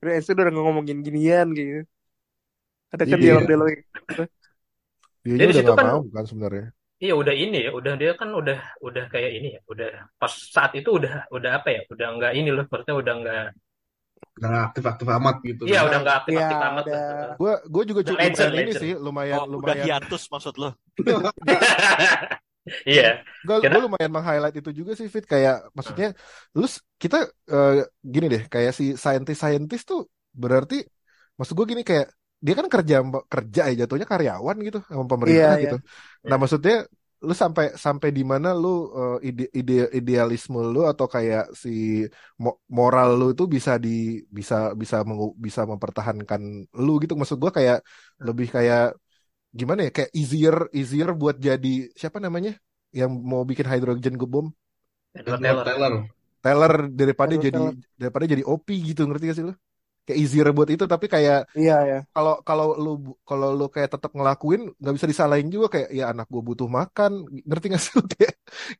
Udah 0.03 0.13
Einstein 0.17 0.37
udah 0.37 0.53
ngomongin 0.53 0.99
ginian 1.07 1.47
gitu 1.57 1.85
ada 2.93 3.05
kan 3.05 3.17
Iya. 3.17 3.25
dialog-dialog 3.25 3.69
Dia 5.27 5.35
Dia 5.37 5.47
di 5.47 5.53
udah 5.53 5.63
nggak 5.65 5.77
kan- 5.79 5.89
mau 5.91 6.01
kan 6.17 6.25
sebenarnya. 6.27 6.67
Iya 7.03 7.13
udah 7.21 7.35
ini 7.43 7.57
ya, 7.67 7.71
udah 7.79 7.93
dia 8.01 8.11
kan 8.21 8.29
udah 8.41 8.57
udah 8.87 9.05
kayak 9.13 9.31
ini 9.37 9.49
ya, 9.57 9.61
udah 9.73 9.87
pas 10.21 10.33
saat 10.55 10.73
itu 10.79 10.89
udah 10.99 11.13
udah 11.37 11.51
apa 11.59 11.69
ya, 11.77 11.81
udah 11.93 12.07
nggak 12.17 12.33
ini 12.39 12.49
loh, 12.57 12.65
maksudnya 12.71 12.97
udah 13.03 13.15
nggak, 13.21 13.43
Udah 14.37 14.49
nggak 14.53 14.65
aktif-aktif 14.69 15.09
amat 15.17 15.37
gitu. 15.49 15.63
iya 15.69 15.79
Nah, 15.81 15.85
udah 15.89 15.99
nggak 16.03 16.17
aktif 16.21 16.35
aktif 16.41 16.57
Iya, 16.59 16.69
amat 16.69 16.85
udah. 16.89 17.01
Gue 17.41 17.53
gue 17.75 17.83
juga 17.91 18.01
cukup 18.09 18.21
legend, 18.21 18.37
lumayan 18.37 18.55
ini 18.61 18.73
legend. 18.73 18.83
sih, 18.83 18.93
lumayan 19.07 19.37
Oh, 19.41 19.45
udah 19.61 19.75
lumayan. 19.77 19.85
hiatus 19.85 20.23
maksud 20.33 20.55
lo. 20.63 20.69
Iya, 22.91 23.23
Gue 23.47 23.57
Kira- 23.63 23.79
lumayan 23.87 24.11
meng-highlight 24.15 24.57
itu 24.61 24.71
juga 24.79 24.93
sih, 24.99 25.07
Fit. 25.15 25.25
Kayak 25.33 25.55
maksudnya, 25.77 26.07
lu 26.59 26.67
s- 26.75 26.83
kita 27.03 27.17
eh, 27.53 27.71
gini 28.15 28.27
deh, 28.33 28.43
kayak 28.53 28.73
si 28.79 28.85
saintis-saintis 29.05 29.83
tuh 29.91 30.01
berarti, 30.43 30.75
maksud 31.39 31.55
gue 31.59 31.67
gini 31.73 31.83
kayak 31.91 32.07
dia 32.45 32.55
kan 32.59 32.67
kerja 32.75 32.97
kerja 33.33 33.61
ya 33.71 33.75
jatuhnya 33.85 34.07
karyawan 34.13 34.57
gitu 34.67 34.79
sama 34.91 35.05
pemerintah 35.13 35.53
Iya, 35.57 35.63
gitu. 35.63 35.77
Nah 36.29 36.37
maksudnya 36.41 36.75
lu 37.27 37.33
sampai 37.43 37.65
sampai 37.85 38.09
di 38.19 38.23
mana 38.33 38.49
lu 38.63 38.69
eh, 38.99 39.17
ide, 39.29 39.43
ide 39.59 39.75
idealisme 39.99 40.59
lu 40.75 40.81
atau 40.91 41.07
kayak 41.15 41.43
si 41.63 41.71
mo- 42.43 42.61
moral 42.79 43.09
lu 43.19 43.25
itu 43.35 43.45
bisa 43.55 43.73
di 43.85 43.89
bisa 44.39 44.55
bisa 44.81 44.97
mengu- 45.09 45.37
bisa 45.47 45.61
mempertahankan 45.73 46.43
lu 46.85 46.91
gitu. 47.03 47.13
Maksud 47.21 47.39
gue 47.43 47.51
kayak 47.59 47.79
lebih 48.27 48.49
kayak 48.57 48.83
gimana 49.61 49.81
ya 49.87 49.91
kayak 49.97 50.11
easier 50.21 50.57
easier 50.79 51.09
buat 51.21 51.37
jadi 51.49 51.69
siapa 52.01 52.19
namanya 52.27 52.53
yang 52.99 53.11
mau 53.31 53.43
bikin 53.51 53.67
hydrogen 53.73 54.15
bomb 54.33 54.49
Edward 55.15 55.41
Edward 55.43 55.65
Taylor. 55.65 55.65
Taylor. 55.67 55.93
Taylor 56.45 56.73
daripada 57.01 57.35
Edward 57.35 57.45
jadi 57.45 57.59
Taylor. 57.59 57.75
daripada 58.01 58.25
jadi 58.33 58.43
OP 58.47 58.69
gitu 58.89 59.03
ngerti 59.09 59.25
gak 59.31 59.37
sih 59.39 59.45
lu 59.49 59.55
kayak 60.07 60.19
easier 60.23 60.47
buat 60.57 60.69
itu 60.75 60.85
tapi 60.93 61.07
kayak 61.15 61.39
iya 61.59 61.77
ya 61.91 61.97
kalau 62.15 62.33
kalau 62.49 62.67
lu 62.85 62.91
kalau 63.29 63.49
lu 63.59 63.65
kayak 63.75 63.91
tetap 63.95 64.11
ngelakuin 64.19 64.61
nggak 64.81 64.95
bisa 64.97 65.09
disalahin 65.13 65.49
juga 65.55 65.67
kayak 65.75 65.89
ya 65.99 66.05
anak 66.13 66.27
gua 66.33 66.43
butuh 66.49 66.69
makan 66.79 67.13
ngerti 67.49 67.67
gak 67.75 67.83
sih 67.87 67.93
kayak 68.15 68.33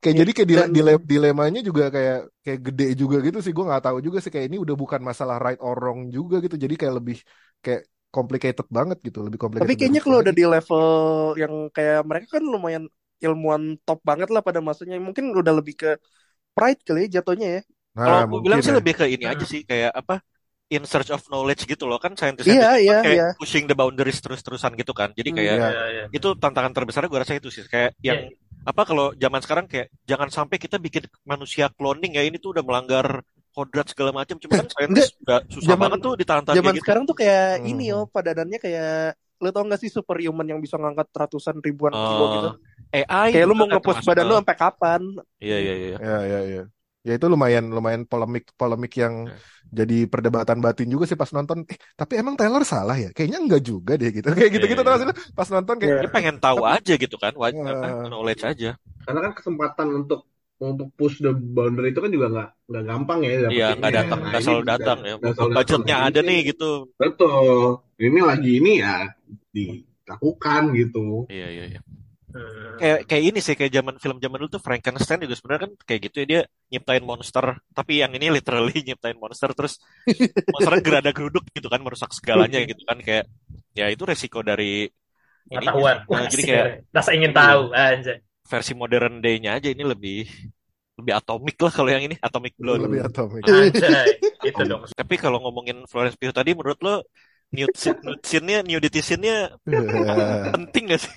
kayak 0.03 0.15
Iya, 0.15 0.23
jadi 0.23 0.31
kayak 0.37 0.49
dile- 0.77 1.03
dilemanya 1.13 1.61
juga 1.69 1.83
kayak 1.95 2.17
kayak 2.45 2.61
gede 2.67 2.85
juga 3.01 3.17
gitu 3.27 3.39
sih 3.45 3.53
gua 3.57 3.65
nggak 3.71 3.85
tahu 3.87 3.99
juga 4.07 4.19
sih 4.23 4.31
kayak 4.35 4.47
ini 4.51 4.59
udah 4.65 4.77
bukan 4.83 5.01
masalah 5.11 5.37
right 5.45 5.61
or 5.67 5.75
wrong 5.81 6.01
juga 6.17 6.35
gitu 6.45 6.57
jadi 6.65 6.75
kayak 6.81 6.95
lebih 7.01 7.17
kayak 7.65 7.81
complicated 8.15 8.67
banget 8.77 8.97
gitu 9.07 9.19
lebih 9.27 9.39
complicated 9.45 9.59
Tapi 9.59 9.73
kayaknya 9.79 10.01
kalau 10.05 10.19
udah 10.23 10.35
di 10.37 10.45
level 10.45 10.85
yang 11.43 11.55
kayak 11.77 12.05
mereka 12.09 12.27
kan 12.37 12.45
lumayan 12.45 12.85
ilmuwan 13.25 13.63
top 13.89 13.99
banget 14.09 14.29
lah 14.35 14.43
pada 14.45 14.61
masanya. 14.61 15.01
Mungkin 15.01 15.33
udah 15.33 15.55
lebih 15.59 15.75
ke 15.81 15.89
pride 16.57 16.81
kali 16.87 16.99
ya 17.09 17.21
jatuhnya 17.21 17.49
ya. 17.57 17.61
Kalau 18.05 18.21
nah 18.21 18.27
gue 18.31 18.41
bilang 18.47 18.61
mungkin 18.61 18.65
sih 18.65 18.73
ya. 18.73 18.79
lebih 18.79 18.95
ke 18.99 19.05
ini 19.15 19.25
aja 19.33 19.45
Hmm. 19.45 19.53
sih 19.53 19.63
kayak 19.71 19.91
apa? 20.01 20.15
In 20.67 20.83
search 20.83 21.15
of 21.15 21.23
knowledge 21.31 21.63
gitu 21.63 21.87
loh 21.87 22.03
kan 22.03 22.19
saintis 22.19 22.43
Iya, 22.43 22.75
iya, 22.83 22.99
kayak 22.99 23.15
iya. 23.15 23.29
pushing 23.39 23.71
the 23.71 23.77
boundaries 23.79 24.19
terus-terusan 24.19 24.75
gitu 24.75 24.91
kan. 24.91 25.15
Jadi 25.15 25.31
Hmm. 25.31 25.39
kayak 25.39 25.55
Iya. 25.55 25.69
Iya, 25.71 25.85
iya. 25.87 26.05
itu 26.11 26.29
tantangan 26.35 26.75
terbesarnya 26.75 27.07
gue 27.07 27.21
rasa 27.23 27.39
itu 27.39 27.55
sih 27.55 27.63
kayak 27.65 27.95
yang 28.03 28.27
apa 28.67 28.83
kalau 28.83 29.15
zaman 29.15 29.39
sekarang 29.39 29.71
kayak 29.71 29.95
jangan 30.03 30.27
sampai 30.27 30.59
kita 30.59 30.83
bikin 30.83 31.07
manusia 31.23 31.71
cloning 31.71 32.19
ya 32.19 32.27
ini 32.27 32.43
tuh 32.43 32.51
udah 32.51 32.67
melanggar 32.67 33.23
kodrat 33.55 33.87
segala 33.87 34.11
macam 34.11 34.37
cuma 34.37 34.59
kan 34.59 34.67
saintis 34.69 35.15
udah 35.23 35.39
susah 35.47 35.71
Zaman- 35.71 35.83
banget 35.87 35.99
tuh 36.03 36.13
ditahan-tahan 36.19 36.57
Zaman 36.59 36.75
gitu. 36.75 36.83
sekarang 36.83 37.03
tuh 37.07 37.15
kayak 37.15 37.63
Hmm. 37.63 37.71
ini 37.71 37.87
oh 37.95 38.05
padanannya 38.05 38.59
kayak 38.59 39.15
lo 39.39 39.49
tau 39.55 39.63
gak 39.65 39.79
sih 39.79 39.89
superhuman 39.89 40.49
yang 40.49 40.59
bisa 40.59 40.75
ngangkat 40.77 41.07
ratusan 41.15 41.63
ribuan 41.63 41.95
kilo 41.95 42.25
Eh, 42.27 42.33
gitu. 42.35 42.51
AI 42.91 43.29
Kayak 43.31 43.47
lu 43.47 43.55
juga 43.55 43.61
mau 43.63 43.67
ngepost 43.71 44.03
badan 44.03 44.25
lu 44.27 44.35
eh, 44.35 44.39
sampai 44.43 44.57
kapan? 44.59 45.01
Iya 45.39 45.57
iya 45.63 45.75
iya. 45.79 45.97
Ya, 46.03 46.17
ya, 46.43 46.63
ya. 47.07 47.15
Ya 47.15 47.19
itu 47.19 47.27
lumayan 47.31 47.71
lumayan 47.71 48.03
polemik 48.03 48.51
polemik 48.59 48.91
yang 48.99 49.31
Ya. 49.31 49.39
jadi 49.87 50.11
perdebatan 50.11 50.59
batin 50.59 50.91
juga 50.91 51.07
sih 51.07 51.15
pas 51.15 51.31
nonton. 51.31 51.63
Eh, 51.71 51.79
tapi 51.95 52.19
emang 52.19 52.35
Taylor 52.35 52.67
salah 52.67 52.99
ya? 52.99 53.15
Kayaknya 53.15 53.39
enggak 53.39 53.63
juga 53.63 53.95
deh 53.95 54.11
gitu. 54.11 54.27
Kayak 54.35 54.51
gitu-gitu 54.53 54.83
Iya, 54.83 54.89
tau 54.91 54.99
iya. 54.99 55.15
Pas 55.33 55.49
nonton 55.49 55.77
kayak. 55.79 55.99
Dia 56.03 56.11
pengen 56.11 56.37
tahu 56.43 56.61
aja 56.67 56.93
gitu 56.99 57.17
kan, 57.17 57.33
waj- 57.39 57.55
Eh. 57.55 57.63
apa, 57.63 58.11
knowledge 58.11 58.43
aja. 58.43 58.75
Karena 59.07 59.21
kan 59.23 59.33
kesempatan 59.39 59.89
untuk 59.95 60.27
untuk 60.57 60.89
push 60.97 61.21
the 61.21 61.31
boundary 61.31 61.93
itu 61.93 62.01
kan 62.01 62.09
juga 62.09 62.27
nggak 62.33 62.49
nggak 62.67 62.85
gampang 62.89 63.19
ya 63.23 63.31
Iya, 63.53 63.69
nggak 63.77 63.93
datang, 63.93 64.19
Nah, 64.25 64.29
nggak 64.33 64.41
ini 64.41 64.47
selalu 64.49 64.65
datang 64.65 64.99
ya. 65.05 65.15
nggak 65.21 65.35
selalu 65.37 65.53
Budgetnya 65.53 65.97
datang. 66.01 66.09
ada 66.11 66.21
nih 66.25 66.39
gitu. 66.49 66.71
Betul. 66.97 67.63
Ini 67.97 68.21
lagi 68.25 68.51
ini 68.57 68.73
ya 68.81 68.95
dilakukan 69.53 70.63
gitu. 70.73 71.29
Iya 71.29 71.49
iya 71.53 71.65
iya. 71.77 71.81
Hmm. 72.35 72.77
Kayak 72.81 72.99
kayak 73.09 73.25
ini 73.33 73.39
sih 73.41 73.55
kayak 73.59 73.73
zaman 73.79 73.95
film 74.03 74.17
zaman 74.25 74.37
dulu 74.41 74.51
tuh 74.57 74.63
Frankenstein 74.67 75.19
juga 75.25 75.35
sebenarnya 75.39 75.63
kan 75.67 75.73
kayak 75.89 76.01
gitu 76.11 76.17
ya 76.23 76.27
dia 76.33 76.41
nyiptain 76.73 77.05
monster, 77.11 77.45
tapi 77.73 77.93
yang 78.03 78.13
ini 78.19 78.27
literally 78.37 78.75
nyiptain 78.87 79.17
monster 79.17 79.49
terus 79.57 79.81
monsternya 80.53 80.83
gerada 80.85 81.11
geruduk 81.17 81.45
gitu 81.57 81.69
kan 81.73 81.81
merusak 81.85 82.11
segalanya 82.17 82.59
gitu 82.71 82.83
kan 82.85 82.99
kayak 83.01 83.25
ya 83.79 83.87
itu 83.93 84.03
resiko 84.05 84.41
dari. 84.45 84.91
Pengetahuan. 85.47 85.97
Nah, 86.11 86.27
jadi 86.27 86.43
kayak 86.43 86.67
rasa 86.97 87.11
ingin 87.15 87.31
tahu 87.31 87.71
aja. 87.71 88.15
versi 88.47 88.73
modern 88.79 89.19
day-nya 89.25 89.59
aja 89.59 89.69
ini 89.75 89.83
lebih 89.83 90.27
lebih 90.97 91.13
atomik 91.13 91.57
lah 91.61 91.73
kalau 91.75 91.91
yang 91.93 92.05
ini 92.09 92.17
atomic 92.23 92.55
blood. 92.57 92.81
lebih 92.85 93.01
atomik. 93.05 93.43
Itu 94.49 94.63
dong. 94.65 94.83
Tapi 94.97 95.15
kalau 95.21 95.39
ngomongin 95.45 95.85
Florence 95.91 96.17
Pugh 96.17 96.33
tadi 96.33 96.57
menurut 96.57 96.79
lo 96.81 96.95
nude 97.53 97.77
scene- 97.77 98.01
nude 98.03 98.23
scene-nya, 98.25 98.59
nudity 98.65 99.01
scene-nya 99.05 99.55
penting 100.55 100.85
gak 100.93 101.01
sih? 101.05 101.15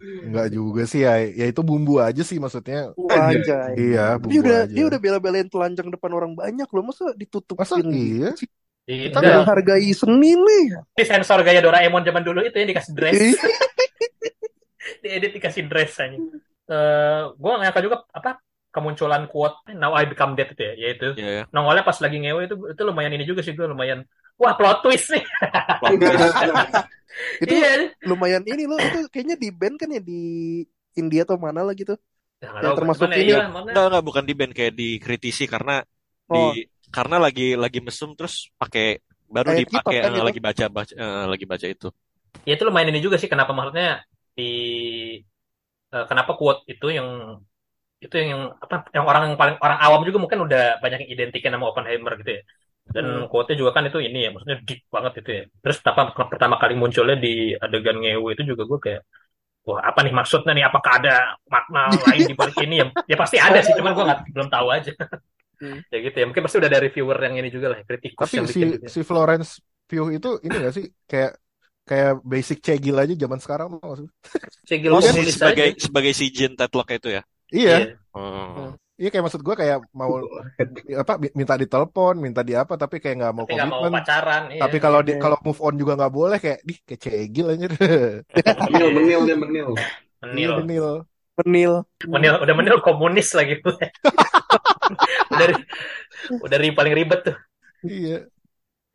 Enggak 0.00 0.46
juga 0.52 0.82
sih 0.84 1.00
ya. 1.06 1.18
Ya 1.24 1.46
itu 1.48 1.60
bumbu 1.64 1.98
aja 2.02 2.22
sih 2.22 2.36
maksudnya. 2.36 2.92
Anjay. 3.08 3.72
Iya, 3.76 4.20
Dia 4.20 4.20
bumbu 4.20 4.40
udah 4.44 4.58
aja. 4.64 4.72
dia 4.74 4.84
udah 4.88 4.98
bela-belain 5.00 5.48
telanjang 5.48 5.88
depan 5.88 6.10
orang 6.12 6.32
banyak 6.36 6.68
loh. 6.68 6.82
Masa 6.84 7.04
ditutupin 7.16 7.64
Masa 7.64 7.76
iya? 7.88 8.30
gitu? 8.36 8.44
Itu 8.86 9.08
Kita 9.10 9.18
Nggak 9.18 9.36
menghargai 9.42 9.90
seni 9.96 10.32
nih. 10.38 10.64
Ini 10.94 11.04
sensor 11.08 11.40
gaya 11.42 11.58
Doraemon 11.64 12.02
zaman 12.06 12.22
dulu 12.22 12.40
itu 12.46 12.54
yang 12.54 12.68
dikasih 12.70 12.92
dress. 12.94 13.16
Iya. 13.18 13.40
Diedit 15.02 15.32
dikasih 15.34 15.64
dress 15.66 15.92
aja. 15.98 16.16
Eh, 16.66 17.22
gue 17.34 17.48
nggak 17.50 17.62
nyangka 17.62 17.82
juga 17.82 17.96
apa 18.10 18.30
kemunculan 18.74 19.24
quote 19.30 19.56
Now 19.72 19.94
I 19.96 20.04
Become 20.10 20.36
Dead 20.36 20.52
itu 20.52 20.62
ya, 20.62 20.74
yaitu 20.76 21.06
Iya 21.16 21.30
ya. 21.32 21.42
nongolnya 21.54 21.82
pas 21.86 21.96
lagi 22.02 22.20
ngewe 22.20 22.44
itu 22.44 22.54
itu 22.74 22.82
lumayan 22.84 23.12
ini 23.16 23.24
juga 23.24 23.40
sih 23.40 23.56
gue 23.56 23.66
lumayan 23.66 24.04
wah 24.40 24.54
plot 24.58 24.78
twist 24.84 25.08
nih. 25.14 25.24
Plot 25.80 25.94
twist. 26.00 26.20
Itu 27.42 27.54
Iya. 27.56 27.72
lumayan 28.04 28.44
ini 28.44 28.64
loh. 28.70 28.78
Itu 28.80 29.08
kayaknya 29.12 29.36
di 29.40 29.48
band 29.52 29.76
kan 29.80 29.88
ya 29.96 30.00
di 30.00 30.20
India 30.96 31.22
atau 31.26 31.36
mana 31.40 31.60
lah 31.66 31.74
gitu. 31.76 31.94
Ya, 32.42 32.52
nggak 32.52 32.62
Yang 32.64 32.74
termasuk 32.78 33.08
ya 33.12 33.16
ini 33.24 33.32
iya, 33.32 33.38
ya. 33.40 33.48
Enggak, 33.72 33.84
enggak, 33.88 34.04
bukan 34.08 34.24
di 34.28 34.34
band 34.38 34.52
kayak 34.56 34.74
dikritisi 34.80 35.44
karena 35.48 35.72
Oh, 36.28 36.34
di 36.34 36.66
karena 36.92 37.16
lagi 37.24 37.42
lagi 37.56 37.78
mesum 37.86 38.10
terus 38.18 38.50
pakai 38.60 39.00
baru 39.26 39.50
Kayak 39.50 39.60
dipakai 39.60 39.96
kan 40.04 40.12
eh, 40.12 40.20
itu. 40.20 40.24
lagi 40.26 40.40
baca 40.46 40.64
baca 40.70 40.92
eh, 40.94 41.24
lagi 41.32 41.44
baca 41.50 41.66
itu. 41.74 41.88
ya 42.46 42.52
itu 42.56 42.64
lumayan 42.68 42.90
ini 42.92 43.00
juga 43.04 43.16
sih 43.20 43.28
kenapa 43.32 43.52
maksudnya 43.56 44.04
di 44.36 44.42
eh, 45.94 46.04
kenapa 46.10 46.32
quote 46.38 46.60
itu 46.72 46.86
yang 46.96 47.08
itu 48.04 48.14
yang 48.20 48.52
apa 48.64 48.76
yang 48.96 49.04
orang 49.10 49.22
yang 49.32 49.38
paling 49.40 49.56
orang 49.64 49.78
awam 49.80 50.02
juga 50.08 50.18
mungkin 50.22 50.40
udah 50.46 50.62
banyak 50.84 50.98
yang 51.06 51.12
identikin 51.16 51.52
sama 51.54 51.66
Oppenheimer 51.72 52.12
gitu 52.20 52.30
ya 52.38 52.42
dan 52.94 53.06
Hmm. 53.06 53.28
quote-nya 53.30 53.56
juga 53.60 53.70
kan 53.76 53.84
itu 53.90 53.98
ini 54.08 54.18
ya 54.26 54.28
maksudnya 54.32 54.58
deep 54.68 54.80
banget 54.94 55.12
itu 55.20 55.30
ya 55.38 55.42
terus 55.62 55.76
kenapa 55.82 56.02
pertama 56.32 56.54
kali 56.62 56.74
munculnya 56.80 57.16
di 57.18 57.52
adegan 57.64 57.96
ngewe 58.02 58.30
itu 58.34 58.42
juga 58.50 58.62
gue 58.70 58.78
kayak 58.86 59.02
wah 59.68 59.80
apa 59.90 60.00
nih 60.06 60.14
maksudnya 60.18 60.52
nih 60.56 60.64
apakah 60.70 60.92
ada 61.00 61.14
makna 61.54 61.80
lain 62.06 62.24
di 62.30 62.34
balik 62.40 62.56
ini 62.64 62.74
ya 62.82 62.86
ya 63.10 63.16
pasti 63.22 63.36
ada 63.40 63.58
sih 63.66 63.74
cuman 63.78 63.92
gue 63.96 64.04
nggak 64.08 64.20
belum 64.34 64.48
tahu 64.54 64.68
aja 64.76 64.92
Hmm. 65.60 65.80
ya 65.92 65.98
gitu 66.04 66.16
ya 66.20 66.24
mungkin 66.28 66.42
pasti 66.44 66.56
udah 66.60 66.70
ada 66.72 66.80
reviewer 66.84 67.18
yang 67.26 67.34
ini 67.40 67.48
juga 67.48 67.66
lah 67.72 67.78
kritikus 67.88 68.28
Tapi 68.28 68.36
yang 68.36 68.46
si 68.48 68.60
bikin 68.60 68.70
si 68.86 69.00
Florence 69.04 69.50
Pugh 69.86 70.10
itu 70.18 70.28
ini 70.44 70.54
gak 70.66 70.74
sih 70.76 70.84
kayak 71.06 71.32
kayak 71.86 72.12
basic 72.26 72.58
cegil 72.66 72.96
aja 72.98 73.14
zaman 73.14 73.38
sekarang 73.38 73.68
sih? 73.78 74.08
Segel 74.66 74.92
Oh, 74.92 75.00
sebagai 75.02 75.68
aja. 75.70 75.86
sebagai 75.86 76.12
si 76.18 76.26
Jin 76.34 76.52
Tetlock 76.58 76.88
itu 76.98 77.08
ya. 77.16 77.22
Iya, 77.54 77.94
Hmm. 78.16 78.74
Iya 78.96 79.08
kayak 79.12 79.24
maksud 79.28 79.42
gue 79.44 79.54
kayak 79.54 79.78
mau 79.92 80.10
apa 81.02 81.12
minta 81.36 81.54
ditelepon, 81.54 82.14
minta 82.16 82.40
di 82.40 82.56
apa 82.56 82.74
tapi 82.74 82.96
kayak 82.96 83.16
nggak 83.20 83.32
mau 83.36 83.44
tapi 83.44 83.54
nggak 83.56 83.68
mau 83.68 83.78
komitmen. 83.84 83.96
pacaran 84.00 84.42
iya. 84.52 84.60
Tapi 84.64 84.76
kalau 84.80 85.00
di 85.04 85.12
Iya. 85.14 85.20
kalau 85.20 85.36
move 85.44 85.60
on 85.60 85.74
juga 85.76 85.92
nggak 86.00 86.14
boleh 86.16 86.38
kayak 86.40 86.60
di 86.64 86.74
kayak 86.82 87.00
cegil 87.04 87.46
aja. 87.52 87.66
Menil, 88.72 88.88
menil 88.96 89.20
dia 89.28 89.36
menil. 89.36 89.68
menil 90.24 90.52
Menil. 90.64 90.86
penil. 91.36 91.72
menil 92.08 92.34
udah 92.40 92.54
menil 92.56 92.76
komunis 92.80 93.28
lagi 93.36 93.60
udah 95.32 95.46
ri- 95.52 95.66
udah 96.40 96.56
ri- 96.56 96.72
paling 96.72 96.94
ribet 96.96 97.20
tuh 97.28 97.36
Iya. 97.84 98.24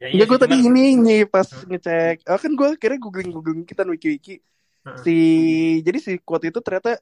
ya, 0.02 0.08
Iya, 0.10 0.24
gue 0.26 0.38
sih, 0.38 0.42
tadi 0.42 0.56
ini 0.66 0.98
nih 0.98 1.22
pas 1.30 1.46
Hmm. 1.46 1.70
ngecek. 1.70 2.26
Oh, 2.26 2.40
kan 2.42 2.52
gue 2.58 2.70
kira 2.82 2.98
googling 2.98 3.30
googling 3.30 3.62
kita 3.64 3.86
wiki-wiki. 3.86 4.42
Hmm. 4.82 4.98
Si 5.06 5.16
jadi 5.86 5.98
si 6.02 6.12
quote 6.18 6.50
itu 6.50 6.58
ternyata 6.66 6.98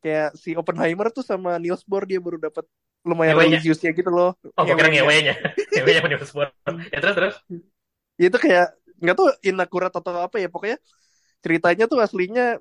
kayak 0.00 0.34
si 0.36 0.56
Oppenheimer 0.56 1.12
tuh 1.12 1.24
sama 1.24 1.60
Niels 1.60 1.84
Bohr 1.84 2.08
dia 2.08 2.18
baru 2.20 2.40
dapat 2.40 2.64
lumayan 3.00 3.36
religiusnya 3.36 3.96
gitu 3.96 4.12
loh. 4.12 4.36
oh 4.36 4.62
gue 4.64 4.76
kira 4.76 4.92
Ngewenya. 4.92 5.34
ngewenya 5.72 5.72
ngewenya 5.72 6.00
menil 6.04 6.20
sport 6.28 6.52
ya 6.92 6.98
terus 7.00 7.16
terus. 7.16 7.36
Ya, 8.20 8.26
itu 8.28 8.36
kayak 8.36 8.66
nggak 9.00 9.16
tahu 9.16 9.28
inakurat 9.40 9.92
atau 9.92 10.12
apa 10.20 10.36
ya 10.36 10.48
pokoknya 10.52 10.76
ceritanya 11.40 11.84
tuh 11.88 12.04
aslinya 12.04 12.60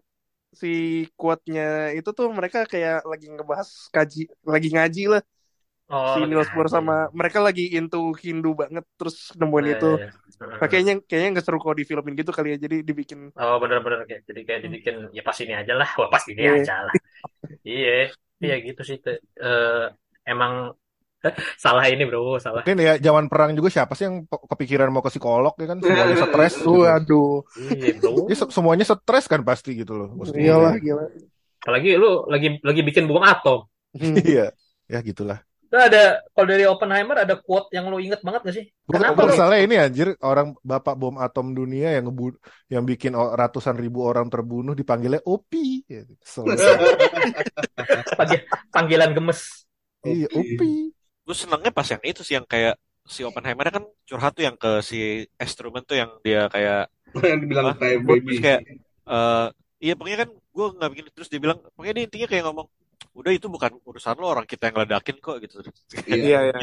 si 0.56 1.04
quote-nya 1.20 1.94
itu 1.94 2.10
tuh 2.16 2.32
mereka 2.32 2.64
kayak 2.66 3.04
lagi 3.04 3.28
ngebahas 3.28 3.70
kaji 3.92 4.32
lagi 4.48 4.70
ngaji 4.72 5.04
lah 5.12 5.22
Oh, 5.90 6.14
si 6.14 6.20
Niels 6.30 6.50
Bohr 6.54 6.68
aja. 6.68 6.78
sama 6.78 6.94
mereka 7.14 7.40
lagi 7.42 7.74
into 7.78 8.14
Hindu 8.22 8.54
banget 8.54 8.86
terus 8.98 9.34
nemuin 9.40 9.66
Iya, 9.66 9.74
itu. 9.76 9.90
iya. 9.98 10.08
Nah, 10.62 10.68
kayaknya 10.72 10.94
kayaknya 11.10 11.30
nggak 11.34 11.46
seru 11.46 11.58
kalau 11.64 11.76
difilmin 11.82 12.14
gitu 12.20 12.32
kali 12.36 12.48
ya 12.54 12.58
jadi 12.66 12.78
dibikin 12.86 13.20
Oh 13.40 13.56
bener-bener 13.62 14.00
kayak 14.10 14.22
jadi 14.30 14.42
kayak 14.48 14.62
dibikin 14.70 14.96
ya 15.18 15.22
pas 15.26 15.38
ini 15.44 15.54
aja 15.58 15.74
lah, 15.80 15.90
wah 15.98 16.10
pas 16.14 16.24
ini 16.32 16.42
Iya. 16.42 16.52
aja 16.62 16.76
lah. 16.86 16.94
Iya, 17.66 17.90
iya 18.44 18.56
gitu 18.68 18.82
sih. 18.88 18.98
Te- 19.04 19.22
eh, 19.42 19.86
emang 20.30 20.54
salah 21.64 21.86
ini 21.92 22.04
bro, 22.08 22.40
salah. 22.40 22.64
Mungkin 22.64 22.78
ya 22.80 22.94
zaman 23.02 23.26
perang 23.32 23.52
juga 23.58 23.70
siapa 23.74 23.94
sih 23.98 24.06
yang 24.08 24.24
kepikiran 24.30 24.88
mau 24.94 25.04
ke 25.04 25.12
psikolog 25.12 25.54
ya 25.60 25.68
kan 25.68 25.78
semuanya 25.84 26.16
stres 26.24 26.54
gitu. 26.56 26.72
waduh 26.80 27.44
Iya 27.60 27.90
bro. 28.00 28.12
Ya, 28.32 28.36
se- 28.40 28.52
semuanya 28.56 28.86
stres 28.88 29.26
kan 29.32 29.42
pasti 29.44 29.70
gitu 29.82 29.94
loh. 30.00 30.08
Iyalah 30.32 30.74
gila 30.80 31.04
Apalagi 31.60 31.90
lu 32.00 32.24
lagi 32.32 32.48
lagi 32.64 32.82
bikin 32.88 33.04
bom 33.10 33.24
atom. 33.24 33.68
Hmm. 33.98 34.16
Iya. 34.22 34.54
Ya 34.90 34.98
gitulah. 35.06 35.49
Nah, 35.70 35.86
ada 35.86 36.26
kalau 36.34 36.48
dari 36.50 36.66
Oppenheimer 36.66 37.22
ada 37.22 37.38
quote 37.38 37.70
yang 37.78 37.94
lu 37.94 38.02
inget 38.02 38.26
banget 38.26 38.42
gak 38.42 38.56
sih? 38.58 38.66
Bukan 38.90 39.06
Kenapa 39.06 39.22
lu? 39.22 39.30
masalahnya 39.30 39.62
ini 39.70 39.76
anjir 39.78 40.08
orang 40.26 40.58
bapak 40.66 40.98
bom 40.98 41.14
atom 41.22 41.54
dunia 41.54 41.94
yang 41.94 42.10
ngebu 42.10 42.34
yang 42.74 42.84
bikin 42.90 43.14
ratusan 43.14 43.78
ribu 43.78 44.02
orang 44.02 44.34
terbunuh 44.34 44.74
dipanggilnya 44.74 45.22
OP. 45.30 45.54
Ya, 45.86 46.10
panggilan 48.74 49.14
gemes. 49.14 49.70
iya, 50.06 50.28
OP. 50.34 50.62
gue 51.26 51.36
senengnya 51.38 51.70
pas 51.70 51.86
yang 51.86 52.02
itu 52.02 52.22
sih 52.26 52.34
yang 52.38 52.46
kayak 52.50 52.74
si 53.06 53.22
Oppenheimer 53.26 53.70
kan 53.70 53.84
curhat 54.10 54.34
tuh 54.38 54.46
yang 54.48 54.58
ke 54.58 54.82
si 54.82 55.26
instrumen 55.38 55.86
tuh 55.86 55.98
yang 56.02 56.10
dia 56.26 56.50
kayak 56.50 56.90
yang 57.30 57.40
dibilang 57.42 57.66
Hah? 57.70 57.76
kayak 57.78 57.98
Terus 58.26 58.26
baby. 58.26 58.36
kayak 58.42 58.62
eh 59.10 59.48
iya 59.82 59.94
pokoknya 59.98 60.18
kan 60.28 60.30
gue 60.34 60.66
nggak 60.78 60.90
bikin 60.94 61.06
terus 61.16 61.30
dia 61.32 61.42
bilang 61.42 61.58
pokoknya 61.74 61.94
dia 61.98 62.04
intinya 62.06 62.28
kayak 62.30 62.44
ngomong 62.46 62.68
udah 63.20 63.32
itu 63.36 63.48
bukan 63.52 63.72
urusan 63.84 64.16
lo 64.16 64.26
orang 64.32 64.48
kita 64.48 64.72
yang 64.72 64.78
ledakin 64.88 65.16
kok 65.20 65.36
gitu 65.44 65.60
Iya. 66.08 66.16
iya 66.16 66.40
iya 66.48 66.54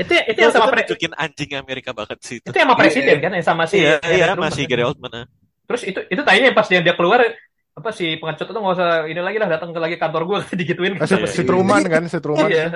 Itu 0.00 0.12
itu 0.32 0.38
yang 0.40 0.52
sama 0.56 0.72
pre- 0.72 0.88
nunjukin 0.88 1.12
anjing 1.14 1.50
Amerika 1.60 1.90
banget 1.92 2.18
sih 2.24 2.36
itu 2.40 2.48
itu 2.48 2.56
yang 2.56 2.68
sama 2.72 2.78
presiden 2.80 3.16
kan 3.20 3.30
yang 3.36 3.46
sama 3.46 3.62
si 3.68 3.76
iya 3.84 4.00
iya 4.08 4.32
masih 4.34 4.64
kan? 4.64 4.70
Gary 4.72 4.82
Oldman 4.88 5.12
ah. 5.12 5.26
Terus 5.66 5.82
itu 5.84 6.00
itu 6.08 6.22
tanya 6.24 6.48
pas 6.56 6.66
dia, 6.70 6.80
dia 6.80 6.94
keluar 6.96 7.20
apa 7.76 7.90
si 7.92 8.16
pengecut 8.16 8.48
itu 8.48 8.56
nggak 8.56 8.74
usah 8.80 8.90
ini 9.04 9.20
lagi 9.20 9.36
lah 9.36 9.48
datang 9.52 9.68
ke 9.74 9.80
lagi 9.82 9.96
kantor 10.00 10.22
gue 10.24 10.38
digituin. 10.64 10.96
Ah, 10.96 11.04
si, 11.04 11.14
Iya, 11.20 11.26
si 11.28 11.42
iya. 11.44 11.48
Truman 11.48 11.82
kan, 11.84 12.02
si 12.08 12.18
Truman. 12.24 12.48
Iya. 12.48 12.66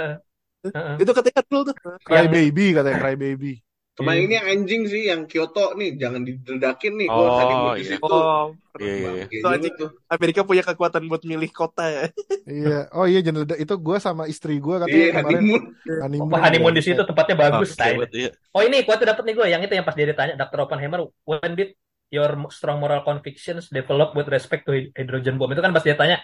itu 1.00 1.10
katanya 1.16 1.40
dulu 1.48 1.62
tuh 1.72 1.76
Cry 2.04 2.26
baby 2.28 2.76
katanya 2.76 2.96
cry 3.00 3.16
baby. 3.16 3.52
Sama 4.00 4.12
Iya. 4.12 4.20
ini 4.24 4.32
yang 4.34 4.46
anjing 4.48 4.82
sih, 4.88 5.02
yang 5.06 5.20
Kyoto 5.28 5.76
nih, 5.76 5.90
jangan 5.94 6.24
diledakin 6.24 6.92
nih. 6.96 7.06
Gua 7.06 7.20
Oh, 7.20 7.36
honeymoon 7.36 7.72
di 7.76 7.82
iya. 7.84 7.90
situ. 7.92 8.08
oh 8.08 8.44
iya 8.80 8.92
iya 8.96 9.10
iya. 9.12 9.24
Itu 9.28 9.46
anjing. 9.46 9.74
tuh. 9.76 9.90
Amerika 10.08 10.40
punya 10.42 10.62
kekuatan 10.64 11.02
buat 11.04 11.22
milih 11.22 11.50
kota 11.52 11.84
ya 11.86 12.04
Iya. 12.48 12.78
Oh 12.90 13.04
iya 13.04 13.20
jangan 13.20 13.44
ledak. 13.44 13.58
itu 13.60 13.74
gue 13.76 13.96
sama 14.00 14.24
istri 14.24 14.56
gue 14.56 14.76
katanya 14.80 14.96
Iya, 14.96 15.08
kemarin 15.12 15.24
honeymoon. 15.36 15.62
honeymoon. 16.00 16.30
Apa 16.32 16.38
honeymoon 16.48 16.74
di 16.74 16.82
situ 16.82 17.02
tempatnya 17.04 17.36
bagus. 17.36 17.68
Ah, 17.76 17.78
Nah, 17.78 17.88
iya, 17.92 17.96
ini. 18.00 18.18
iya. 18.18 18.30
Oh 18.50 18.62
ini 18.64 18.76
kuatnya 18.82 19.06
dapat 19.12 19.22
nih 19.28 19.34
gue 19.36 19.46
yang 19.46 19.60
itu 19.60 19.72
yang 19.76 19.84
pas 19.84 19.94
dia 19.94 20.06
ditanya 20.08 20.34
Dr. 20.34 20.58
Oppenheimer 20.64 21.00
when 21.22 21.52
did 21.52 21.70
your 22.10 22.26
strong 22.50 22.82
moral 22.82 23.04
convictions 23.04 23.70
develop 23.70 24.16
with 24.16 24.26
respect 24.26 24.66
to 24.66 24.74
hydrogen 24.96 25.38
bomb 25.38 25.52
itu 25.52 25.62
kan 25.62 25.70
pas 25.70 25.84
dia 25.84 25.94
tanya 25.94 26.18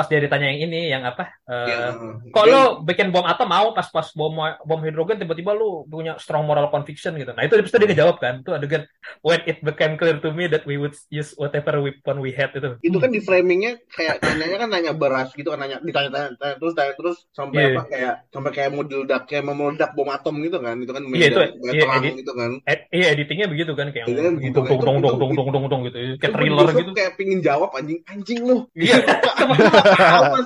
pas 0.00 0.08
dia 0.08 0.16
ditanya 0.16 0.48
yang 0.48 0.60
ini 0.64 0.88
yang 0.88 1.04
apa 1.04 1.28
eh, 1.44 1.68
Ya, 1.68 1.78
kok 2.26 2.44
dia- 2.44 2.52
lo 2.56 2.62
bikin 2.80 3.12
bom 3.12 3.20
atom 3.22 3.44
mau 3.46 3.70
pas 3.70 3.84
pas 3.84 4.08
bom 4.10 4.32
bom 4.58 4.80
hidrogen 4.80 5.18
tiba-tiba 5.18 5.52
lu 5.52 5.84
punya 5.84 6.16
strong 6.16 6.42
moral 6.42 6.68
conviction 6.68 7.12
gitu. 7.14 7.30
Nah 7.30 7.44
itu 7.44 7.60
pasti 7.60 7.76
dia 7.76 7.88
ngejawab 7.90 8.16
kan 8.16 8.40
itu 8.40 8.50
adegan 8.50 8.88
when 9.20 9.44
it 9.44 9.60
became 9.60 9.94
clear 9.94 10.16
to 10.16 10.30
me 10.30 10.46
that 10.46 10.64
we 10.64 10.74
would 10.74 10.96
use 11.08 11.36
whatever 11.36 11.76
weapon 11.78 12.16
we 12.18 12.32
had 12.32 12.48
itu. 12.50 12.80
Itu 12.80 12.96
kan 12.96 13.10
di 13.10 13.20
framingnya 13.20 13.76
kayak 13.86 14.24
nanyanya 14.24 14.56
kan 14.56 14.68
nanya 14.70 14.92
beras 14.92 15.28
gitu 15.32 15.50
kan 15.50 15.60
nanya 15.60 15.76
ditanya-tanya 15.78 16.28
tanya 16.34 16.54
terus 16.56 16.72
tanya 16.72 16.92
terus 16.94 17.16
sampai 17.30 17.58
Iya. 17.60 17.68
apa 17.72 17.82
kayak 17.86 18.14
sampai 18.30 18.50
kayak 18.50 18.70
mau 18.70 18.80
meledak 18.80 19.22
kayak 19.26 19.42
mau 19.44 19.52
meledak 19.54 19.90
bom 19.92 20.08
atom 20.08 20.40
gitu 20.40 20.56
kan 20.58 20.76
itu 20.78 20.88
kan 20.88 21.02
Iya, 21.04 21.26
itu, 21.26 21.36
kayak 21.36 21.52
iya, 21.68 21.82
terang 21.82 22.00
edit. 22.00 22.14
gitu 22.16 22.32
kan. 22.32 22.50
Eh, 22.64 22.78
iya 22.90 23.06
editingnya 23.12 23.46
begitu 23.46 23.72
kan 23.74 23.86
kayak 23.90 24.06
gitu 24.06 24.20
begitu. 24.32 24.58
dong 24.80 24.98
dong 25.02 25.18
dong 25.18 25.32
dong 25.34 25.48
dong 25.50 25.64
dong 25.66 25.80
gitu. 25.84 25.98
Kayak 26.16 26.32
thriller 26.32 26.68
gitu. 26.72 26.90
kayak 26.94 27.12
pingin 27.14 27.42
jawab 27.42 27.68
anjing 27.74 28.00
anjing 28.06 28.40
lu. 28.40 28.64
Iya 28.72 28.96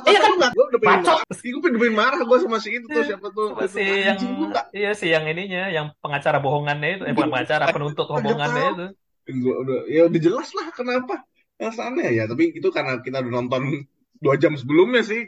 iya 0.08 0.18
kan? 0.20 0.32
Gue 0.52 0.64
udah 0.70 0.80
pengen 0.80 1.00
marah. 1.04 1.22
Gue 1.28 1.58
udah 1.60 1.80
pengen 1.80 1.96
marah 1.96 2.20
gue 2.24 2.38
sama 2.40 2.58
si 2.60 2.68
itu 2.76 2.86
tuh 2.88 3.02
siapa 3.04 3.26
tuh? 3.30 3.48
Si 3.68 3.82
yang 3.82 4.18
iya 4.74 4.90
si 4.96 5.06
yang 5.12 5.24
ininya 5.28 5.68
yang 5.70 5.86
pengacara 6.00 6.38
bohongannya 6.40 6.88
itu. 7.00 7.02
Eh 7.08 7.12
bukan 7.12 7.30
pengacara 7.32 7.64
penuntut 7.70 8.06
bohongannya 8.08 8.64
itu. 8.72 8.86
Gua 9.40 9.54
udah 9.64 9.78
ya 9.88 10.02
udah 10.08 10.20
jelas 10.20 10.48
lah 10.52 10.68
kenapa. 10.76 11.24
Alasannya 11.54 12.10
ya 12.12 12.24
tapi 12.26 12.50
itu 12.50 12.68
karena 12.74 12.98
kita 13.00 13.22
udah 13.22 13.32
nonton 13.40 13.86
dua 14.18 14.34
jam 14.40 14.56
sebelumnya 14.56 15.04
sih 15.04 15.22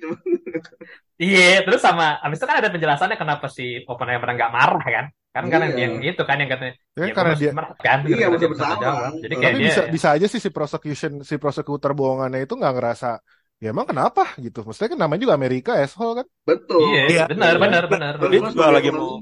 iya 1.21 1.61
terus 1.63 1.81
sama 1.85 2.17
abis 2.25 2.41
itu 2.41 2.47
kan 2.49 2.59
ada 2.61 2.71
penjelasannya 2.73 3.17
kenapa 3.21 3.47
si 3.49 3.83
Oppenheimer 3.87 4.29
nggak 4.37 4.53
marah 4.53 4.85
kan? 4.85 5.07
Kan 5.37 5.53
karena 5.53 5.69
Iya. 5.69 5.79
yang 5.85 5.95
itu 6.01 6.23
kan 6.25 6.37
yang 6.41 6.49
katanya 6.49 6.75
Ya, 6.97 7.05
ya, 7.05 7.13
karena 7.13 7.35
dia 7.37 7.53
marah. 7.53 7.71
Kan 7.77 7.99
Iya, 8.09 8.27
bisa 8.33 8.47
bersalah. 8.49 8.79
jawab. 8.81 9.13
jadi 9.21 9.35
Tapi 9.37 9.43
kayak 9.45 9.53
tapi 9.53 9.61
dia 9.61 9.69
bisa 9.69 9.83
bisa 9.93 10.09
aja 10.17 10.27
sih 10.33 10.41
si 10.41 10.49
prosecution 10.49 11.13
si 11.29 11.35
prosecutor 11.37 11.91
bohongannya 11.93 12.41
itu 12.49 12.55
nggak 12.57 12.73
ngerasa 12.73 13.09
ya 13.57 13.69
emang 13.73 13.87
kenapa? 13.89 14.23
Gitu. 14.37 14.61
Maksudnya 14.61 14.91
kan 14.93 15.01
namanya 15.01 15.21
juga 15.25 15.35
Amerika 15.35 15.71
asshole 15.81 16.23
kan? 16.23 16.27
Betul. 16.45 16.83
Iya 16.93 17.03
Iya. 17.09 17.25
benar 17.33 17.55
benar 17.57 17.85
benar. 17.89 18.13
Terus 18.21 18.31
Dia 18.33 18.41
juga 18.53 18.67
lagi 18.69 18.89
mau 18.93 19.17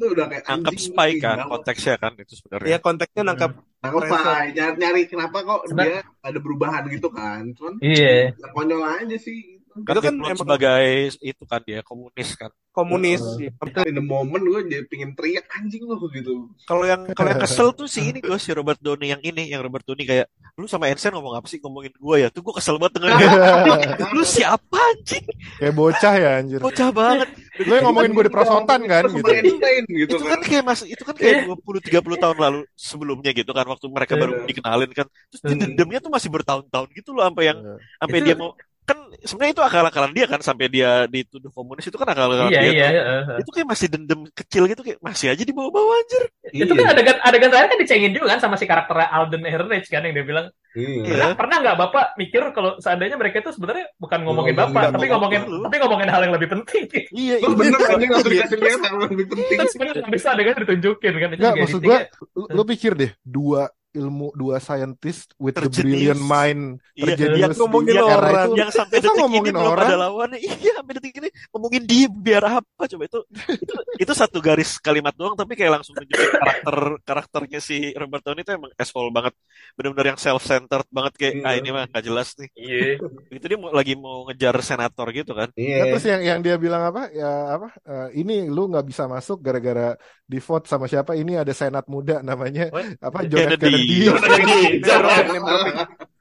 anjing 0.50 0.78
spy 0.80 1.10
kan 1.22 1.36
konteksnya 1.46 1.94
kan 2.02 2.12
itu 2.18 2.34
sebenarnya. 2.38 2.68
Ya 2.74 2.78
konteksnya 2.82 3.22
nangkap 3.22 3.50
nangkep 3.82 4.00
Preset. 4.02 4.20
spy. 4.20 4.44
nyari, 4.58 4.74
nyari 4.82 5.00
kenapa 5.06 5.36
kok 5.46 5.60
dia 5.78 5.98
ada 6.02 6.38
perubahan 6.42 6.82
gitu 6.90 7.08
kan. 7.14 7.42
Cuman 7.54 7.74
iya. 7.78 8.34
ya 8.34 8.46
konyol 8.50 8.82
aja 8.82 9.16
sih 9.22 9.53
Itu 9.74 10.00
kan 10.00 10.14
emang- 10.14 10.38
sebagai 10.38 10.84
itu 11.18 11.42
kan 11.44 11.60
dia 11.62 11.82
komunis 11.82 12.30
kan. 12.38 12.50
Komunis 12.70 13.22
Heeh. 13.38 13.54
ya. 13.54 13.86
in 13.86 13.94
the 13.94 14.02
moment 14.02 14.42
gue 14.42 14.66
jadi 14.66 14.82
pengen 14.86 15.14
teriak 15.14 15.46
anjing 15.50 15.86
lu 15.86 15.94
gitu. 16.10 16.50
Kalau 16.66 16.82
yang 16.82 17.06
kalau 17.14 17.30
yang 17.30 17.38
kesel 17.38 17.70
tuh 17.70 17.86
si 17.86 18.02
ini 18.10 18.18
gue 18.18 18.34
si 18.36 18.50
Robert 18.50 18.78
Downey 18.78 19.14
yang 19.14 19.22
ini 19.22 19.46
yang 19.46 19.62
Robert 19.62 19.86
Downey 19.86 20.02
kayak 20.02 20.26
lu 20.54 20.66
sama 20.66 20.90
Ensign 20.90 21.14
ngomong 21.14 21.38
apa 21.38 21.46
sih? 21.46 21.58
Ngomongin 21.58 21.94
gue 21.94 22.16
ya? 22.18 22.28
Tuh 22.30 22.42
gue 22.42 22.54
kesel 22.54 22.78
banget 22.78 22.98
dengan 22.98 23.14
lu 24.14 24.22
siapa 24.22 24.78
anjing? 24.94 25.22
Kayak 25.58 25.74
bocah 25.74 26.14
ya 26.18 26.30
anjir. 26.38 26.58
Bocah 26.58 26.88
banget. 26.90 27.28
Lu 27.62 27.72
yang 27.74 27.84
ngomongin 27.86 28.10
gue 28.10 28.24
di 28.26 28.34
prosotan 28.34 28.80
kan 28.86 29.04
gitu. 29.06 29.22
gitu 29.26 30.14
itu 30.14 30.14
kan. 30.18 30.38
kan 30.38 30.40
kayak 30.42 30.62
mas 30.66 30.80
itu 30.82 31.02
kan 31.02 31.14
kayak 31.14 31.46
20 31.46 31.78
30 31.82 32.22
tahun 32.22 32.36
lalu 32.38 32.60
sebelumnya 32.74 33.30
gitu 33.30 33.50
kan 33.50 33.66
waktu 33.66 33.86
mereka 33.86 34.14
baru 34.14 34.42
Iya. 34.42 34.46
dikenalin 34.50 34.90
kan. 34.90 35.06
Terus 35.30 35.40
Hmm. 35.46 35.58
dendamnya 35.62 35.98
tuh 36.02 36.10
masih 36.10 36.30
bertahun-tahun 36.30 36.88
gitu 36.90 37.14
loh 37.14 37.22
sampai 37.26 37.44
yang 37.54 37.58
sampai 38.02 38.18
dia 38.18 38.34
mau 38.34 38.50
kan 38.84 38.98
sebenarnya 39.24 39.52
itu 39.56 39.64
akal-akalan 39.64 40.12
dia 40.12 40.26
kan 40.28 40.40
sampai 40.44 40.68
dia 40.68 41.08
dituduh 41.08 41.48
komunis 41.48 41.88
itu 41.88 41.96
kan 41.96 42.08
akal-akalan 42.12 42.52
iya 42.52 42.60
dia 42.60 42.68
iya 42.68 42.88
tuh. 42.88 42.92
iya. 42.92 43.36
itu 43.40 43.50
kayak 43.56 43.68
masih 43.72 43.86
dendam 43.88 44.20
kecil 44.36 44.62
gitu 44.68 44.82
kayak 44.84 44.98
masih 45.00 45.26
aja 45.32 45.42
dibawa-bawa 45.42 45.92
anjir 46.04 46.22
itu 46.52 46.72
kan 46.76 46.86
adegan 46.92 47.16
adegan 47.24 47.48
terakhir 47.48 47.68
kan 47.72 47.78
dicengin 47.80 48.12
juga 48.12 48.36
kan 48.36 48.40
sama 48.44 48.60
si 48.60 48.68
karakter 48.68 48.96
Alden 49.08 49.48
Ehrenreich 49.48 49.88
kan 49.88 50.04
yang 50.04 50.12
dia 50.12 50.26
bilang 50.28 50.46
iya 50.76 51.04
Iya. 51.04 51.38
pernah 51.38 51.56
nggak 51.62 51.76
bapak 51.80 52.04
mikir 52.18 52.42
kalau 52.50 52.76
seandainya 52.82 53.14
mereka 53.14 53.40
itu 53.40 53.54
sebenarnya 53.54 53.88
bukan 53.96 54.20
ngomongin 54.26 54.54
bapak 54.58 54.74
bapak. 54.74 54.92
tapi 54.98 55.06
ngomongin 55.06 55.42
tapi 55.46 55.76
ngomongin 55.80 56.08
hal 56.10 56.20
yang 56.26 56.34
lebih 56.34 56.48
penting 56.50 56.84
iya 57.14 57.36
Terus 57.40 57.54
bener 57.54 57.78
langsung 57.78 58.02
dikasih 58.28 58.58
lihat 58.58 58.80
hal 58.82 58.92
yang 58.98 59.12
lebih 59.14 59.26
penting 59.32 59.56
kan 59.56 59.66
sebenarnya 59.70 60.04
bisa 60.10 60.28
adegan 60.34 60.54
ditunjukin 60.60 61.14
kan 61.14 61.28
itu 61.30 61.40
Nggak, 61.40 61.54
maksud 61.62 61.80
lu, 61.80 62.44
lu 62.50 62.62
pikir 62.66 62.92
deh 62.98 63.10
dua 63.22 63.70
ilmu 63.94 64.34
dua 64.34 64.58
scientist 64.58 65.32
with 65.38 65.54
the 65.54 65.62
Terjenius. 65.64 65.78
brilliant 65.78 66.20
mind 66.20 66.62
Iya, 66.92 67.14
terjenius 67.14 67.40
yang 67.40 67.52
ngomongin 67.56 67.94
orang. 67.96 68.46
itu 68.46 68.58
yang 68.58 68.70
sampai 68.70 68.96
detik 68.98 69.06
ini 69.06 69.18
ngomongin 69.22 69.54
belum 69.54 69.70
orang? 69.70 69.86
ada 69.86 69.96
lawannya 69.96 70.38
iya 70.38 70.72
sampai 70.74 70.92
detik 70.98 71.14
ini 71.16 71.28
ngomongin 71.50 71.82
dia 71.84 72.06
biar 72.10 72.42
apa 72.58 72.82
coba 72.84 73.02
itu 73.04 73.18
itu, 73.54 73.72
itu 73.96 74.12
satu 74.12 74.38
garis 74.38 74.76
kalimat 74.78 75.14
doang 75.14 75.34
tapi 75.34 75.54
kayak 75.54 75.78
langsung 75.78 75.94
nunjukin 75.94 76.30
karakter 76.34 76.76
karakternya 77.02 77.60
si 77.60 77.76
Robert 77.94 78.22
Downey 78.22 78.42
itu 78.42 78.52
emang 78.52 78.70
asshole 78.74 79.08
banget 79.08 79.34
benar-benar 79.72 80.06
yang 80.12 80.20
self 80.20 80.42
centered 80.42 80.86
banget 80.90 81.12
kayak 81.14 81.32
Iya. 81.34 81.46
ah 81.46 81.54
ini 81.54 81.68
mah 81.70 81.84
gak 81.86 82.04
jelas 82.04 82.28
nih 82.34 82.48
iya 82.54 82.98
itu 83.28 83.44
dia 83.44 83.58
mau, 83.58 83.70
lagi 83.70 83.94
mau 83.94 84.26
ngejar 84.26 84.54
senator 84.60 85.06
gitu 85.10 85.32
kan 85.32 85.48
Nah, 85.50 85.62
iya 85.62 85.78
terus 85.86 86.04
yang 86.04 86.20
yang 86.20 86.38
dia 86.40 86.56
bilang 86.56 86.82
apa 86.84 87.10
ya 87.10 87.30
apa 87.54 87.68
eh, 87.84 88.08
ini 88.18 88.46
lu 88.46 88.66
nggak 88.66 88.82
bisa 88.84 89.06
masuk 89.06 89.38
gara-gara 89.38 89.94
di 90.24 90.38
vote 90.38 90.66
sama 90.66 90.86
siapa 90.86 91.14
ini 91.14 91.36
ada 91.36 91.52
senat 91.52 91.84
muda 91.86 92.18
namanya 92.20 92.70
What? 92.70 92.96
apa 92.98 93.18
John 93.26 93.50
F. 93.50 93.60
Kennedy. 93.60 93.83
Kennedy 93.86 94.80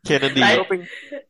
Kennedy 0.03 0.37
Nah, 0.37 0.59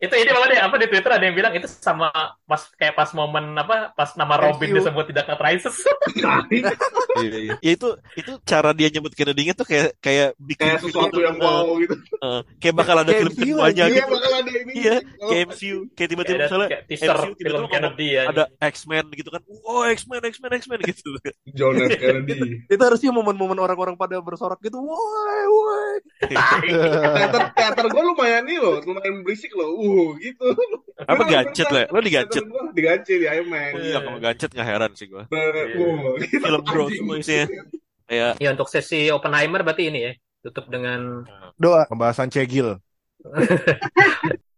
itu 0.02 0.14
ini 0.18 0.30
apa 0.30 0.46
deh 0.46 0.60
apa 0.60 0.76
di 0.76 0.88
Twitter 0.88 1.12
ada 1.12 1.22
yang 1.22 1.34
bilang 1.34 1.54
itu 1.54 1.70
sama 1.70 2.10
pas 2.44 2.62
kayak 2.74 2.94
pas 2.94 3.10
momen 3.14 3.54
apa 3.54 3.94
pas 3.94 4.18
nama 4.18 4.34
Robin 4.36 4.58
Thank 4.60 4.74
you. 4.74 4.78
disebut 4.82 5.06
tidak 5.10 5.26
nge-Rises 5.30 5.78
Iya, 7.14 7.38
iya. 7.40 7.54
Ya 7.62 7.72
itu 7.78 7.88
itu 8.18 8.32
cara 8.42 8.74
dia 8.74 8.90
nyebut 8.90 9.14
Kennedy-nya 9.14 9.54
tuh 9.54 9.64
kayak 9.64 9.94
kayak 10.02 10.34
bikin 10.36 10.66
Kayak 10.66 10.82
sesuatu 10.82 11.22
yang 11.22 11.38
wow 11.38 11.78
gitu. 11.78 11.94
eh, 11.94 12.42
kayak 12.58 12.74
bakal 12.74 12.96
ada 12.98 13.12
film 13.14 13.30
keduanya 13.32 13.86
Iya 13.86 14.02
gitu. 14.02 14.10
bakal 14.10 14.32
ada 14.34 14.50
ini. 14.52 14.72
Iya, 14.74 14.96
Oh, 15.22 15.30
kayak 15.30 15.44
MCU, 15.54 15.78
kayak 15.94 16.10
tiba-tiba 16.10 16.38
misalnya 16.42 16.68
kayak 16.68 16.84
teaser 16.90 17.06
MCU 17.08 17.22
film 17.22 17.34
tiba-tiba 17.38 17.54
ngomong 17.62 17.70
Kennedy 17.72 18.08
ya. 18.10 18.24
ada 18.28 18.44
X-Men 18.60 19.06
gitu 19.14 19.30
kan. 19.30 19.42
Oh, 19.62 19.86
X-Men, 19.86 20.22
X-Men, 20.26 20.52
X-Men 20.58 20.80
gitu. 20.84 21.10
John 21.54 21.74
F. 21.78 21.94
Kennedy. 22.02 22.66
Itu 22.66 22.82
harusnya 22.82 23.14
momen-momen 23.14 23.62
orang-orang 23.62 23.94
pada 23.94 24.18
bersorak 24.18 24.58
gitu. 24.60 24.82
Woi, 24.82 25.44
woi. 25.46 25.94
teater 27.14 27.42
teater 27.54 27.86
gue 27.88 28.02
lumayan 28.04 28.44
nih 28.44 28.58
loh, 28.64 28.80
lumayan 28.88 29.28
berisik 29.28 29.52
loh. 29.52 29.76
Uh, 29.76 30.16
gitu. 30.24 30.48
Apa 31.04 31.28
bener. 31.28 31.52
lah? 31.68 31.86
Lo. 31.92 32.00
Teater 32.00 32.44
gua 32.48 32.64
digancet 32.72 33.18
di 33.20 33.28
IMAX. 33.28 33.72
Oh 33.76 33.80
iya, 33.84 33.98
kalau 34.00 34.20
gadget 34.24 34.50
nggak 34.56 34.68
heran 34.72 34.92
sih 34.96 35.08
gua. 35.12 35.24
Iya. 35.28 35.64
uh, 35.76 36.14
gitu. 36.24 36.40
Film 36.40 36.62
bro 36.64 36.86
semua 36.88 37.16
isinya. 37.20 37.46
Kayak 38.08 38.32
Ya 38.40 38.50
untuk 38.56 38.68
sesi 38.72 39.12
Oppenheimer 39.12 39.62
berarti 39.64 39.84
ini 39.92 40.00
ya 40.00 40.14
tutup 40.44 40.72
dengan 40.72 41.28
Doa. 41.60 41.84
Pembahasan 41.92 42.32
cegil. 42.32 42.80